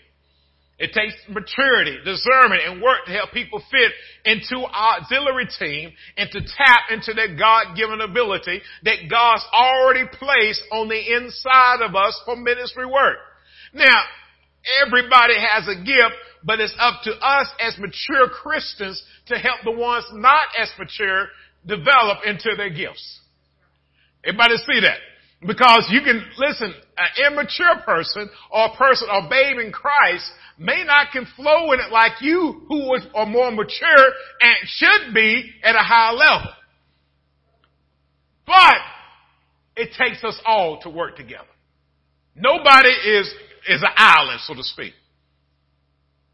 It 0.78 0.92
takes 0.92 1.16
maturity, 1.30 1.98
discernment, 2.04 2.62
and 2.66 2.82
work 2.82 3.06
to 3.06 3.12
help 3.14 3.32
people 3.32 3.64
fit 3.72 3.92
into 4.26 4.66
our 4.66 5.00
auxiliary 5.00 5.48
team 5.58 5.94
and 6.18 6.30
to 6.32 6.42
tap 6.42 6.92
into 6.92 7.14
that 7.14 7.38
God-given 7.40 8.02
ability 8.02 8.62
that 8.84 9.10
God's 9.10 9.46
already 9.54 10.04
placed 10.12 10.62
on 10.74 10.90
the 10.90 11.16
inside 11.16 11.82
of 11.82 11.96
us 11.96 12.20
for 12.26 12.36
ministry 12.36 12.86
work. 12.86 13.16
Now, 13.74 14.04
everybody 14.86 15.36
has 15.40 15.66
a 15.70 15.76
gift, 15.76 16.16
but 16.44 16.60
it's 16.60 16.76
up 16.78 17.04
to 17.04 17.12
us 17.12 17.48
as 17.62 17.78
mature 17.78 18.28
Christians 18.28 19.02
to 19.28 19.38
help 19.38 19.62
the 19.64 19.72
ones 19.72 20.06
not 20.12 20.48
as 20.60 20.70
mature 20.78 21.28
develop 21.66 22.20
into 22.26 22.54
their 22.58 22.70
gifts. 22.70 23.22
Everybody 24.26 24.58
see 24.58 24.82
that? 24.82 24.98
Because 25.46 25.88
you 25.92 26.02
can, 26.02 26.24
listen, 26.38 26.74
an 26.98 27.32
immature 27.32 27.82
person 27.86 28.30
or 28.52 28.66
a 28.68 28.78
person, 28.78 29.08
or 29.12 29.30
babe 29.30 29.58
in 29.60 29.72
Christ 29.72 30.26
may 30.58 30.84
not 30.86 31.12
can 31.12 31.28
flow 31.36 31.72
in 31.74 31.80
it 31.80 31.92
like 31.92 32.22
you 32.22 32.62
who 32.68 32.98
are 33.14 33.26
more 33.26 33.52
mature 33.52 34.08
and 34.42 34.56
should 34.66 35.14
be 35.14 35.52
at 35.64 35.76
a 35.76 35.80
high 35.80 36.12
level. 36.12 36.52
But 38.48 38.78
it 39.76 39.90
takes 39.98 40.24
us 40.24 40.40
all 40.46 40.80
to 40.82 40.90
work 40.90 41.18
together. 41.18 41.44
Nobody 42.36 42.90
is, 42.90 43.28
is 43.68 43.82
an 43.82 43.90
island, 43.96 44.42
so 44.46 44.54
to 44.54 44.64
speak. 44.64 44.94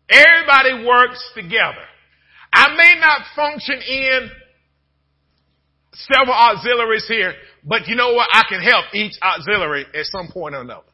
Everybody 0.10 0.86
works 0.86 1.24
together. 1.36 1.86
I 2.54 2.76
may 2.76 3.00
not 3.00 3.22
function 3.36 3.76
in 3.76 4.30
several 5.94 6.36
auxiliaries 6.36 7.08
here, 7.08 7.34
but 7.64 7.88
you 7.88 7.96
know 7.96 8.14
what? 8.14 8.30
I 8.34 8.44
can 8.50 8.62
help 8.62 8.86
each 8.94 9.14
auxiliary 9.22 9.86
at 9.94 10.06
some 10.06 10.30
point 10.32 10.56
or 10.56 10.62
another. 10.62 10.88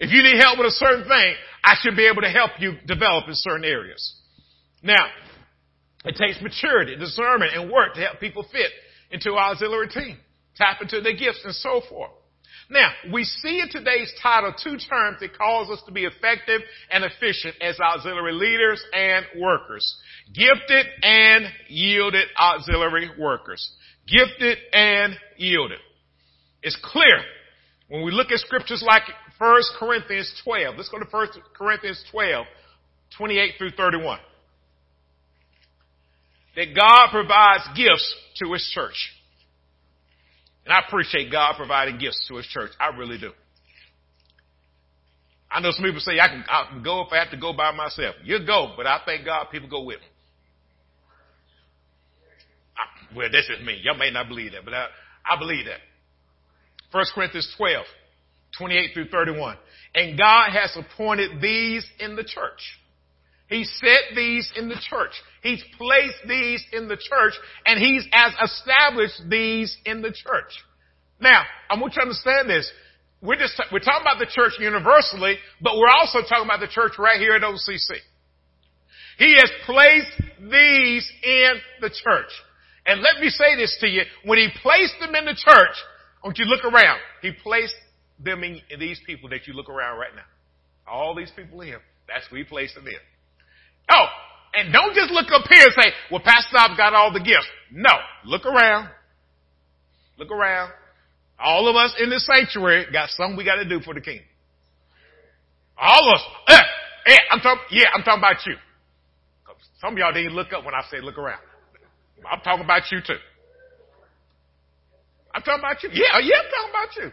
If 0.00 0.12
you 0.12 0.22
need 0.22 0.38
help 0.40 0.58
with 0.58 0.68
a 0.68 0.72
certain 0.72 1.04
thing, 1.08 1.34
I 1.64 1.74
should 1.80 1.96
be 1.96 2.06
able 2.06 2.22
to 2.22 2.30
help 2.30 2.52
you 2.60 2.74
develop 2.86 3.24
in 3.26 3.34
certain 3.34 3.64
areas. 3.64 4.14
Now, 4.82 5.06
it 6.04 6.14
takes 6.16 6.40
maturity, 6.40 6.96
discernment, 6.96 7.52
and 7.54 7.70
work 7.70 7.94
to 7.94 8.00
help 8.00 8.20
people 8.20 8.46
fit 8.50 8.70
into 9.10 9.32
our 9.32 9.52
auxiliary 9.52 9.88
team, 9.88 10.16
tap 10.56 10.80
into 10.80 11.00
their 11.00 11.16
gifts 11.16 11.42
and 11.44 11.54
so 11.54 11.82
forth. 11.88 12.12
Now, 12.70 12.90
we 13.12 13.24
see 13.24 13.60
in 13.60 13.70
today's 13.70 14.12
title 14.22 14.52
two 14.52 14.76
terms 14.76 15.18
that 15.20 15.36
cause 15.36 15.70
us 15.70 15.82
to 15.86 15.92
be 15.92 16.04
effective 16.04 16.60
and 16.90 17.02
efficient 17.02 17.54
as 17.62 17.80
auxiliary 17.80 18.34
leaders 18.34 18.82
and 18.92 19.24
workers. 19.38 19.96
Gifted 20.34 20.86
and 21.02 21.46
yielded 21.68 22.28
auxiliary 22.38 23.10
workers. 23.18 23.70
Gifted 24.10 24.58
and 24.72 25.14
yielded. 25.36 25.78
It's 26.62 26.78
clear 26.82 27.20
when 27.88 28.04
we 28.04 28.10
look 28.10 28.30
at 28.30 28.38
scriptures 28.38 28.82
like 28.86 29.02
1 29.38 29.62
Corinthians 29.78 30.32
12. 30.44 30.76
Let's 30.76 30.88
go 30.88 30.98
to 30.98 31.06
1 31.08 31.28
Corinthians 31.56 32.02
12, 32.10 32.46
28 33.16 33.54
through 33.58 33.70
31. 33.70 34.18
That 36.56 36.74
God 36.74 37.10
provides 37.10 37.64
gifts 37.76 38.14
to 38.36 38.52
His 38.52 38.68
church. 38.74 39.12
And 40.64 40.72
I 40.72 40.80
appreciate 40.86 41.30
God 41.30 41.54
providing 41.56 41.98
gifts 41.98 42.26
to 42.28 42.36
His 42.36 42.46
church. 42.46 42.70
I 42.80 42.96
really 42.96 43.18
do. 43.18 43.32
I 45.50 45.60
know 45.60 45.70
some 45.70 45.84
people 45.84 46.00
say 46.00 46.20
I 46.20 46.28
can, 46.28 46.44
I 46.48 46.66
can 46.70 46.82
go 46.82 47.02
if 47.02 47.12
I 47.12 47.18
have 47.18 47.30
to 47.30 47.38
go 47.38 47.52
by 47.52 47.72
myself. 47.72 48.16
You 48.22 48.44
go, 48.44 48.74
but 48.76 48.86
I 48.86 49.00
thank 49.06 49.24
God 49.24 49.46
people 49.50 49.68
go 49.68 49.82
with 49.82 50.00
me. 50.00 50.06
Well, 53.14 53.28
this 53.30 53.48
is 53.48 53.64
me. 53.64 53.80
Y'all 53.82 53.96
may 53.96 54.10
not 54.10 54.28
believe 54.28 54.52
that, 54.52 54.64
but 54.64 54.74
I, 54.74 54.86
I 55.24 55.38
believe 55.38 55.66
that. 55.66 55.80
1 56.92 57.04
Corinthians 57.14 57.52
12, 57.56 57.84
28 58.56 58.90
through 58.94 59.08
31. 59.08 59.56
And 59.94 60.18
God 60.18 60.50
has 60.52 60.76
appointed 60.76 61.40
these 61.40 61.86
in 61.98 62.16
the 62.16 62.24
church. 62.24 62.60
He 63.48 63.64
set 63.64 64.14
these 64.14 64.50
in 64.56 64.68
the 64.68 64.76
church. 64.90 65.12
He's 65.42 65.62
placed 65.78 66.28
these 66.28 66.62
in 66.72 66.88
the 66.88 66.96
church 66.96 67.32
and 67.64 67.80
he's 67.80 68.06
as 68.12 68.32
established 68.44 69.22
these 69.28 69.74
in 69.86 70.02
the 70.02 70.12
church. 70.12 70.52
Now, 71.20 71.42
I 71.70 71.78
want 71.80 71.94
you 71.94 72.00
to 72.00 72.02
understand 72.02 72.50
this. 72.50 72.70
We're 73.22 73.36
just, 73.36 73.60
we're 73.72 73.80
talking 73.80 74.02
about 74.02 74.18
the 74.18 74.30
church 74.30 74.52
universally, 74.60 75.36
but 75.60 75.76
we're 75.76 75.90
also 75.90 76.20
talking 76.20 76.44
about 76.44 76.60
the 76.60 76.68
church 76.68 76.92
right 76.98 77.18
here 77.18 77.32
at 77.32 77.42
OCC. 77.42 77.98
He 79.18 79.34
has 79.34 79.50
placed 79.64 80.12
these 80.38 81.10
in 81.24 81.52
the 81.80 81.88
church. 81.88 82.30
And 82.88 83.02
let 83.02 83.20
me 83.20 83.28
say 83.28 83.54
this 83.54 83.76
to 83.80 83.86
you. 83.86 84.02
When 84.24 84.38
he 84.38 84.48
placed 84.62 84.94
them 84.98 85.14
in 85.14 85.26
the 85.26 85.36
church, 85.36 85.76
want 86.24 86.38
you 86.38 86.46
look 86.46 86.64
around. 86.64 86.98
He 87.20 87.32
placed 87.42 87.74
them 88.18 88.42
in, 88.42 88.60
these 88.80 88.98
people 89.06 89.28
that 89.28 89.46
you 89.46 89.52
look 89.52 89.68
around 89.68 89.98
right 89.98 90.14
now. 90.16 90.24
All 90.90 91.14
these 91.14 91.30
people 91.36 91.60
in. 91.60 91.76
That's 92.08 92.26
who 92.30 92.36
he 92.36 92.44
placed 92.44 92.74
them 92.76 92.86
in. 92.86 92.94
Oh, 93.90 94.06
and 94.54 94.72
don't 94.72 94.94
just 94.94 95.10
look 95.10 95.26
up 95.30 95.44
here 95.50 95.64
and 95.64 95.74
say, 95.78 95.92
well, 96.10 96.22
Pastor 96.24 96.56
I've 96.56 96.78
got 96.78 96.94
all 96.94 97.12
the 97.12 97.20
gifts. 97.20 97.46
No. 97.70 97.92
Look 98.24 98.46
around. 98.46 98.88
Look 100.16 100.30
around. 100.30 100.72
All 101.38 101.68
of 101.68 101.76
us 101.76 101.94
in 102.00 102.08
this 102.08 102.26
sanctuary 102.26 102.86
got 102.90 103.10
something 103.10 103.36
we 103.36 103.44
got 103.44 103.56
to 103.56 103.68
do 103.68 103.80
for 103.80 103.92
the 103.92 104.00
king. 104.00 104.20
All 105.76 106.08
of 106.08 106.14
us. 106.14 106.22
Eh, 106.48 107.12
eh, 107.12 107.18
I'm 107.30 107.40
talking, 107.40 107.64
yeah, 107.70 107.88
I'm 107.94 108.02
talking 108.02 108.20
about 108.20 108.46
you. 108.46 108.54
Some 109.78 109.92
of 109.92 109.98
y'all 109.98 110.12
didn't 110.12 110.34
look 110.34 110.54
up 110.54 110.64
when 110.64 110.74
I 110.74 110.82
said 110.90 111.04
look 111.04 111.18
around. 111.18 111.40
I'm 112.26 112.40
talking 112.40 112.64
about 112.64 112.90
you 112.90 113.00
too. 113.00 113.20
I'm 115.34 115.42
talking 115.42 115.60
about 115.60 115.82
you. 115.82 115.90
Yeah, 115.92 116.18
yeah, 116.20 116.36
I'm 116.42 116.50
talking 116.50 116.70
about 116.70 116.96
you. 116.96 117.12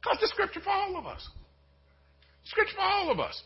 Because 0.00 0.18
the 0.20 0.28
scripture 0.28 0.60
for 0.60 0.70
all 0.70 0.96
of 0.96 1.06
us. 1.06 1.26
Scripture 2.44 2.76
for 2.76 2.82
all 2.82 3.10
of 3.10 3.18
us. 3.18 3.42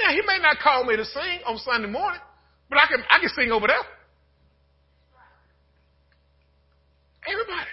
Now, 0.00 0.10
he 0.10 0.20
may 0.26 0.38
not 0.40 0.58
call 0.62 0.84
me 0.84 0.96
to 0.96 1.04
sing 1.04 1.40
on 1.46 1.58
Sunday 1.58 1.88
morning, 1.88 2.20
but 2.68 2.78
I 2.78 2.86
can, 2.86 3.04
I 3.10 3.18
can 3.20 3.28
sing 3.28 3.50
over 3.52 3.66
there. 3.66 3.84
Everybody. 7.26 7.70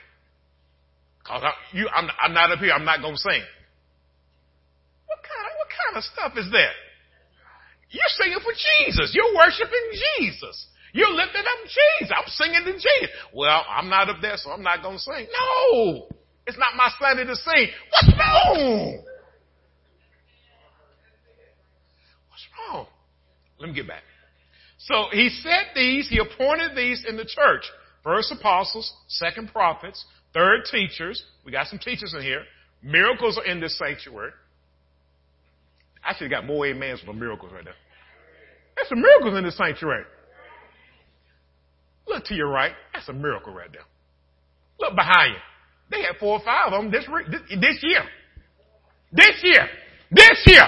Cause 1.24 1.42
I, 1.44 1.52
you, 1.76 1.90
I'm, 1.94 2.08
I'm 2.22 2.34
not 2.34 2.52
up 2.52 2.60
here. 2.60 2.72
I'm 2.72 2.86
not 2.86 2.98
to 2.98 3.18
sing. 3.18 3.44
What 5.08 5.20
kind 5.24 5.44
of, 5.48 5.54
what 5.58 5.70
kind 5.72 5.98
of 5.98 6.04
stuff 6.04 6.34
is 6.38 6.52
that? 6.52 6.76
You're 7.90 8.14
singing 8.20 8.40
for 8.44 8.52
Jesus. 8.52 9.16
You're 9.16 9.34
worshiping 9.36 9.86
Jesus. 10.20 10.68
You're 10.94 11.12
lifting 11.12 11.42
up 11.42 11.68
Jesus. 11.68 12.14
I'm 12.16 12.28
singing 12.28 12.64
to 12.66 12.74
Jesus. 12.74 13.16
Well, 13.34 13.66
I'm 13.70 13.90
not 13.90 14.10
up 14.10 14.18
there, 14.22 14.38
so 14.38 14.52
I'm 14.52 14.64
not 14.64 14.82
going 14.82 14.98
to 14.98 15.02
sing. 15.02 15.28
No. 15.32 16.08
It's 16.46 16.58
not 16.58 16.76
my 16.76 16.90
Sunday 17.00 17.26
to 17.26 17.36
sing. 17.36 17.68
What's 17.92 18.18
wrong? 18.18 19.04
What's 22.30 22.48
wrong? 22.72 22.88
Let 23.60 23.70
me 23.70 23.76
get 23.76 23.88
back. 23.88 24.04
So 24.78 25.08
he 25.12 25.30
set 25.30 25.76
these, 25.76 26.08
he 26.08 26.20
appointed 26.20 26.76
these 26.76 27.06
in 27.08 27.18
the 27.18 27.26
church. 27.26 27.64
First 28.04 28.32
apostles, 28.32 28.94
second 29.08 29.52
prophets, 29.52 30.06
third 30.34 30.62
teachers. 30.72 31.24
We 31.46 31.52
got 31.52 31.68
some 31.68 31.80
teachers 31.80 32.14
in 32.14 32.22
here. 32.22 32.44
Miracles 32.82 33.38
are 33.38 33.46
in 33.46 33.60
this 33.60 33.78
sanctuary. 33.78 34.32
I 36.06 36.14
should 36.14 36.32
have 36.32 36.42
got 36.42 36.46
more 36.46 36.66
amens 36.66 37.02
for 37.06 37.12
miracles 37.12 37.52
right 37.52 37.66
there. 37.66 37.74
There's 38.76 38.88
some 38.88 39.02
miracles 39.02 39.38
in 39.38 39.44
this 39.44 39.58
sanctuary. 39.58 40.06
Look 42.08 42.26
to 42.26 42.36
your 42.36 42.50
right. 42.50 42.72
That's 42.94 43.08
a 43.10 43.14
miracle 43.14 43.54
right 43.54 43.72
there. 43.72 43.82
Look 44.80 44.96
behind 44.96 45.34
you. 45.34 45.40
They 45.90 46.04
had 46.04 46.18
four 46.20 46.40
or 46.40 46.44
five 46.44 46.72
of 46.72 46.82
them 46.82 46.92
this, 46.92 47.06
this 47.60 47.80
year. 47.82 48.04
This 49.12 49.40
year. 49.44 49.68
This 50.12 50.44
year. 50.46 50.68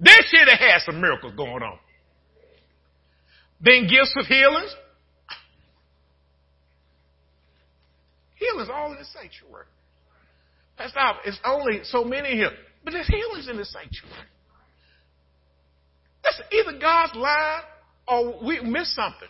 This 0.00 0.32
year 0.32 0.44
they 0.46 0.56
had 0.56 0.80
some 0.84 1.00
miracles 1.00 1.34
going 1.36 1.62
on. 1.62 1.78
Then 3.60 3.88
gifts 3.88 4.14
of 4.16 4.26
healings. 4.26 4.74
Healings 8.36 8.68
all 8.72 8.92
in 8.92 8.98
the 8.98 9.04
sanctuary. 9.04 9.66
That's 10.76 10.92
Pastor, 10.92 11.20
it's 11.24 11.40
only 11.44 11.80
so 11.82 12.04
many 12.04 12.30
here. 12.30 12.52
But 12.84 12.92
there's 12.92 13.08
healings 13.08 13.48
in 13.48 13.56
the 13.56 13.64
sanctuary. 13.64 14.14
That's 16.22 16.40
either 16.52 16.78
God's 16.78 17.16
lie 17.16 17.62
or 18.06 18.44
we 18.44 18.60
missed 18.60 18.94
something. 18.94 19.28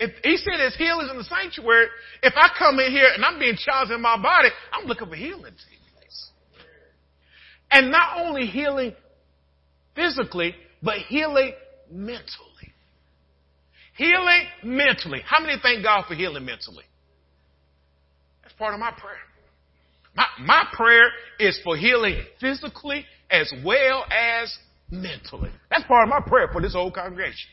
If 0.00 0.12
he 0.22 0.36
said 0.36 0.58
there's 0.58 0.76
healings 0.76 1.10
in 1.10 1.18
the 1.18 1.24
sanctuary, 1.24 1.86
if 2.22 2.34
I 2.36 2.50
come 2.56 2.78
in 2.78 2.92
here 2.92 3.10
and 3.14 3.24
I'm 3.24 3.38
being 3.38 3.56
charged 3.56 3.90
in 3.90 4.00
my 4.00 4.20
body, 4.20 4.48
I'm 4.72 4.86
looking 4.86 5.08
for 5.08 5.16
healing 5.16 5.54
And 7.70 7.90
not 7.90 8.18
only 8.18 8.46
healing 8.46 8.94
physically, 9.94 10.54
but 10.82 10.98
healing 11.08 11.52
mentally. 11.90 12.72
Healing 13.96 14.44
mentally. 14.62 15.20
How 15.24 15.40
many 15.40 15.56
thank 15.60 15.82
God 15.82 16.04
for 16.06 16.14
healing 16.14 16.44
mentally? 16.44 16.84
That's 18.42 18.54
part 18.54 18.74
of 18.74 18.80
my 18.80 18.92
prayer. 18.92 19.16
My, 20.14 20.26
my 20.40 20.64
prayer 20.72 21.10
is 21.38 21.60
for 21.64 21.76
healing 21.76 22.22
physically 22.40 23.04
as 23.30 23.52
well 23.64 24.04
as 24.10 24.56
mentally. 24.90 25.50
That's 25.70 25.84
part 25.84 26.04
of 26.04 26.08
my 26.08 26.20
prayer 26.26 26.48
for 26.52 26.62
this 26.62 26.72
whole 26.72 26.90
congregation. 26.90 27.50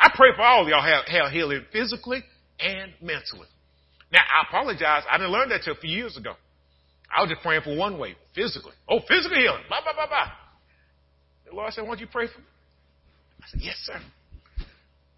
I 0.00 0.10
pray 0.14 0.30
for 0.34 0.42
all 0.42 0.66
y'all 0.68 0.82
have, 0.82 1.06
have 1.06 1.30
healing 1.30 1.64
physically 1.72 2.24
and 2.58 2.92
mentally. 3.02 3.46
Now, 4.10 4.20
I 4.20 4.48
apologize. 4.48 5.04
I 5.08 5.18
didn't 5.18 5.32
learn 5.32 5.50
that 5.50 5.60
till 5.62 5.74
a 5.74 5.76
few 5.76 5.90
years 5.90 6.16
ago. 6.16 6.32
I 7.14 7.20
was 7.20 7.30
just 7.30 7.42
praying 7.42 7.62
for 7.62 7.76
one 7.76 7.98
way, 7.98 8.16
physically. 8.34 8.72
Oh, 8.88 9.00
physical 9.06 9.36
healing. 9.36 9.62
Blah, 9.68 9.82
blah, 9.82 9.92
blah, 9.92 10.06
blah. 10.06 10.32
The 11.46 11.54
Lord 11.54 11.72
said, 11.74 11.82
why 11.82 11.88
don't 11.90 12.00
you 12.00 12.06
pray 12.10 12.28
for 12.28 12.38
me? 12.38 12.46
I 13.42 13.46
said, 13.48 13.60
yes, 13.62 13.76
sir. 13.84 14.00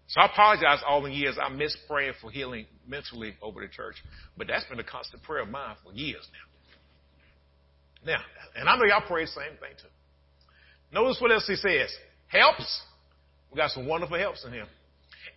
So 0.07 0.21
I 0.21 0.25
apologize 0.25 0.79
all 0.85 1.01
the 1.01 1.11
years 1.11 1.37
I 1.41 1.49
missed 1.49 1.77
praying 1.87 2.13
for 2.21 2.29
healing 2.29 2.65
mentally 2.87 3.35
over 3.41 3.61
the 3.61 3.67
church. 3.67 3.95
But 4.37 4.47
that's 4.47 4.65
been 4.65 4.79
a 4.79 4.83
constant 4.83 5.23
prayer 5.23 5.43
of 5.43 5.49
mine 5.49 5.75
for 5.83 5.93
years 5.93 6.27
now. 8.05 8.13
Now, 8.13 8.21
and 8.55 8.67
I 8.67 8.75
know 8.75 8.83
y'all 8.83 9.07
pray 9.07 9.23
the 9.23 9.31
same 9.31 9.57
thing 9.59 9.71
too. 9.81 9.87
Notice 10.91 11.17
what 11.21 11.31
else 11.31 11.47
he 11.47 11.55
says. 11.55 11.89
Helps. 12.27 12.81
We 13.53 13.57
got 13.57 13.71
some 13.71 13.87
wonderful 13.87 14.17
helps 14.17 14.43
in 14.45 14.51
here. 14.51 14.65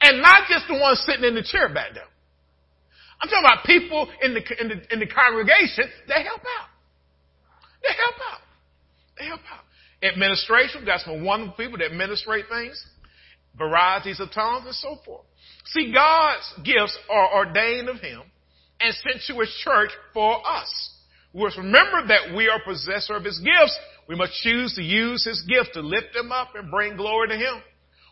And 0.00 0.22
not 0.22 0.48
just 0.48 0.66
the 0.68 0.74
ones 0.74 1.02
sitting 1.06 1.24
in 1.24 1.34
the 1.34 1.42
chair 1.42 1.68
back 1.72 1.92
there. 1.94 2.08
I'm 3.20 3.28
talking 3.28 3.44
about 3.44 3.64
people 3.64 4.08
in 4.22 4.34
the, 4.34 4.42
in 4.60 4.68
the, 4.68 4.92
in 4.92 5.00
the 5.00 5.06
congregation 5.06 5.84
that 6.08 6.24
help 6.24 6.40
out. 6.40 6.68
They 7.82 7.94
help 7.94 8.14
out. 8.32 8.40
They 9.18 9.24
help 9.26 9.40
out. 9.52 9.64
Administration, 10.02 10.80
we 10.80 10.86
got 10.86 11.00
some 11.00 11.24
wonderful 11.24 11.54
people 11.56 11.78
that 11.78 11.86
administrate 11.86 12.46
things, 12.50 12.84
varieties 13.56 14.20
of 14.20 14.30
tongues 14.32 14.66
and 14.66 14.74
so 14.74 14.96
forth. 15.04 15.24
See, 15.66 15.92
God's 15.92 16.52
gifts 16.64 16.96
are 17.10 17.36
ordained 17.36 17.88
of 17.88 18.00
Him 18.00 18.22
and 18.80 18.94
sent 18.94 19.22
to 19.28 19.40
His 19.40 19.54
church 19.64 19.90
for 20.12 20.46
us. 20.46 20.92
We 21.32 21.42
must 21.42 21.56
remember 21.56 22.06
that 22.08 22.34
we 22.36 22.48
are 22.48 22.60
possessor 22.64 23.14
of 23.14 23.24
His 23.24 23.38
gifts 23.38 23.78
we 24.08 24.14
must 24.14 24.32
choose 24.42 24.74
to 24.74 24.82
use 24.82 25.24
His 25.24 25.42
gift 25.42 25.74
to 25.74 25.80
lift 25.80 26.14
Him 26.14 26.30
up 26.30 26.54
and 26.54 26.70
bring 26.70 26.96
glory 26.96 27.28
to 27.28 27.36
Him. 27.36 27.62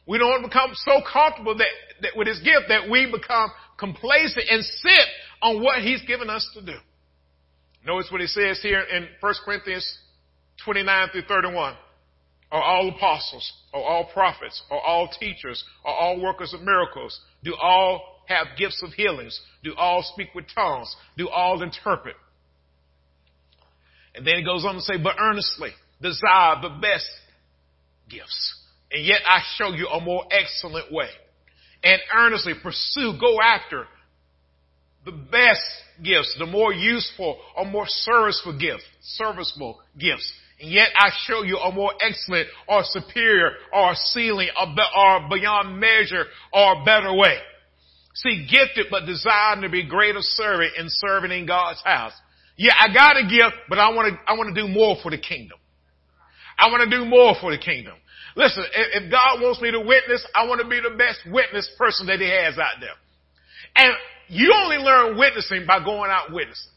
We 0.07 0.19
don't 0.19 0.43
become 0.43 0.71
so 0.75 1.01
comfortable 1.11 1.57
that, 1.57 1.69
that 2.03 2.13
with 2.17 2.29
His 2.29 2.41
gift 2.41 2.67
that 2.69 2.91
we 2.91 3.11
become 3.11 3.51
complacent 3.79 4.45
and 4.51 4.65
sit 4.65 5.07
on 5.43 5.63
what 5.63 5.83
He's 5.83 6.03
given 6.03 6.29
us 6.29 6.49
to 6.55 6.63
do. 6.63 6.77
Notice 7.87 8.11
what 8.11 8.21
He 8.21 8.27
says 8.27 8.61
here 8.63 8.81
in 8.81 9.09
1 9.21 9.35
Corinthians 9.45 9.99
29 10.65 11.09
through 11.13 11.23
31. 11.23 11.75
Are 12.53 12.63
all 12.63 12.89
apostles, 12.89 13.53
are 13.73 13.83
all 13.83 14.05
prophets, 14.13 14.63
are 14.71 14.79
all 14.79 15.09
teachers, 15.09 15.65
are 15.85 15.93
all 15.95 16.21
workers 16.21 16.55
of 16.55 16.61
miracles? 16.63 17.19
Do 17.43 17.57
all 17.61 18.23
have 18.27 18.47
gifts 18.57 18.81
of 18.85 18.93
healings? 18.93 19.41
Do 19.65 19.75
all 19.77 20.05
speak 20.15 20.29
with 20.35 20.45
tongues? 20.55 20.95
Do 21.17 21.29
all 21.29 21.63
interpret? 21.63 22.15
And 24.15 24.25
then 24.25 24.37
he 24.37 24.45
goes 24.45 24.65
on 24.65 24.75
to 24.75 24.81
say, 24.81 24.99
but 25.03 25.17
earnestly 25.19 25.71
desire 26.01 26.61
the 26.63 26.79
best 26.81 27.09
gifts. 28.09 28.61
And 28.95 29.05
yet 29.05 29.23
I 29.27 29.41
show 29.57 29.71
you 29.71 29.89
a 29.89 30.01
more 30.01 30.25
excellent 30.31 30.93
way. 30.93 31.09
And 31.83 32.01
earnestly 32.17 32.55
pursue, 32.63 33.19
go 33.21 33.41
after 33.43 33.87
the 35.05 35.11
best 35.11 35.61
gifts, 36.03 36.35
the 36.39 36.47
more 36.47 36.73
useful 36.73 37.39
or 37.57 37.67
more 37.67 37.87
serviceable 37.89 38.57
gifts, 38.57 38.85
serviceable 39.03 39.81
gifts. 39.99 40.33
And 40.61 40.71
yet 40.71 40.91
I 40.97 41.11
show 41.27 41.43
you 41.43 41.59
a 41.59 41.73
more 41.73 41.91
excellent 42.01 42.47
or 42.69 42.83
superior 42.85 43.51
or 43.73 43.95
ceiling 43.97 44.49
or, 44.59 44.67
be, 44.69 44.83
or 44.97 45.29
beyond 45.29 45.81
measure 45.81 46.27
or 46.53 46.85
better 46.85 47.13
way. 47.13 47.39
See, 48.15 48.47
gifted 48.49 48.87
but 48.93 49.07
desiring 49.07 49.63
to 49.63 49.69
be 49.69 49.83
greater 49.83 50.21
servant 50.21 50.75
in 50.79 50.87
serving 50.89 51.33
in 51.33 51.47
God's 51.47 51.83
house. 51.85 52.13
Yeah, 52.57 52.75
I 52.79 52.95
got 52.95 53.17
a 53.17 53.25
gift, 53.25 53.57
but 53.69 53.81
I 53.81 53.93
want 53.93 54.15
to, 54.15 54.21
I 54.31 54.35
want 54.39 54.55
to 54.55 54.63
do 54.63 54.69
more 54.69 54.97
for 55.03 55.11
the 55.11 55.19
kingdom. 55.19 55.59
I 56.57 56.71
want 56.71 56.89
to 56.89 56.97
do 56.97 57.05
more 57.05 57.35
for 57.41 57.51
the 57.51 57.59
kingdom. 57.59 57.95
Listen, 58.37 58.65
if 58.75 59.11
God 59.11 59.41
wants 59.41 59.61
me 59.61 59.71
to 59.71 59.81
witness, 59.81 60.27
I 60.35 60.47
want 60.47 60.61
to 60.61 60.69
be 60.69 60.81
the 60.81 60.97
best 60.97 61.21
witness 61.31 61.71
person 61.79 62.07
that 62.07 62.19
he 62.19 62.29
has 62.29 62.59
out 62.59 62.81
there. 62.81 62.99
And 63.77 63.95
you 64.29 64.53
only 64.55 64.79
learn 64.79 65.17
witnessing 65.17 65.67
by 65.67 65.85
going 65.85 66.11
out 66.11 66.33
witnessing. 66.33 66.73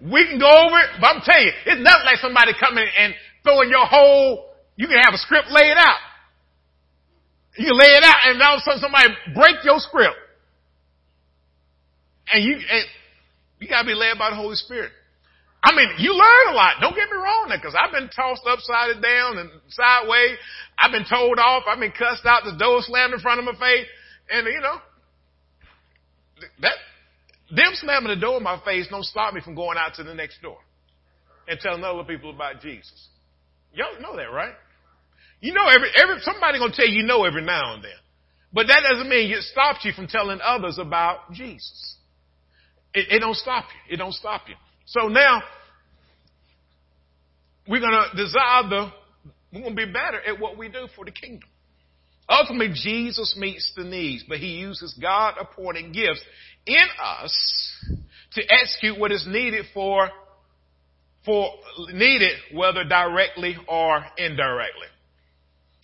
We 0.00 0.28
can 0.28 0.38
go 0.38 0.46
over 0.46 0.78
it, 0.78 0.90
but 1.00 1.06
I'm 1.08 1.22
telling 1.24 1.46
you, 1.46 1.52
it's 1.66 1.82
not 1.82 2.04
like 2.04 2.18
somebody 2.18 2.52
coming 2.60 2.86
and 2.86 3.14
throwing 3.42 3.68
your 3.68 3.86
whole, 3.86 4.52
you 4.76 4.86
can 4.86 4.98
have 5.02 5.14
a 5.14 5.18
script 5.18 5.48
laid 5.50 5.74
out. 5.76 5.98
You 7.56 7.72
lay 7.72 7.90
it 7.96 8.04
out 8.04 8.16
and 8.28 8.40
all 8.40 8.54
of 8.54 8.58
a 8.58 8.62
sudden 8.62 8.80
somebody 8.80 9.08
break 9.34 9.64
your 9.64 9.80
script. 9.80 10.14
And 12.32 12.44
you, 12.44 12.54
and 12.54 12.84
you 13.58 13.68
gotta 13.68 13.86
be 13.86 13.94
led 13.94 14.18
by 14.18 14.30
the 14.30 14.36
Holy 14.36 14.54
Spirit. 14.54 14.92
I 15.62 15.74
mean, 15.74 15.88
you 15.98 16.12
learn 16.14 16.54
a 16.54 16.56
lot. 16.56 16.76
Don't 16.80 16.94
get 16.94 17.10
me 17.10 17.16
wrong 17.16 17.50
because 17.50 17.74
I've 17.74 17.92
been 17.92 18.08
tossed 18.14 18.46
upside 18.46 19.02
down 19.02 19.38
and 19.38 19.50
sideways. 19.68 20.38
I've 20.78 20.92
been 20.92 21.06
told 21.08 21.38
off. 21.38 21.64
I've 21.68 21.80
been 21.80 21.92
cussed 21.92 22.24
out. 22.24 22.44
The 22.44 22.56
door 22.56 22.80
slammed 22.82 23.14
in 23.14 23.20
front 23.20 23.40
of 23.40 23.44
my 23.44 23.58
face. 23.58 23.86
And 24.30 24.46
you 24.46 24.60
know, 24.60 24.78
that, 26.62 26.74
them 27.50 27.72
slamming 27.74 28.08
the 28.08 28.20
door 28.20 28.36
in 28.36 28.42
my 28.42 28.60
face 28.64 28.86
don't 28.88 29.04
stop 29.04 29.34
me 29.34 29.40
from 29.40 29.54
going 29.54 29.78
out 29.78 29.94
to 29.94 30.04
the 30.04 30.14
next 30.14 30.40
door 30.42 30.58
and 31.48 31.58
telling 31.58 31.82
other 31.82 32.04
people 32.04 32.30
about 32.30 32.60
Jesus. 32.60 33.08
Y'all 33.72 34.00
know 34.00 34.16
that, 34.16 34.30
right? 34.30 34.54
You 35.40 35.54
know 35.54 35.66
every, 35.66 35.88
every, 35.96 36.20
somebody 36.20 36.58
gonna 36.58 36.72
tell 36.74 36.86
you, 36.86 37.00
you 37.00 37.06
know 37.06 37.24
every 37.24 37.42
now 37.42 37.74
and 37.74 37.82
then. 37.82 37.90
But 38.52 38.66
that 38.68 38.80
doesn't 38.88 39.08
mean 39.08 39.30
it 39.30 39.42
stops 39.42 39.84
you 39.84 39.92
from 39.92 40.06
telling 40.06 40.40
others 40.42 40.78
about 40.78 41.32
Jesus. 41.32 41.96
It, 42.94 43.06
it 43.10 43.18
don't 43.20 43.36
stop 43.36 43.64
you. 43.64 43.94
It 43.94 43.96
don't 43.98 44.14
stop 44.14 44.42
you. 44.48 44.54
So 44.88 45.08
now, 45.08 45.42
we're 47.68 47.80
going 47.80 47.92
to 47.92 48.16
desire 48.16 48.68
the, 48.70 48.92
we're 49.52 49.60
going 49.60 49.76
to 49.76 49.86
be 49.86 49.92
better 49.92 50.18
at 50.26 50.40
what 50.40 50.56
we 50.56 50.68
do 50.68 50.86
for 50.96 51.04
the 51.04 51.10
kingdom. 51.10 51.46
Ultimately, 52.26 52.74
Jesus 52.74 53.36
meets 53.38 53.70
the 53.76 53.84
needs, 53.84 54.24
but 54.26 54.38
he 54.38 54.58
uses 54.58 54.98
God 55.00 55.34
appointed 55.38 55.92
gifts 55.92 56.22
in 56.66 56.86
us 57.02 57.34
to 58.32 58.42
execute 58.48 58.98
what 58.98 59.12
is 59.12 59.26
needed 59.28 59.66
for, 59.74 60.08
for 61.26 61.50
needed, 61.92 62.38
whether 62.54 62.84
directly 62.84 63.56
or 63.68 64.02
indirectly. 64.16 64.86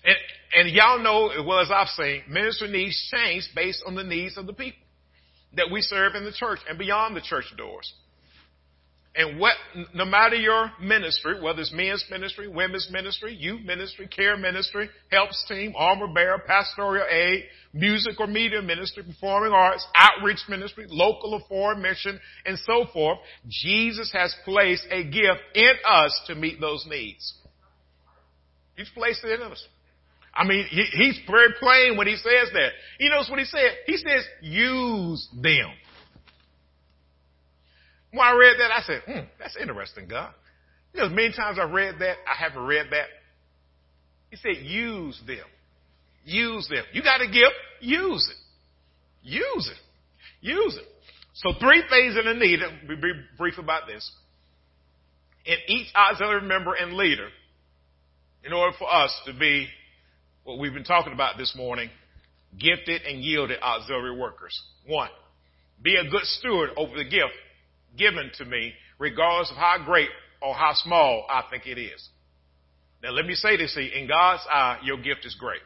And, 0.03 0.17
and 0.55 0.75
y'all 0.75 1.03
know 1.03 1.29
as 1.29 1.45
well 1.47 1.61
as 1.61 1.71
I've 1.71 1.89
seen, 1.89 2.23
ministry 2.29 2.71
needs 2.71 3.13
change 3.15 3.51
based 3.55 3.83
on 3.87 3.95
the 3.95 4.05
needs 4.05 4.39
of 4.39 4.47
the 4.47 4.55
people 4.55 4.81
that 5.57 5.69
we 5.71 5.83
serve 5.83 6.15
in 6.15 6.25
the 6.25 6.33
church 6.33 6.61
and 6.69 6.79
beyond 6.79 7.15
the 7.15 7.23
church 7.23 7.47
doors. 7.59 7.93
And 9.17 9.39
what, 9.39 9.55
no 9.95 10.05
matter 10.05 10.35
your 10.35 10.73
ministry, 10.81 11.41
whether 11.41 11.61
it's 11.61 11.73
men's 11.73 12.05
ministry, 12.11 12.49
women's 12.49 12.89
ministry, 12.91 13.33
youth 13.33 13.65
ministry, 13.65 14.09
care 14.09 14.37
ministry, 14.37 14.91
helps 15.09 15.45
team, 15.47 15.73
armor 15.77 16.12
bearer, 16.12 16.43
pastoral 16.45 17.05
aid, 17.09 17.45
music 17.73 18.19
or 18.19 18.27
media 18.27 18.61
ministry, 18.61 19.05
performing 19.05 19.53
arts, 19.53 19.87
outreach 19.95 20.41
ministry, 20.49 20.87
local 20.89 21.35
or 21.35 21.41
foreign 21.49 21.81
mission, 21.81 22.19
and 22.45 22.59
so 22.59 22.87
forth, 22.93 23.19
Jesus 23.49 24.11
has 24.12 24.35
placed 24.45 24.87
a 24.91 25.05
gift 25.05 25.41
in 25.55 25.73
us 25.89 26.21
to 26.27 26.35
meet 26.35 26.61
those 26.61 26.85
needs. 26.89 27.35
He's 28.77 28.91
placed 28.93 29.23
it 29.23 29.41
in 29.41 29.47
us. 29.47 29.65
I 30.35 30.45
mean, 30.45 30.65
he, 30.69 30.83
he's 30.91 31.21
very 31.31 31.55
plain 31.61 31.97
when 31.97 32.09
he 32.09 32.17
says 32.17 32.51
that. 32.53 32.71
He 32.99 33.09
knows 33.09 33.31
what 33.31 33.39
he 33.39 33.45
said. 33.45 33.71
He 33.87 33.97
says, 33.97 34.25
use 34.41 35.29
them. 35.41 35.71
When 38.15 38.25
I 38.25 38.33
read 38.33 38.55
that, 38.61 38.71
I 38.71 38.83
said, 38.83 39.03
hmm, 39.07 39.27
that's 39.41 39.57
interesting, 39.61 40.07
God. 40.07 40.33
You 40.93 41.01
know, 41.01 41.09
many 41.09 41.33
times 41.35 41.59
I've 41.61 41.73
read 41.73 41.97
that, 41.99 42.17
I 42.29 42.41
haven't 42.41 42.62
read 42.62 42.87
that. 42.93 43.07
He 44.31 44.37
said, 44.37 44.65
use 44.65 45.21
them. 45.27 45.45
Use 46.25 46.69
them. 46.69 46.85
You 46.93 47.03
got 47.03 47.21
a 47.23 47.27
gift, 47.27 47.55
use 47.81 48.31
it. 48.31 48.37
Use 49.29 49.69
it. 49.69 49.79
Use 50.41 50.77
it. 50.77 50.85
So 51.35 51.55
three 51.59 51.83
things 51.91 52.17
in 52.17 52.25
the 52.27 52.35
need. 52.35 52.61
We'll 52.89 53.01
be 53.01 53.12
brief 53.37 53.59
about 53.59 53.89
this. 53.89 54.09
In 55.45 55.57
each 55.67 55.89
auxiliary 55.97 56.43
member 56.43 56.75
and 56.75 56.93
leader, 56.93 57.29
in 58.45 58.53
order 58.53 58.77
for 58.79 58.89
us 58.95 59.12
to 59.27 59.33
be 59.33 59.67
what 60.45 60.61
we've 60.61 60.73
been 60.73 60.85
talking 60.85 61.12
about 61.12 61.37
this 61.37 61.53
morning, 61.57 61.91
gifted 62.61 63.03
and 63.03 63.25
yielded 63.25 63.59
auxiliary 63.61 64.17
workers. 64.17 64.57
One, 64.87 65.11
be 65.83 65.97
a 65.97 66.09
good 66.09 66.23
steward 66.23 66.71
over 66.77 66.97
the 66.97 67.05
gift 67.05 67.35
given 67.97 68.31
to 68.39 68.45
me, 68.45 68.73
regardless 68.99 69.51
of 69.51 69.57
how 69.57 69.77
great 69.85 70.09
or 70.41 70.55
how 70.55 70.73
small 70.75 71.27
I 71.29 71.43
think 71.51 71.67
it 71.67 71.81
is. 71.81 72.09
Now 73.03 73.11
let 73.11 73.27
me 73.27 73.35
say 73.35 73.57
this, 73.57 73.75
see, 73.75 73.93
in 73.95 74.09
God's 74.09 74.43
eye, 74.51 74.79
your 74.85 74.97
gift 74.97 75.25
is 75.25 75.35
great. 75.39 75.61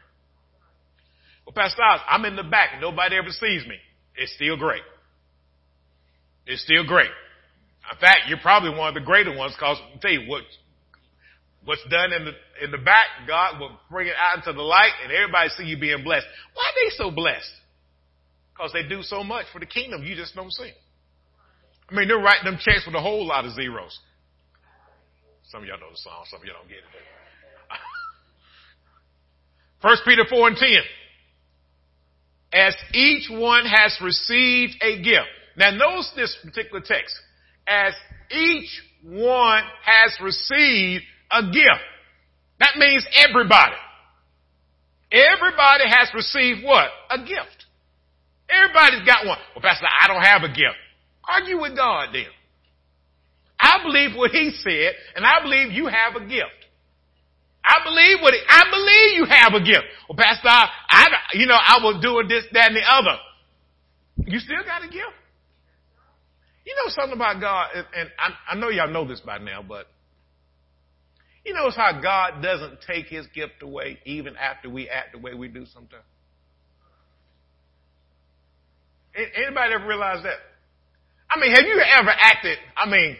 Well, 1.45 1.53
Pastor 1.53 1.81
I'm 1.81 2.25
in 2.25 2.35
the 2.35 2.43
back 2.43 2.69
and 2.73 2.81
nobody 2.81 3.15
ever 3.15 3.31
sees 3.31 3.65
me. 3.65 3.75
It's 4.15 4.33
still 4.33 4.57
great. 4.57 4.83
It's 6.45 6.63
still 6.63 6.85
great. 6.85 7.09
In 7.91 7.97
fact, 7.99 8.27
you're 8.27 8.39
probably 8.39 8.71
one 8.71 8.89
of 8.89 8.93
the 8.93 9.01
greater 9.01 9.35
ones 9.35 9.53
because 9.53 9.77
I'll 9.81 9.99
tell 9.99 10.11
you 10.11 10.29
what, 10.29 10.43
what's 11.63 11.83
done 11.89 12.11
in 12.13 12.25
the, 12.25 12.31
in 12.65 12.71
the 12.71 12.77
back, 12.77 13.07
God 13.27 13.59
will 13.59 13.77
bring 13.89 14.07
it 14.07 14.15
out 14.19 14.37
into 14.37 14.53
the 14.53 14.61
light 14.61 14.91
and 15.03 15.11
everybody 15.11 15.49
see 15.49 15.63
you 15.63 15.79
being 15.79 16.03
blessed. 16.03 16.27
Why 16.53 16.63
are 16.63 16.75
they 16.83 16.95
so 16.95 17.09
blessed? 17.09 17.51
Because 18.53 18.73
they 18.73 18.83
do 18.87 19.01
so 19.01 19.23
much 19.23 19.45
for 19.53 19.59
the 19.59 19.65
kingdom 19.65 20.03
you 20.03 20.15
just 20.15 20.35
don't 20.35 20.51
see. 20.51 20.71
I 21.89 21.95
mean, 21.95 22.07
they're 22.07 22.19
writing 22.19 22.45
them 22.45 22.59
checks 22.59 22.85
with 22.85 22.93
a 22.95 23.01
whole 23.01 23.25
lot 23.25 23.45
of 23.45 23.53
zeros. 23.53 23.97
Some 25.49 25.63
of 25.63 25.67
y'all 25.67 25.79
know 25.79 25.89
the 25.91 25.97
song, 25.97 26.25
some 26.29 26.41
of 26.41 26.45
y'all 26.45 26.57
don't 26.59 26.69
get 26.69 26.77
it. 26.77 26.83
First 29.81 30.03
Peter 30.05 30.23
4 30.29 30.47
and 30.49 30.57
10. 30.57 30.69
As 32.53 32.75
each 32.93 33.29
one 33.31 33.65
has 33.65 33.97
received 34.01 34.75
a 34.81 35.01
gift. 35.01 35.27
Now 35.57 35.71
notice 35.71 36.11
this 36.15 36.37
particular 36.43 36.81
text. 36.85 37.19
As 37.67 37.93
each 38.31 38.69
one 39.03 39.63
has 39.83 40.15
received 40.21 41.03
a 41.31 41.43
gift. 41.43 41.83
That 42.59 42.77
means 42.77 43.05
everybody. 43.15 43.75
Everybody 45.11 45.85
has 45.87 46.11
received 46.13 46.63
what? 46.63 46.89
A 47.09 47.17
gift. 47.19 47.65
Everybody's 48.49 49.05
got 49.05 49.25
one. 49.25 49.37
Well, 49.55 49.61
Pastor, 49.61 49.87
I 49.87 50.07
don't 50.07 50.21
have 50.21 50.43
a 50.43 50.49
gift. 50.49 50.77
Argue 51.29 51.61
with 51.61 51.75
God 51.75 52.09
then. 52.13 52.25
I 53.59 53.83
believe 53.83 54.15
what 54.15 54.31
he 54.31 54.51
said, 54.63 54.93
and 55.15 55.25
I 55.25 55.41
believe 55.41 55.71
you 55.71 55.87
have 55.87 56.15
a 56.15 56.21
gift. 56.21 56.59
I 57.63 57.83
believe 57.83 58.21
what 58.21 58.33
he, 58.33 58.39
I 58.47 58.63
believe 58.71 59.17
you 59.17 59.25
have 59.25 59.53
a 59.53 59.63
gift. 59.63 59.83
Well, 60.07 60.17
Pastor, 60.17 60.47
I, 60.47 60.69
I, 60.89 61.07
you 61.33 61.45
know, 61.45 61.57
I 61.59 61.79
was 61.83 62.01
doing 62.01 62.27
this, 62.27 62.45
that, 62.53 62.67
and 62.67 62.75
the 62.75 62.81
other. 62.81 63.17
You 64.25 64.39
still 64.39 64.63
got 64.65 64.83
a 64.83 64.87
gift. 64.87 65.13
You 66.65 66.75
know 66.75 66.89
something 66.89 67.15
about 67.15 67.41
God, 67.41 67.67
and, 67.75 67.85
and 67.95 68.09
I, 68.17 68.53
I 68.53 68.55
know 68.55 68.69
y'all 68.69 68.89
know 68.89 69.07
this 69.07 69.19
by 69.19 69.39
now, 69.39 69.61
but 69.61 69.87
you 71.45 71.53
know 71.53 71.69
how 71.75 71.99
God 72.01 72.41
doesn't 72.41 72.79
take 72.87 73.07
his 73.07 73.25
gift 73.33 73.61
away 73.61 73.99
even 74.05 74.35
after 74.37 74.69
we 74.69 74.87
act 74.87 75.13
the 75.13 75.19
way 75.19 75.33
we 75.33 75.47
do 75.47 75.65
sometimes? 75.73 76.03
Anybody 79.15 79.73
ever 79.73 79.87
realize 79.87 80.23
that? 80.23 80.37
I 81.31 81.39
mean, 81.39 81.51
have 81.51 81.65
you 81.65 81.79
ever 81.99 82.09
acted, 82.09 82.57
I 82.75 82.89
mean, 82.89 83.17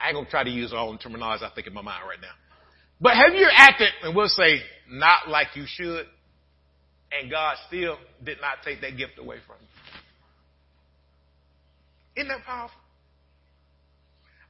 I 0.00 0.08
ain't 0.08 0.16
gonna 0.16 0.30
try 0.30 0.44
to 0.44 0.50
use 0.50 0.72
all 0.72 0.92
the 0.92 0.98
terminology 0.98 1.44
I 1.44 1.50
think 1.54 1.66
in 1.66 1.74
my 1.74 1.82
mind 1.82 2.02
right 2.08 2.20
now. 2.20 2.32
But 3.00 3.14
have 3.14 3.34
you 3.34 3.48
acted, 3.52 3.88
and 4.02 4.14
we'll 4.14 4.28
say, 4.28 4.60
not 4.88 5.28
like 5.28 5.48
you 5.54 5.64
should, 5.66 6.06
and 7.12 7.30
God 7.30 7.56
still 7.66 7.96
did 8.24 8.38
not 8.40 8.62
take 8.64 8.80
that 8.82 8.96
gift 8.96 9.18
away 9.18 9.38
from 9.46 9.56
you? 9.60 9.68
Isn't 12.22 12.28
that 12.28 12.44
powerful? 12.44 12.76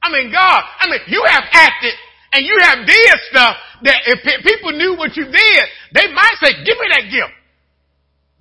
I 0.03 0.11
mean, 0.11 0.31
God, 0.31 0.63
I 0.79 0.89
mean, 0.89 0.99
you 1.07 1.23
have 1.27 1.43
acted 1.51 1.93
and 2.33 2.45
you 2.45 2.57
have 2.61 2.85
did 2.87 3.15
stuff 3.29 3.55
that 3.83 4.01
if 4.05 4.43
people 4.43 4.71
knew 4.71 4.97
what 4.97 5.15
you 5.15 5.25
did, 5.25 5.63
they 5.93 6.11
might 6.11 6.35
say, 6.41 6.63
give 6.65 6.77
me 6.77 6.87
that 6.91 7.11
gift. 7.11 7.33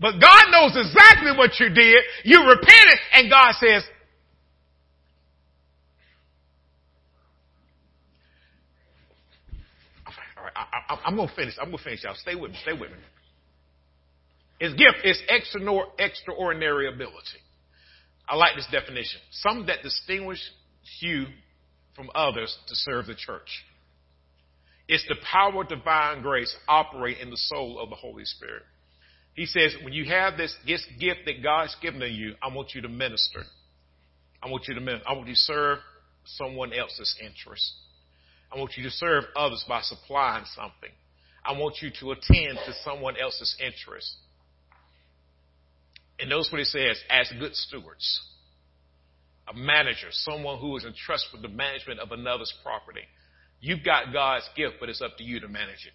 But 0.01 0.12
God 0.18 0.44
knows 0.51 0.72
exactly 0.76 1.32
what 1.36 1.61
you 1.61 1.68
did. 1.68 1.98
You 2.24 2.48
repented 2.48 2.98
and 3.12 3.30
God 3.30 3.53
says, 3.61 3.84
all 10.38 10.44
right, 10.44 10.53
I, 10.88 11.09
am 11.09 11.16
going 11.16 11.28
to 11.28 11.34
finish. 11.34 11.55
I'm 11.61 11.66
going 11.66 11.78
to 11.78 11.84
finish, 11.84 12.03
y'all. 12.03 12.14
Stay 12.16 12.34
with 12.34 12.53
me. 12.53 12.59
Stay 12.62 12.72
with 12.72 12.90
me. 12.90 12.96
His 14.59 14.72
gift 14.74 15.05
is 15.05 15.20
extraordinary 15.98 16.88
ability. 16.88 17.40
I 18.26 18.36
like 18.36 18.57
this 18.57 18.68
definition. 18.70 19.20
Some 19.32 19.66
that 19.66 19.82
distinguishes 19.82 20.51
you 21.01 21.26
from 21.94 22.11
others 22.14 22.57
to 22.68 22.74
serve 22.74 23.07
the 23.07 23.14
church. 23.14 23.64
It's 24.88 25.05
the 25.09 25.16
power 25.30 25.62
of 25.62 25.68
divine 25.68 26.22
grace 26.22 26.55
operate 26.68 27.18
in 27.18 27.30
the 27.30 27.36
soul 27.36 27.78
of 27.78 27.90
the 27.90 27.96
Holy 27.96 28.24
Spirit. 28.24 28.62
He 29.41 29.47
says, 29.47 29.74
when 29.82 29.95
you 29.95 30.05
have 30.05 30.36
this, 30.36 30.55
this 30.66 30.84
gift 30.99 31.20
that 31.24 31.43
God's 31.43 31.74
given 31.80 32.01
to 32.01 32.07
you, 32.07 32.34
I 32.43 32.55
want 32.55 32.74
you 32.74 32.82
to 32.82 32.91
minister. 32.91 33.43
I 34.43 34.51
want 34.51 34.68
you 34.68 34.74
to 34.74 34.82
minister. 34.82 35.09
I 35.09 35.14
want 35.14 35.28
you 35.28 35.32
to 35.32 35.41
serve 35.41 35.78
someone 36.26 36.74
else's 36.74 37.16
interest. 37.24 37.72
I 38.55 38.59
want 38.59 38.72
you 38.76 38.82
to 38.84 38.91
serve 38.91 39.24
others 39.34 39.64
by 39.66 39.80
supplying 39.80 40.45
something. 40.55 40.91
I 41.43 41.53
want 41.53 41.76
you 41.80 41.88
to 42.01 42.11
attend 42.11 42.59
to 42.66 42.74
someone 42.84 43.14
else's 43.16 43.57
interest. 43.59 44.14
And 46.18 46.28
notice 46.28 46.51
what 46.53 46.59
he 46.59 46.66
says, 46.66 47.01
as 47.09 47.32
good 47.38 47.55
stewards 47.55 48.20
a 49.49 49.57
manager, 49.57 50.09
someone 50.11 50.59
who 50.59 50.76
is 50.76 50.84
entrusted 50.84 51.32
with 51.32 51.41
the 51.41 51.57
management 51.57 51.99
of 51.99 52.12
another's 52.12 52.53
property. 52.62 53.05
You've 53.62 53.82
got 53.86 54.12
God's 54.12 54.45
gift, 54.55 54.74
but 54.80 54.91
it's 54.91 55.01
up 55.01 55.16
to 55.16 55.24
you 55.24 55.41
to 55.41 55.49
manage 55.49 55.86
it. 55.86 55.95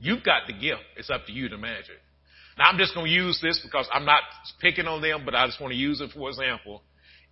You've 0.00 0.24
got 0.24 0.46
the 0.46 0.52
gift. 0.52 0.82
It's 0.96 1.10
up 1.10 1.26
to 1.26 1.32
you 1.32 1.48
to 1.48 1.58
manage 1.58 1.88
it. 1.88 2.00
Now 2.58 2.64
I'm 2.64 2.78
just 2.78 2.94
going 2.94 3.06
to 3.06 3.12
use 3.12 3.38
this 3.40 3.60
because 3.62 3.88
I'm 3.92 4.04
not 4.04 4.22
picking 4.60 4.86
on 4.86 5.00
them, 5.00 5.22
but 5.24 5.34
I 5.34 5.46
just 5.46 5.60
want 5.60 5.72
to 5.72 5.78
use 5.78 6.00
it 6.00 6.10
for 6.12 6.28
example. 6.28 6.82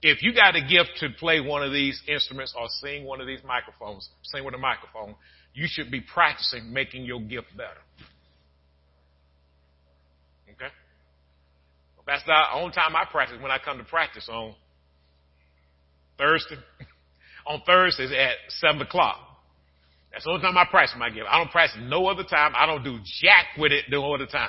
If 0.02 0.22
you 0.22 0.34
got 0.34 0.54
a 0.54 0.60
gift 0.60 0.90
to 1.00 1.08
play 1.18 1.40
one 1.40 1.62
of 1.62 1.72
these 1.72 2.00
instruments 2.06 2.54
or 2.58 2.68
sing 2.80 3.04
one 3.04 3.20
of 3.20 3.26
these 3.26 3.40
microphones, 3.44 4.08
sing 4.24 4.44
with 4.44 4.54
a 4.54 4.58
microphone, 4.58 5.14
you 5.54 5.66
should 5.68 5.90
be 5.90 6.00
practicing 6.00 6.72
making 6.72 7.04
your 7.04 7.20
gift 7.20 7.48
better. 7.56 7.80
Okay? 10.50 10.72
Well, 11.96 12.04
that's 12.06 12.24
the 12.24 12.36
only 12.54 12.72
time 12.72 12.94
I 12.94 13.04
practice 13.10 13.38
when 13.40 13.50
I 13.50 13.58
come 13.58 13.78
to 13.78 13.84
practice 13.84 14.28
on 14.30 14.54
Thursday. 16.18 16.56
On 17.48 17.62
Thursdays 17.64 18.10
at 18.10 18.34
7 18.48 18.82
o'clock. 18.82 19.25
That's 20.16 20.24
the 20.24 20.30
only 20.30 20.40
time 20.40 20.56
I 20.56 20.64
practice 20.64 20.96
my 20.98 21.10
gift. 21.10 21.26
I 21.28 21.36
don't 21.36 21.50
practice 21.50 21.76
no 21.82 22.06
other 22.06 22.24
time. 22.24 22.54
I 22.56 22.64
don't 22.64 22.82
do 22.82 22.96
jack 23.20 23.48
with 23.58 23.70
it 23.70 23.84
no 23.90 24.14
other 24.14 24.24
time. 24.24 24.48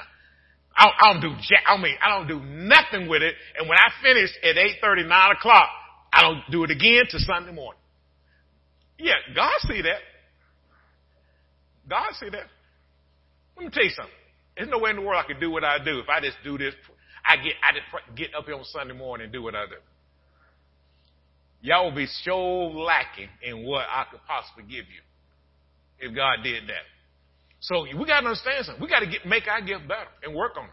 I 0.73 0.85
don't, 0.85 0.95
I 0.97 1.11
don't 1.11 1.21
do 1.21 1.41
jack. 1.41 1.63
I 1.67 1.75
mean, 1.75 1.95
I 2.01 2.07
don't 2.07 2.25
do 2.25 2.39
nothing 2.39 3.09
with 3.09 3.21
it. 3.21 3.35
And 3.59 3.67
when 3.67 3.77
I 3.77 3.91
finish 4.01 4.29
at 4.43 4.55
8.30, 4.55 5.09
9 5.09 5.31
o'clock, 5.35 5.67
I 6.13 6.21
don't 6.21 6.39
do 6.51 6.63
it 6.63 6.71
again 6.71 7.03
till 7.11 7.19
Sunday 7.19 7.51
morning. 7.51 7.81
Yeah, 8.97 9.15
God 9.35 9.51
see 9.67 9.81
that. 9.81 9.99
God 11.89 12.13
see 12.17 12.29
that. 12.29 12.47
Let 13.57 13.65
me 13.65 13.69
tell 13.69 13.83
you 13.83 13.89
something. 13.89 14.13
There's 14.55 14.69
no 14.69 14.79
way 14.79 14.91
in 14.91 14.95
the 14.95 15.01
world 15.01 15.21
I 15.21 15.27
could 15.27 15.41
do 15.41 15.51
what 15.51 15.65
I 15.65 15.83
do 15.83 15.99
if 15.99 16.07
I 16.07 16.21
just 16.21 16.37
do 16.45 16.57
this. 16.57 16.75
I 17.25 17.35
get, 17.35 17.55
I 17.61 17.73
just 17.73 18.15
get 18.17 18.33
up 18.33 18.45
here 18.45 18.55
on 18.55 18.63
Sunday 18.63 18.93
morning 18.93 19.25
and 19.25 19.33
do 19.33 19.43
what 19.43 19.53
I 19.53 19.65
do. 19.65 19.75
Y'all 21.59 21.89
will 21.89 21.95
be 21.95 22.07
so 22.23 22.37
lacking 22.39 23.27
in 23.43 23.65
what 23.65 23.85
I 23.91 24.05
could 24.09 24.21
possibly 24.25 24.63
give 24.63 24.85
you 24.87 25.01
if 25.99 26.15
God 26.15 26.43
did 26.43 26.63
that. 26.67 26.85
So 27.59 27.83
we 27.83 28.05
got 28.05 28.21
to 28.21 28.27
understand 28.27 28.65
something. 28.65 28.81
We 28.81 28.89
got 28.89 28.99
to 28.99 29.07
get, 29.07 29.25
make 29.25 29.47
our 29.47 29.61
gift 29.61 29.87
better 29.87 30.07
and 30.23 30.35
work 30.35 30.57
on 30.57 30.65
it. 30.65 30.71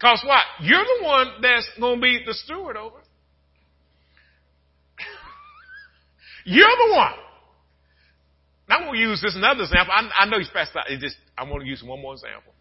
Cause 0.00 0.22
what? 0.24 0.44
You're 0.62 0.84
the 0.84 1.04
one 1.04 1.26
that's 1.42 1.68
going 1.78 1.96
to 1.96 2.02
be 2.02 2.22
the 2.24 2.32
steward 2.32 2.76
over. 2.76 2.98
You're 6.44 6.68
the 6.68 6.94
one. 6.94 7.14
Now 8.68 8.76
I'm 8.76 8.84
going 8.84 8.94
to 8.94 9.00
use 9.00 9.20
this 9.20 9.34
another 9.34 9.62
example. 9.62 9.92
I, 9.92 10.08
I 10.20 10.26
know 10.26 10.38
he's 10.38 10.50
passed 10.50 10.76
out. 10.76 10.88
It 10.88 11.00
just, 11.00 11.16
I'm 11.36 11.48
going 11.48 11.62
to 11.62 11.66
use 11.66 11.82
one 11.82 12.00
more 12.00 12.12
example. 12.12 12.52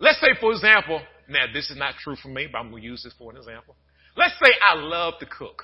Let's 0.00 0.20
say, 0.20 0.28
for 0.40 0.50
example, 0.50 1.00
now 1.28 1.44
this 1.52 1.70
is 1.70 1.76
not 1.76 1.94
true 2.02 2.16
for 2.16 2.28
me, 2.28 2.48
but 2.50 2.58
I'm 2.58 2.70
going 2.70 2.82
to 2.82 2.88
use 2.88 3.04
this 3.04 3.14
for 3.16 3.30
an 3.30 3.36
example. 3.36 3.76
Let's 4.16 4.34
say 4.42 4.50
I 4.60 4.74
love 4.74 5.14
to 5.20 5.26
cook. 5.26 5.62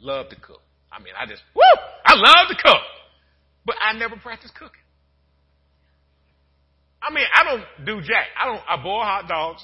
Love 0.00 0.28
to 0.30 0.36
cook. 0.36 0.62
I 0.90 1.00
mean, 1.02 1.12
I 1.18 1.26
just, 1.26 1.42
woo! 1.54 1.62
I 2.04 2.14
love 2.14 2.48
to 2.48 2.56
cook. 2.56 2.82
But 3.68 3.76
I 3.82 3.92
never 3.92 4.16
practice 4.16 4.50
cooking. 4.58 4.80
I 7.02 7.12
mean, 7.12 7.26
I 7.34 7.44
don't 7.44 7.86
do 7.86 8.00
jack. 8.00 8.28
I 8.40 8.46
don't, 8.46 8.62
I 8.66 8.82
boil 8.82 9.02
hot 9.02 9.28
dogs. 9.28 9.62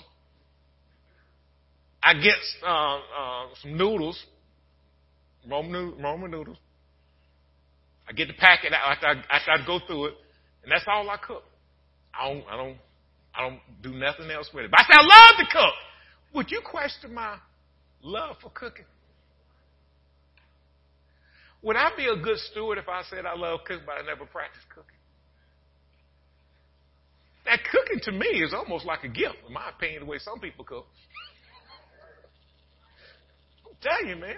I 2.02 2.12
get, 2.12 2.34
uh, 2.62 2.96
uh, 2.96 3.46
some 3.62 3.78
noodles. 3.78 4.22
Roman, 5.50 5.94
Roman 6.02 6.30
noodles. 6.30 6.58
I 8.06 8.12
get 8.12 8.28
the 8.28 8.34
packet 8.34 8.74
out 8.74 8.92
after 8.92 9.06
I, 9.06 9.12
after 9.34 9.50
I 9.52 9.66
go 9.66 9.78
through 9.86 10.08
it, 10.08 10.14
and 10.64 10.70
that's 10.70 10.84
all 10.86 11.08
I 11.08 11.16
cook. 11.16 11.44
I 12.12 12.28
don't, 12.28 12.44
I 12.46 12.56
don't, 12.58 12.76
I 13.34 13.48
don't 13.48 13.60
do 13.82 13.94
nothing 13.94 14.30
else 14.30 14.50
with 14.52 14.66
it. 14.66 14.70
But 14.70 14.80
I 14.80 14.84
say 14.84 14.94
I 14.98 15.02
love 15.02 15.46
to 15.46 15.46
cook. 15.50 15.74
Would 16.34 16.50
you 16.50 16.60
question 16.62 17.14
my 17.14 17.38
love 18.02 18.36
for 18.42 18.50
cooking? 18.50 18.84
Would 21.64 21.76
I 21.76 21.90
be 21.96 22.06
a 22.06 22.16
good 22.16 22.38
steward 22.50 22.76
if 22.76 22.88
I 22.90 23.02
said 23.08 23.24
I 23.24 23.34
love 23.34 23.60
cooking, 23.66 23.84
but 23.86 23.92
I 23.92 24.06
never 24.06 24.26
practiced 24.26 24.68
cooking? 24.68 24.98
That 27.46 27.60
cooking 27.72 28.00
to 28.04 28.12
me 28.12 28.42
is 28.42 28.52
almost 28.52 28.84
like 28.84 29.02
a 29.02 29.08
gift, 29.08 29.36
in 29.46 29.52
my 29.52 29.70
opinion, 29.70 30.00
the 30.00 30.06
way 30.06 30.18
some 30.18 30.40
people 30.40 30.64
cook. 30.64 30.86
I'm 33.66 33.76
telling 33.80 34.08
you, 34.08 34.16
man. 34.16 34.36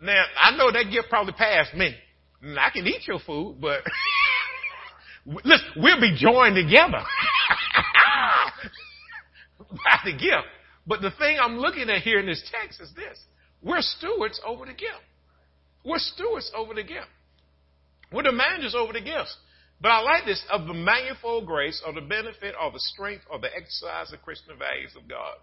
Now, 0.00 0.24
I 0.40 0.56
know 0.56 0.72
that 0.72 0.90
gift 0.90 1.08
probably 1.10 1.34
passed 1.34 1.74
me. 1.74 1.94
I 2.42 2.70
can 2.70 2.86
eat 2.86 3.06
your 3.06 3.18
food, 3.18 3.56
but 3.60 3.82
listen, 5.44 5.68
we'll 5.76 6.00
be 6.00 6.16
joined 6.16 6.54
together 6.54 7.04
by 9.70 9.98
the 10.04 10.12
gift. 10.12 10.46
But 10.86 11.02
the 11.02 11.10
thing 11.18 11.36
I'm 11.38 11.58
looking 11.58 11.90
at 11.90 12.00
here 12.00 12.18
in 12.18 12.26
this 12.26 12.42
text 12.50 12.80
is 12.80 12.90
this. 12.94 13.18
We're 13.60 13.82
stewards 13.82 14.40
over 14.46 14.64
the 14.64 14.72
gift. 14.72 15.02
We're 15.88 15.98
stewards 15.98 16.52
over 16.54 16.74
the 16.74 16.82
gift. 16.82 17.08
We're 18.12 18.24
the 18.24 18.32
managers 18.32 18.74
over 18.74 18.92
the 18.92 19.00
gifts. 19.00 19.34
But 19.80 19.90
I 19.90 20.00
like 20.00 20.26
this 20.26 20.42
of 20.50 20.66
the 20.66 20.74
manifold 20.74 21.46
grace 21.46 21.82
or 21.86 21.94
the 21.94 22.02
benefit 22.02 22.54
or 22.60 22.70
the 22.72 22.80
strength 22.80 23.24
or 23.30 23.38
the 23.38 23.48
exercise 23.54 24.12
of 24.12 24.20
Christian 24.22 24.58
values 24.58 24.92
of 24.96 25.08
God. 25.08 25.34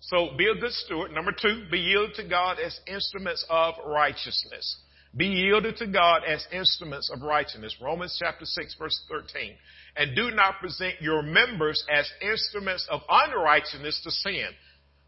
So 0.00 0.30
be 0.36 0.46
a 0.46 0.60
good 0.60 0.72
steward. 0.72 1.12
Number 1.12 1.32
two, 1.32 1.66
be 1.70 1.78
yielded 1.78 2.16
to 2.16 2.28
God 2.28 2.58
as 2.58 2.78
instruments 2.86 3.44
of 3.48 3.74
righteousness. 3.86 4.78
Be 5.16 5.26
yielded 5.26 5.76
to 5.76 5.86
God 5.86 6.22
as 6.26 6.46
instruments 6.52 7.10
of 7.12 7.22
righteousness. 7.22 7.76
Romans 7.80 8.16
chapter 8.18 8.44
6 8.44 8.76
verse 8.78 9.00
13. 9.08 9.54
And 9.96 10.16
do 10.16 10.30
not 10.32 10.60
present 10.60 10.94
your 11.00 11.22
members 11.22 11.84
as 11.92 12.10
instruments 12.20 12.86
of 12.90 13.00
unrighteousness 13.08 14.00
to 14.04 14.10
sin, 14.10 14.48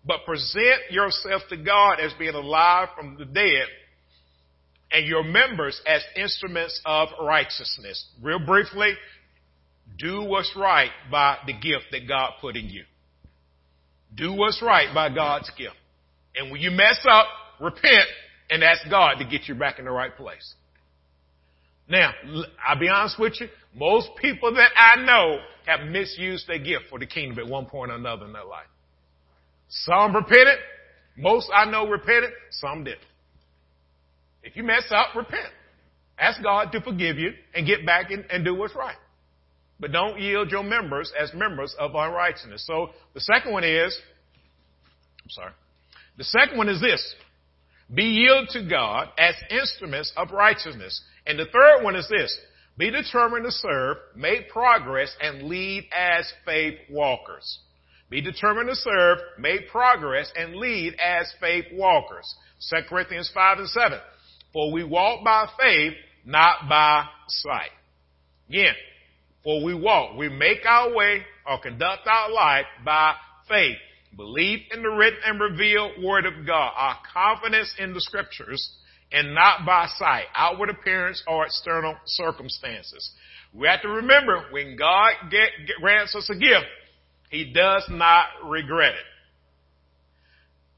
but 0.04 0.24
present 0.26 0.90
yourself 0.90 1.42
to 1.48 1.56
God 1.56 2.00
as 2.00 2.12
being 2.18 2.34
alive 2.34 2.88
from 2.96 3.16
the 3.18 3.24
dead 3.24 3.66
and 4.92 5.06
your 5.06 5.22
members 5.22 5.80
as 5.86 6.02
instruments 6.16 6.80
of 6.84 7.08
righteousness. 7.22 8.06
Real 8.22 8.44
briefly, 8.44 8.94
do 9.98 10.22
what's 10.22 10.52
right 10.56 10.90
by 11.10 11.38
the 11.46 11.52
gift 11.52 11.86
that 11.92 12.08
God 12.08 12.32
put 12.40 12.56
in 12.56 12.68
you. 12.68 12.84
Do 14.14 14.32
what's 14.32 14.60
right 14.62 14.92
by 14.94 15.08
God's 15.14 15.50
gift. 15.56 15.76
And 16.34 16.50
when 16.50 16.60
you 16.60 16.70
mess 16.70 17.04
up, 17.08 17.26
repent 17.60 18.06
and 18.50 18.64
ask 18.64 18.88
God 18.90 19.16
to 19.18 19.24
get 19.24 19.48
you 19.48 19.54
back 19.54 19.78
in 19.78 19.84
the 19.84 19.90
right 19.90 20.14
place. 20.16 20.54
Now, 21.88 22.12
I'll 22.66 22.78
be 22.78 22.88
honest 22.88 23.18
with 23.18 23.34
you. 23.40 23.48
Most 23.74 24.10
people 24.20 24.54
that 24.54 24.70
I 24.76 25.04
know 25.04 25.38
have 25.66 25.88
misused 25.88 26.46
their 26.46 26.58
gift 26.58 26.84
for 26.88 26.98
the 26.98 27.06
kingdom 27.06 27.38
at 27.38 27.50
one 27.50 27.66
point 27.66 27.90
or 27.90 27.96
another 27.96 28.26
in 28.26 28.32
their 28.32 28.44
life. 28.44 28.66
Some 29.68 30.14
repented. 30.14 30.58
Most 31.16 31.48
I 31.54 31.70
know 31.70 31.88
repented. 31.88 32.30
Some 32.50 32.84
didn't. 32.84 33.00
If 34.42 34.56
you 34.56 34.62
mess 34.62 34.84
up, 34.90 35.14
repent. 35.14 35.52
Ask 36.18 36.42
God 36.42 36.72
to 36.72 36.80
forgive 36.80 37.18
you 37.18 37.32
and 37.54 37.66
get 37.66 37.86
back 37.86 38.10
and, 38.10 38.24
and 38.30 38.44
do 38.44 38.54
what's 38.54 38.74
right. 38.74 38.96
But 39.78 39.92
don't 39.92 40.20
yield 40.20 40.50
your 40.50 40.62
members 40.62 41.10
as 41.18 41.32
members 41.32 41.74
of 41.78 41.94
unrighteousness. 41.94 42.66
So 42.66 42.90
the 43.14 43.20
second 43.20 43.52
one 43.52 43.64
is, 43.64 43.98
I'm 45.24 45.30
sorry. 45.30 45.52
The 46.18 46.24
second 46.24 46.58
one 46.58 46.68
is 46.68 46.80
this. 46.80 47.14
Be 47.92 48.04
yielded 48.04 48.50
to 48.50 48.68
God 48.68 49.08
as 49.18 49.34
instruments 49.50 50.12
of 50.16 50.30
righteousness. 50.32 51.02
And 51.26 51.38
the 51.38 51.46
third 51.46 51.82
one 51.82 51.96
is 51.96 52.06
this. 52.08 52.38
Be 52.76 52.90
determined 52.90 53.44
to 53.44 53.50
serve, 53.50 53.96
make 54.14 54.50
progress, 54.50 55.14
and 55.20 55.44
lead 55.44 55.88
as 55.96 56.30
faith 56.44 56.78
walkers. 56.90 57.58
Be 58.10 58.20
determined 58.20 58.68
to 58.68 58.76
serve, 58.76 59.18
make 59.38 59.68
progress, 59.68 60.30
and 60.36 60.56
lead 60.56 60.96
as 61.02 61.32
faith 61.40 61.66
walkers. 61.72 62.34
2 62.68 62.82
Corinthians 62.88 63.30
5 63.32 63.58
and 63.58 63.68
7. 63.68 63.98
For 64.52 64.72
we 64.72 64.84
walk 64.84 65.24
by 65.24 65.46
faith, 65.58 65.94
not 66.24 66.68
by 66.68 67.06
sight. 67.28 67.70
Again, 68.48 68.74
for 69.44 69.64
we 69.64 69.74
walk, 69.74 70.16
we 70.16 70.28
make 70.28 70.66
our 70.66 70.94
way 70.94 71.22
or 71.46 71.60
conduct 71.60 72.06
our 72.06 72.30
life 72.30 72.66
by 72.84 73.14
faith. 73.48 73.76
Belief 74.16 74.60
in 74.72 74.82
the 74.82 74.88
written 74.88 75.20
and 75.24 75.40
revealed 75.40 76.02
word 76.02 76.26
of 76.26 76.46
God. 76.46 76.72
Our 76.76 76.96
confidence 77.12 77.72
in 77.78 77.94
the 77.94 78.00
scriptures 78.00 78.76
and 79.12 79.34
not 79.34 79.64
by 79.64 79.86
sight, 79.96 80.24
outward 80.34 80.70
appearance 80.70 81.22
or 81.26 81.46
external 81.46 81.96
circumstances. 82.06 83.10
We 83.52 83.66
have 83.66 83.82
to 83.82 83.88
remember 83.88 84.46
when 84.50 84.76
God 84.76 85.12
get, 85.30 85.48
get, 85.66 85.76
grants 85.80 86.14
us 86.14 86.28
a 86.30 86.34
gift, 86.34 86.66
He 87.30 87.52
does 87.52 87.84
not 87.88 88.26
regret 88.44 88.94
it. 88.94 89.06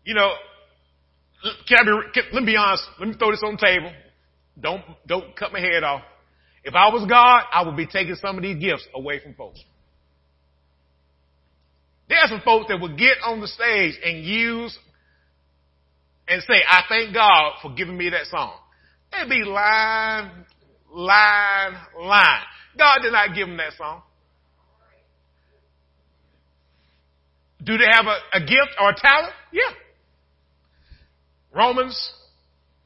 You 0.04 0.14
know, 0.14 0.32
can 1.68 1.78
I 1.80 1.84
be, 1.84 2.12
can, 2.14 2.24
let 2.32 2.42
me 2.42 2.52
be 2.52 2.56
honest. 2.56 2.84
Let 2.98 3.08
me 3.08 3.14
throw 3.18 3.30
this 3.30 3.42
on 3.44 3.56
the 3.56 3.66
table. 3.66 3.92
Don't, 4.60 4.82
don't 5.06 5.36
cut 5.36 5.52
my 5.52 5.60
head 5.60 5.82
off. 5.82 6.02
If 6.64 6.74
I 6.74 6.88
was 6.90 7.06
God, 7.08 7.42
I 7.52 7.64
would 7.66 7.76
be 7.76 7.86
taking 7.86 8.14
some 8.16 8.36
of 8.36 8.42
these 8.42 8.58
gifts 8.58 8.86
away 8.94 9.20
from 9.20 9.34
folks. 9.34 9.60
There 12.08 12.18
are 12.18 12.28
some 12.28 12.42
folks 12.44 12.66
that 12.68 12.80
would 12.80 12.98
get 12.98 13.18
on 13.24 13.40
the 13.40 13.48
stage 13.48 13.98
and 14.04 14.24
use 14.24 14.78
and 16.28 16.42
say, 16.42 16.62
I 16.68 16.82
thank 16.88 17.14
God 17.14 17.54
for 17.62 17.74
giving 17.74 17.96
me 17.96 18.10
that 18.10 18.26
song. 18.26 18.54
They'd 19.10 19.28
be 19.28 19.44
line, 19.44 20.44
line, 20.92 21.76
line. 21.98 22.42
God 22.78 22.98
did 23.02 23.12
not 23.12 23.34
give 23.34 23.48
them 23.48 23.56
that 23.56 23.72
song. 23.76 24.02
Do 27.64 27.78
they 27.78 27.86
have 27.90 28.06
a, 28.06 28.38
a 28.38 28.40
gift 28.40 28.76
or 28.80 28.90
a 28.90 28.94
talent? 28.94 29.32
Yeah. 29.52 29.62
Romans 31.54 32.12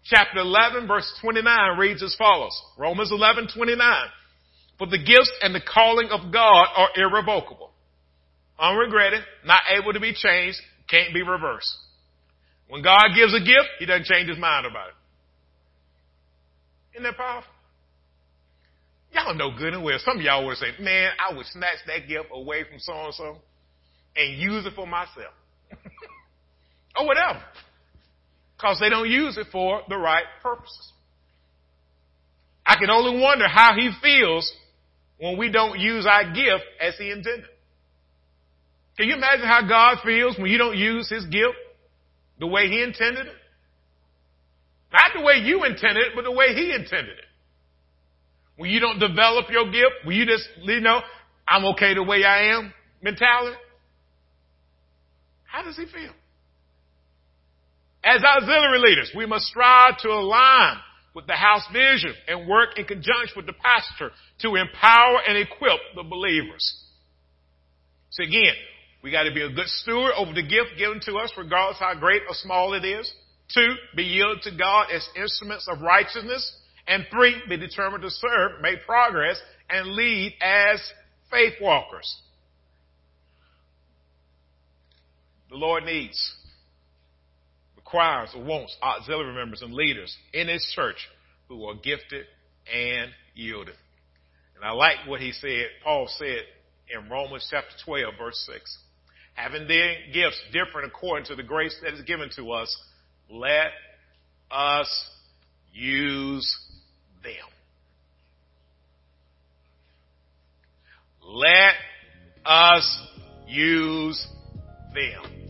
chapter 0.05 0.39
11 0.39 0.87
verse 0.87 1.11
29 1.21 1.79
reads 1.79 2.03
as 2.03 2.15
follows. 2.17 2.61
Romans 2.77 3.11
11, 3.13 3.49
29. 3.55 4.07
For 4.79 4.87
the 4.87 4.99
gifts 4.99 5.33
and 5.43 5.55
the 5.55 5.61
calling 5.61 6.09
of 6.11 6.33
God 6.33 6.67
are 6.77 6.89
irrevocable, 6.97 7.71
unregretted, 8.61 9.23
not 9.45 9.63
able 9.71 9.93
to 9.95 10.01
be 10.01 10.13
changed, 10.13 10.59
can't 10.89 11.15
be 11.15 11.23
reversed. 11.23 11.75
When 12.69 12.83
God 12.83 13.15
gives 13.15 13.35
a 13.35 13.41
gift, 13.41 13.69
He 13.79 13.87
doesn't 13.87 14.07
change 14.07 14.29
His 14.29 14.39
mind 14.39 14.67
about 14.67 14.89
it. 14.89 14.95
Isn't 16.95 17.05
that 17.05 17.17
powerful? 17.17 17.51
Y'all 19.13 19.35
know 19.35 19.51
good 19.57 19.73
and 19.73 19.83
well. 19.83 19.99
Some 20.05 20.19
of 20.19 20.23
y'all 20.23 20.45
would 20.47 20.57
say, 20.59 20.73
man, 20.81 21.11
I 21.19 21.35
would 21.35 21.47
snatch 21.47 21.79
that 21.87 22.07
gift 22.09 22.27
away 22.33 22.65
from 22.65 22.79
so 22.79 22.93
and 22.93 23.15
so 23.15 23.37
and 24.17 24.39
use 24.39 24.67
it 24.67 24.73
for 24.75 24.87
myself. 24.87 25.33
or 26.99 27.07
whatever. 27.07 27.41
Because 28.57 28.79
they 28.81 28.89
don't 28.89 29.09
use 29.11 29.37
it 29.37 29.49
for 29.53 29.83
the 29.89 29.97
right 29.97 30.25
purposes. 30.43 30.93
I 32.65 32.77
can 32.77 32.91
only 32.91 33.21
wonder 33.21 33.47
how 33.47 33.75
he 33.75 33.91
feels 34.03 34.53
when 35.19 35.39
we 35.39 35.51
don't 35.51 35.79
use 35.79 36.07
our 36.07 36.25
gift 36.33 36.65
as 36.81 36.95
he 36.99 37.11
intended. 37.11 37.49
Can 38.97 39.09
you 39.09 39.15
imagine 39.15 39.47
how 39.47 39.61
God 39.69 39.99
feels 40.05 40.39
when 40.39 40.51
you 40.51 40.59
don't 40.59 40.77
use 40.77 41.09
his 41.09 41.25
gift 41.27 41.55
the 42.41 42.47
way 42.47 42.69
he 42.69 42.83
intended 42.83 43.27
it? 43.27 43.35
Not 44.93 45.11
the 45.15 45.23
way 45.23 45.35
you 45.45 45.65
intended 45.65 46.07
it, 46.07 46.13
but 46.15 46.25
the 46.25 46.33
way 46.33 46.55
he 46.55 46.73
intended 46.73 47.19
it. 47.19 47.25
When 48.57 48.71
you 48.71 48.81
don't 48.81 48.99
develop 48.99 49.51
your 49.51 49.67
gift, 49.71 50.05
when 50.05 50.17
you 50.17 50.25
just, 50.25 50.49
you 50.63 50.81
know, 50.81 51.01
I'm 51.47 51.65
okay 51.75 51.95
the 51.95 52.03
way 52.03 52.25
I 52.25 52.57
am 52.57 52.73
mentality, 53.03 53.57
how 55.45 55.63
does 55.63 55.77
he 55.77 55.85
feel? 55.85 56.13
As 58.07 58.23
auxiliary 58.23 58.79
leaders, 58.79 59.11
we 59.17 59.27
must 59.27 59.47
strive 59.47 59.99
to 59.99 60.09
align 60.09 60.77
with 61.13 61.27
the 61.27 61.35
house 61.35 61.67
vision 61.73 62.15
and 62.29 62.47
work 62.47 62.79
in 62.79 62.85
conjunction 62.85 63.35
with 63.35 63.47
the 63.47 63.53
pastor 63.53 64.13
to 64.43 64.55
empower 64.55 65.19
and 65.27 65.37
equip 65.37 65.81
the 65.97 66.05
believers. 66.05 66.85
So 68.11 68.23
again, 68.23 68.55
we 69.03 69.11
got 69.11 69.25
to 69.25 69.35
be 69.35 69.43
a 69.43 69.51
good 69.51 69.67
steward 69.67 70.13
over 70.17 70.33
the 70.33 70.43
gift 70.43 70.79
given 70.79 71.01
to 71.07 71.17
us, 71.17 71.33
regardless 71.37 71.81
how 71.81 71.95
great 71.99 72.23
or 72.29 72.35
small 72.35 72.75
it 72.75 72.85
is. 72.85 73.13
Two, 73.53 73.75
be 73.97 74.05
yielded 74.05 74.43
to 74.43 74.57
God 74.57 74.87
as 74.95 75.09
instruments 75.17 75.67
of 75.69 75.81
righteousness. 75.81 76.57
And 76.87 77.07
three, 77.11 77.35
be 77.49 77.57
determined 77.57 78.03
to 78.03 78.11
serve, 78.11 78.61
make 78.61 78.87
progress, 78.87 79.41
and 79.69 79.89
lead 79.89 80.35
as 80.41 80.81
faith 81.31 81.55
walkers. 81.61 82.21
The 85.51 85.57
Lord 85.57 85.85
needs, 85.85 86.35
requires, 87.87 88.31
or 88.35 88.43
wants 88.43 88.77
auxiliary 88.83 89.35
members 89.35 89.63
and 89.63 89.73
leaders 89.73 90.17
in 90.33 90.49
His 90.49 90.65
church 90.75 91.09
who 91.49 91.65
are 91.67 91.75
gifted 91.75 92.27
and 92.73 93.11
yielded. 93.35 93.75
And 94.57 94.65
I 94.65 94.73
like 94.73 95.07
what 95.07 95.21
he 95.21 95.33
said, 95.33 95.67
Paul 95.85 96.09
said 96.19 96.41
in 96.89 97.11
Romans 97.11 97.47
chapter 97.51 97.75
12, 97.85 98.15
verse 98.19 98.49
6. 98.53 98.79
Having 99.35 99.69
then 99.69 99.95
gifts 100.13 100.41
different 100.53 100.89
according 100.89 101.27
to 101.27 101.37
the 101.37 101.43
grace 101.43 101.77
that 101.83 101.93
is 101.93 102.03
given 102.03 102.31
to 102.37 102.53
us, 102.53 102.75
let 103.31 103.69
us 104.51 105.11
use 105.73 106.59
them. 107.23 107.35
Let 111.23 111.75
us 112.47 113.01
use 113.47 114.27
them. 114.95 115.46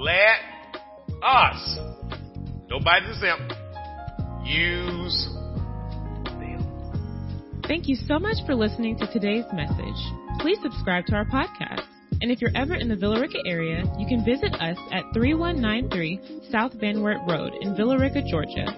Let 0.00 0.40
us, 1.22 1.78
nobody's 2.70 3.18
exempt, 3.18 3.52
use 4.46 5.28
them. 6.24 6.64
Thank 7.68 7.86
you 7.86 7.96
so 7.96 8.18
much 8.18 8.38
for 8.46 8.54
listening 8.54 8.96
to 8.96 9.06
today's 9.12 9.44
message. 9.52 10.00
Please 10.38 10.56
subscribe 10.62 11.04
to 11.08 11.16
our 11.16 11.26
podcast. 11.26 11.84
And 12.22 12.30
if 12.30 12.40
you're 12.40 12.50
ever 12.54 12.76
in 12.76 12.88
the 12.88 12.96
Villa 12.96 13.20
Rica 13.20 13.40
area, 13.46 13.84
you 13.98 14.06
can 14.06 14.24
visit 14.24 14.54
us 14.54 14.78
at 14.90 15.04
3193 15.12 16.48
South 16.50 16.72
Van 16.80 17.02
Wert 17.02 17.20
Road 17.28 17.52
in 17.60 17.76
Villa 17.76 17.98
Rica, 17.98 18.22
Georgia, 18.26 18.74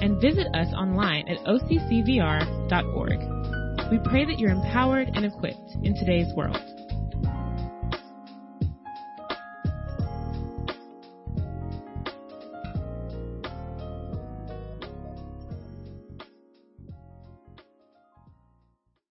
and 0.00 0.20
visit 0.20 0.46
us 0.54 0.72
online 0.72 1.28
at 1.28 1.38
occvr.org. 1.44 3.18
We 3.90 3.98
pray 4.08 4.24
that 4.24 4.38
you're 4.38 4.52
empowered 4.52 5.10
and 5.12 5.24
equipped 5.24 5.74
in 5.82 5.96
today's 5.96 6.32
world. 6.36 6.81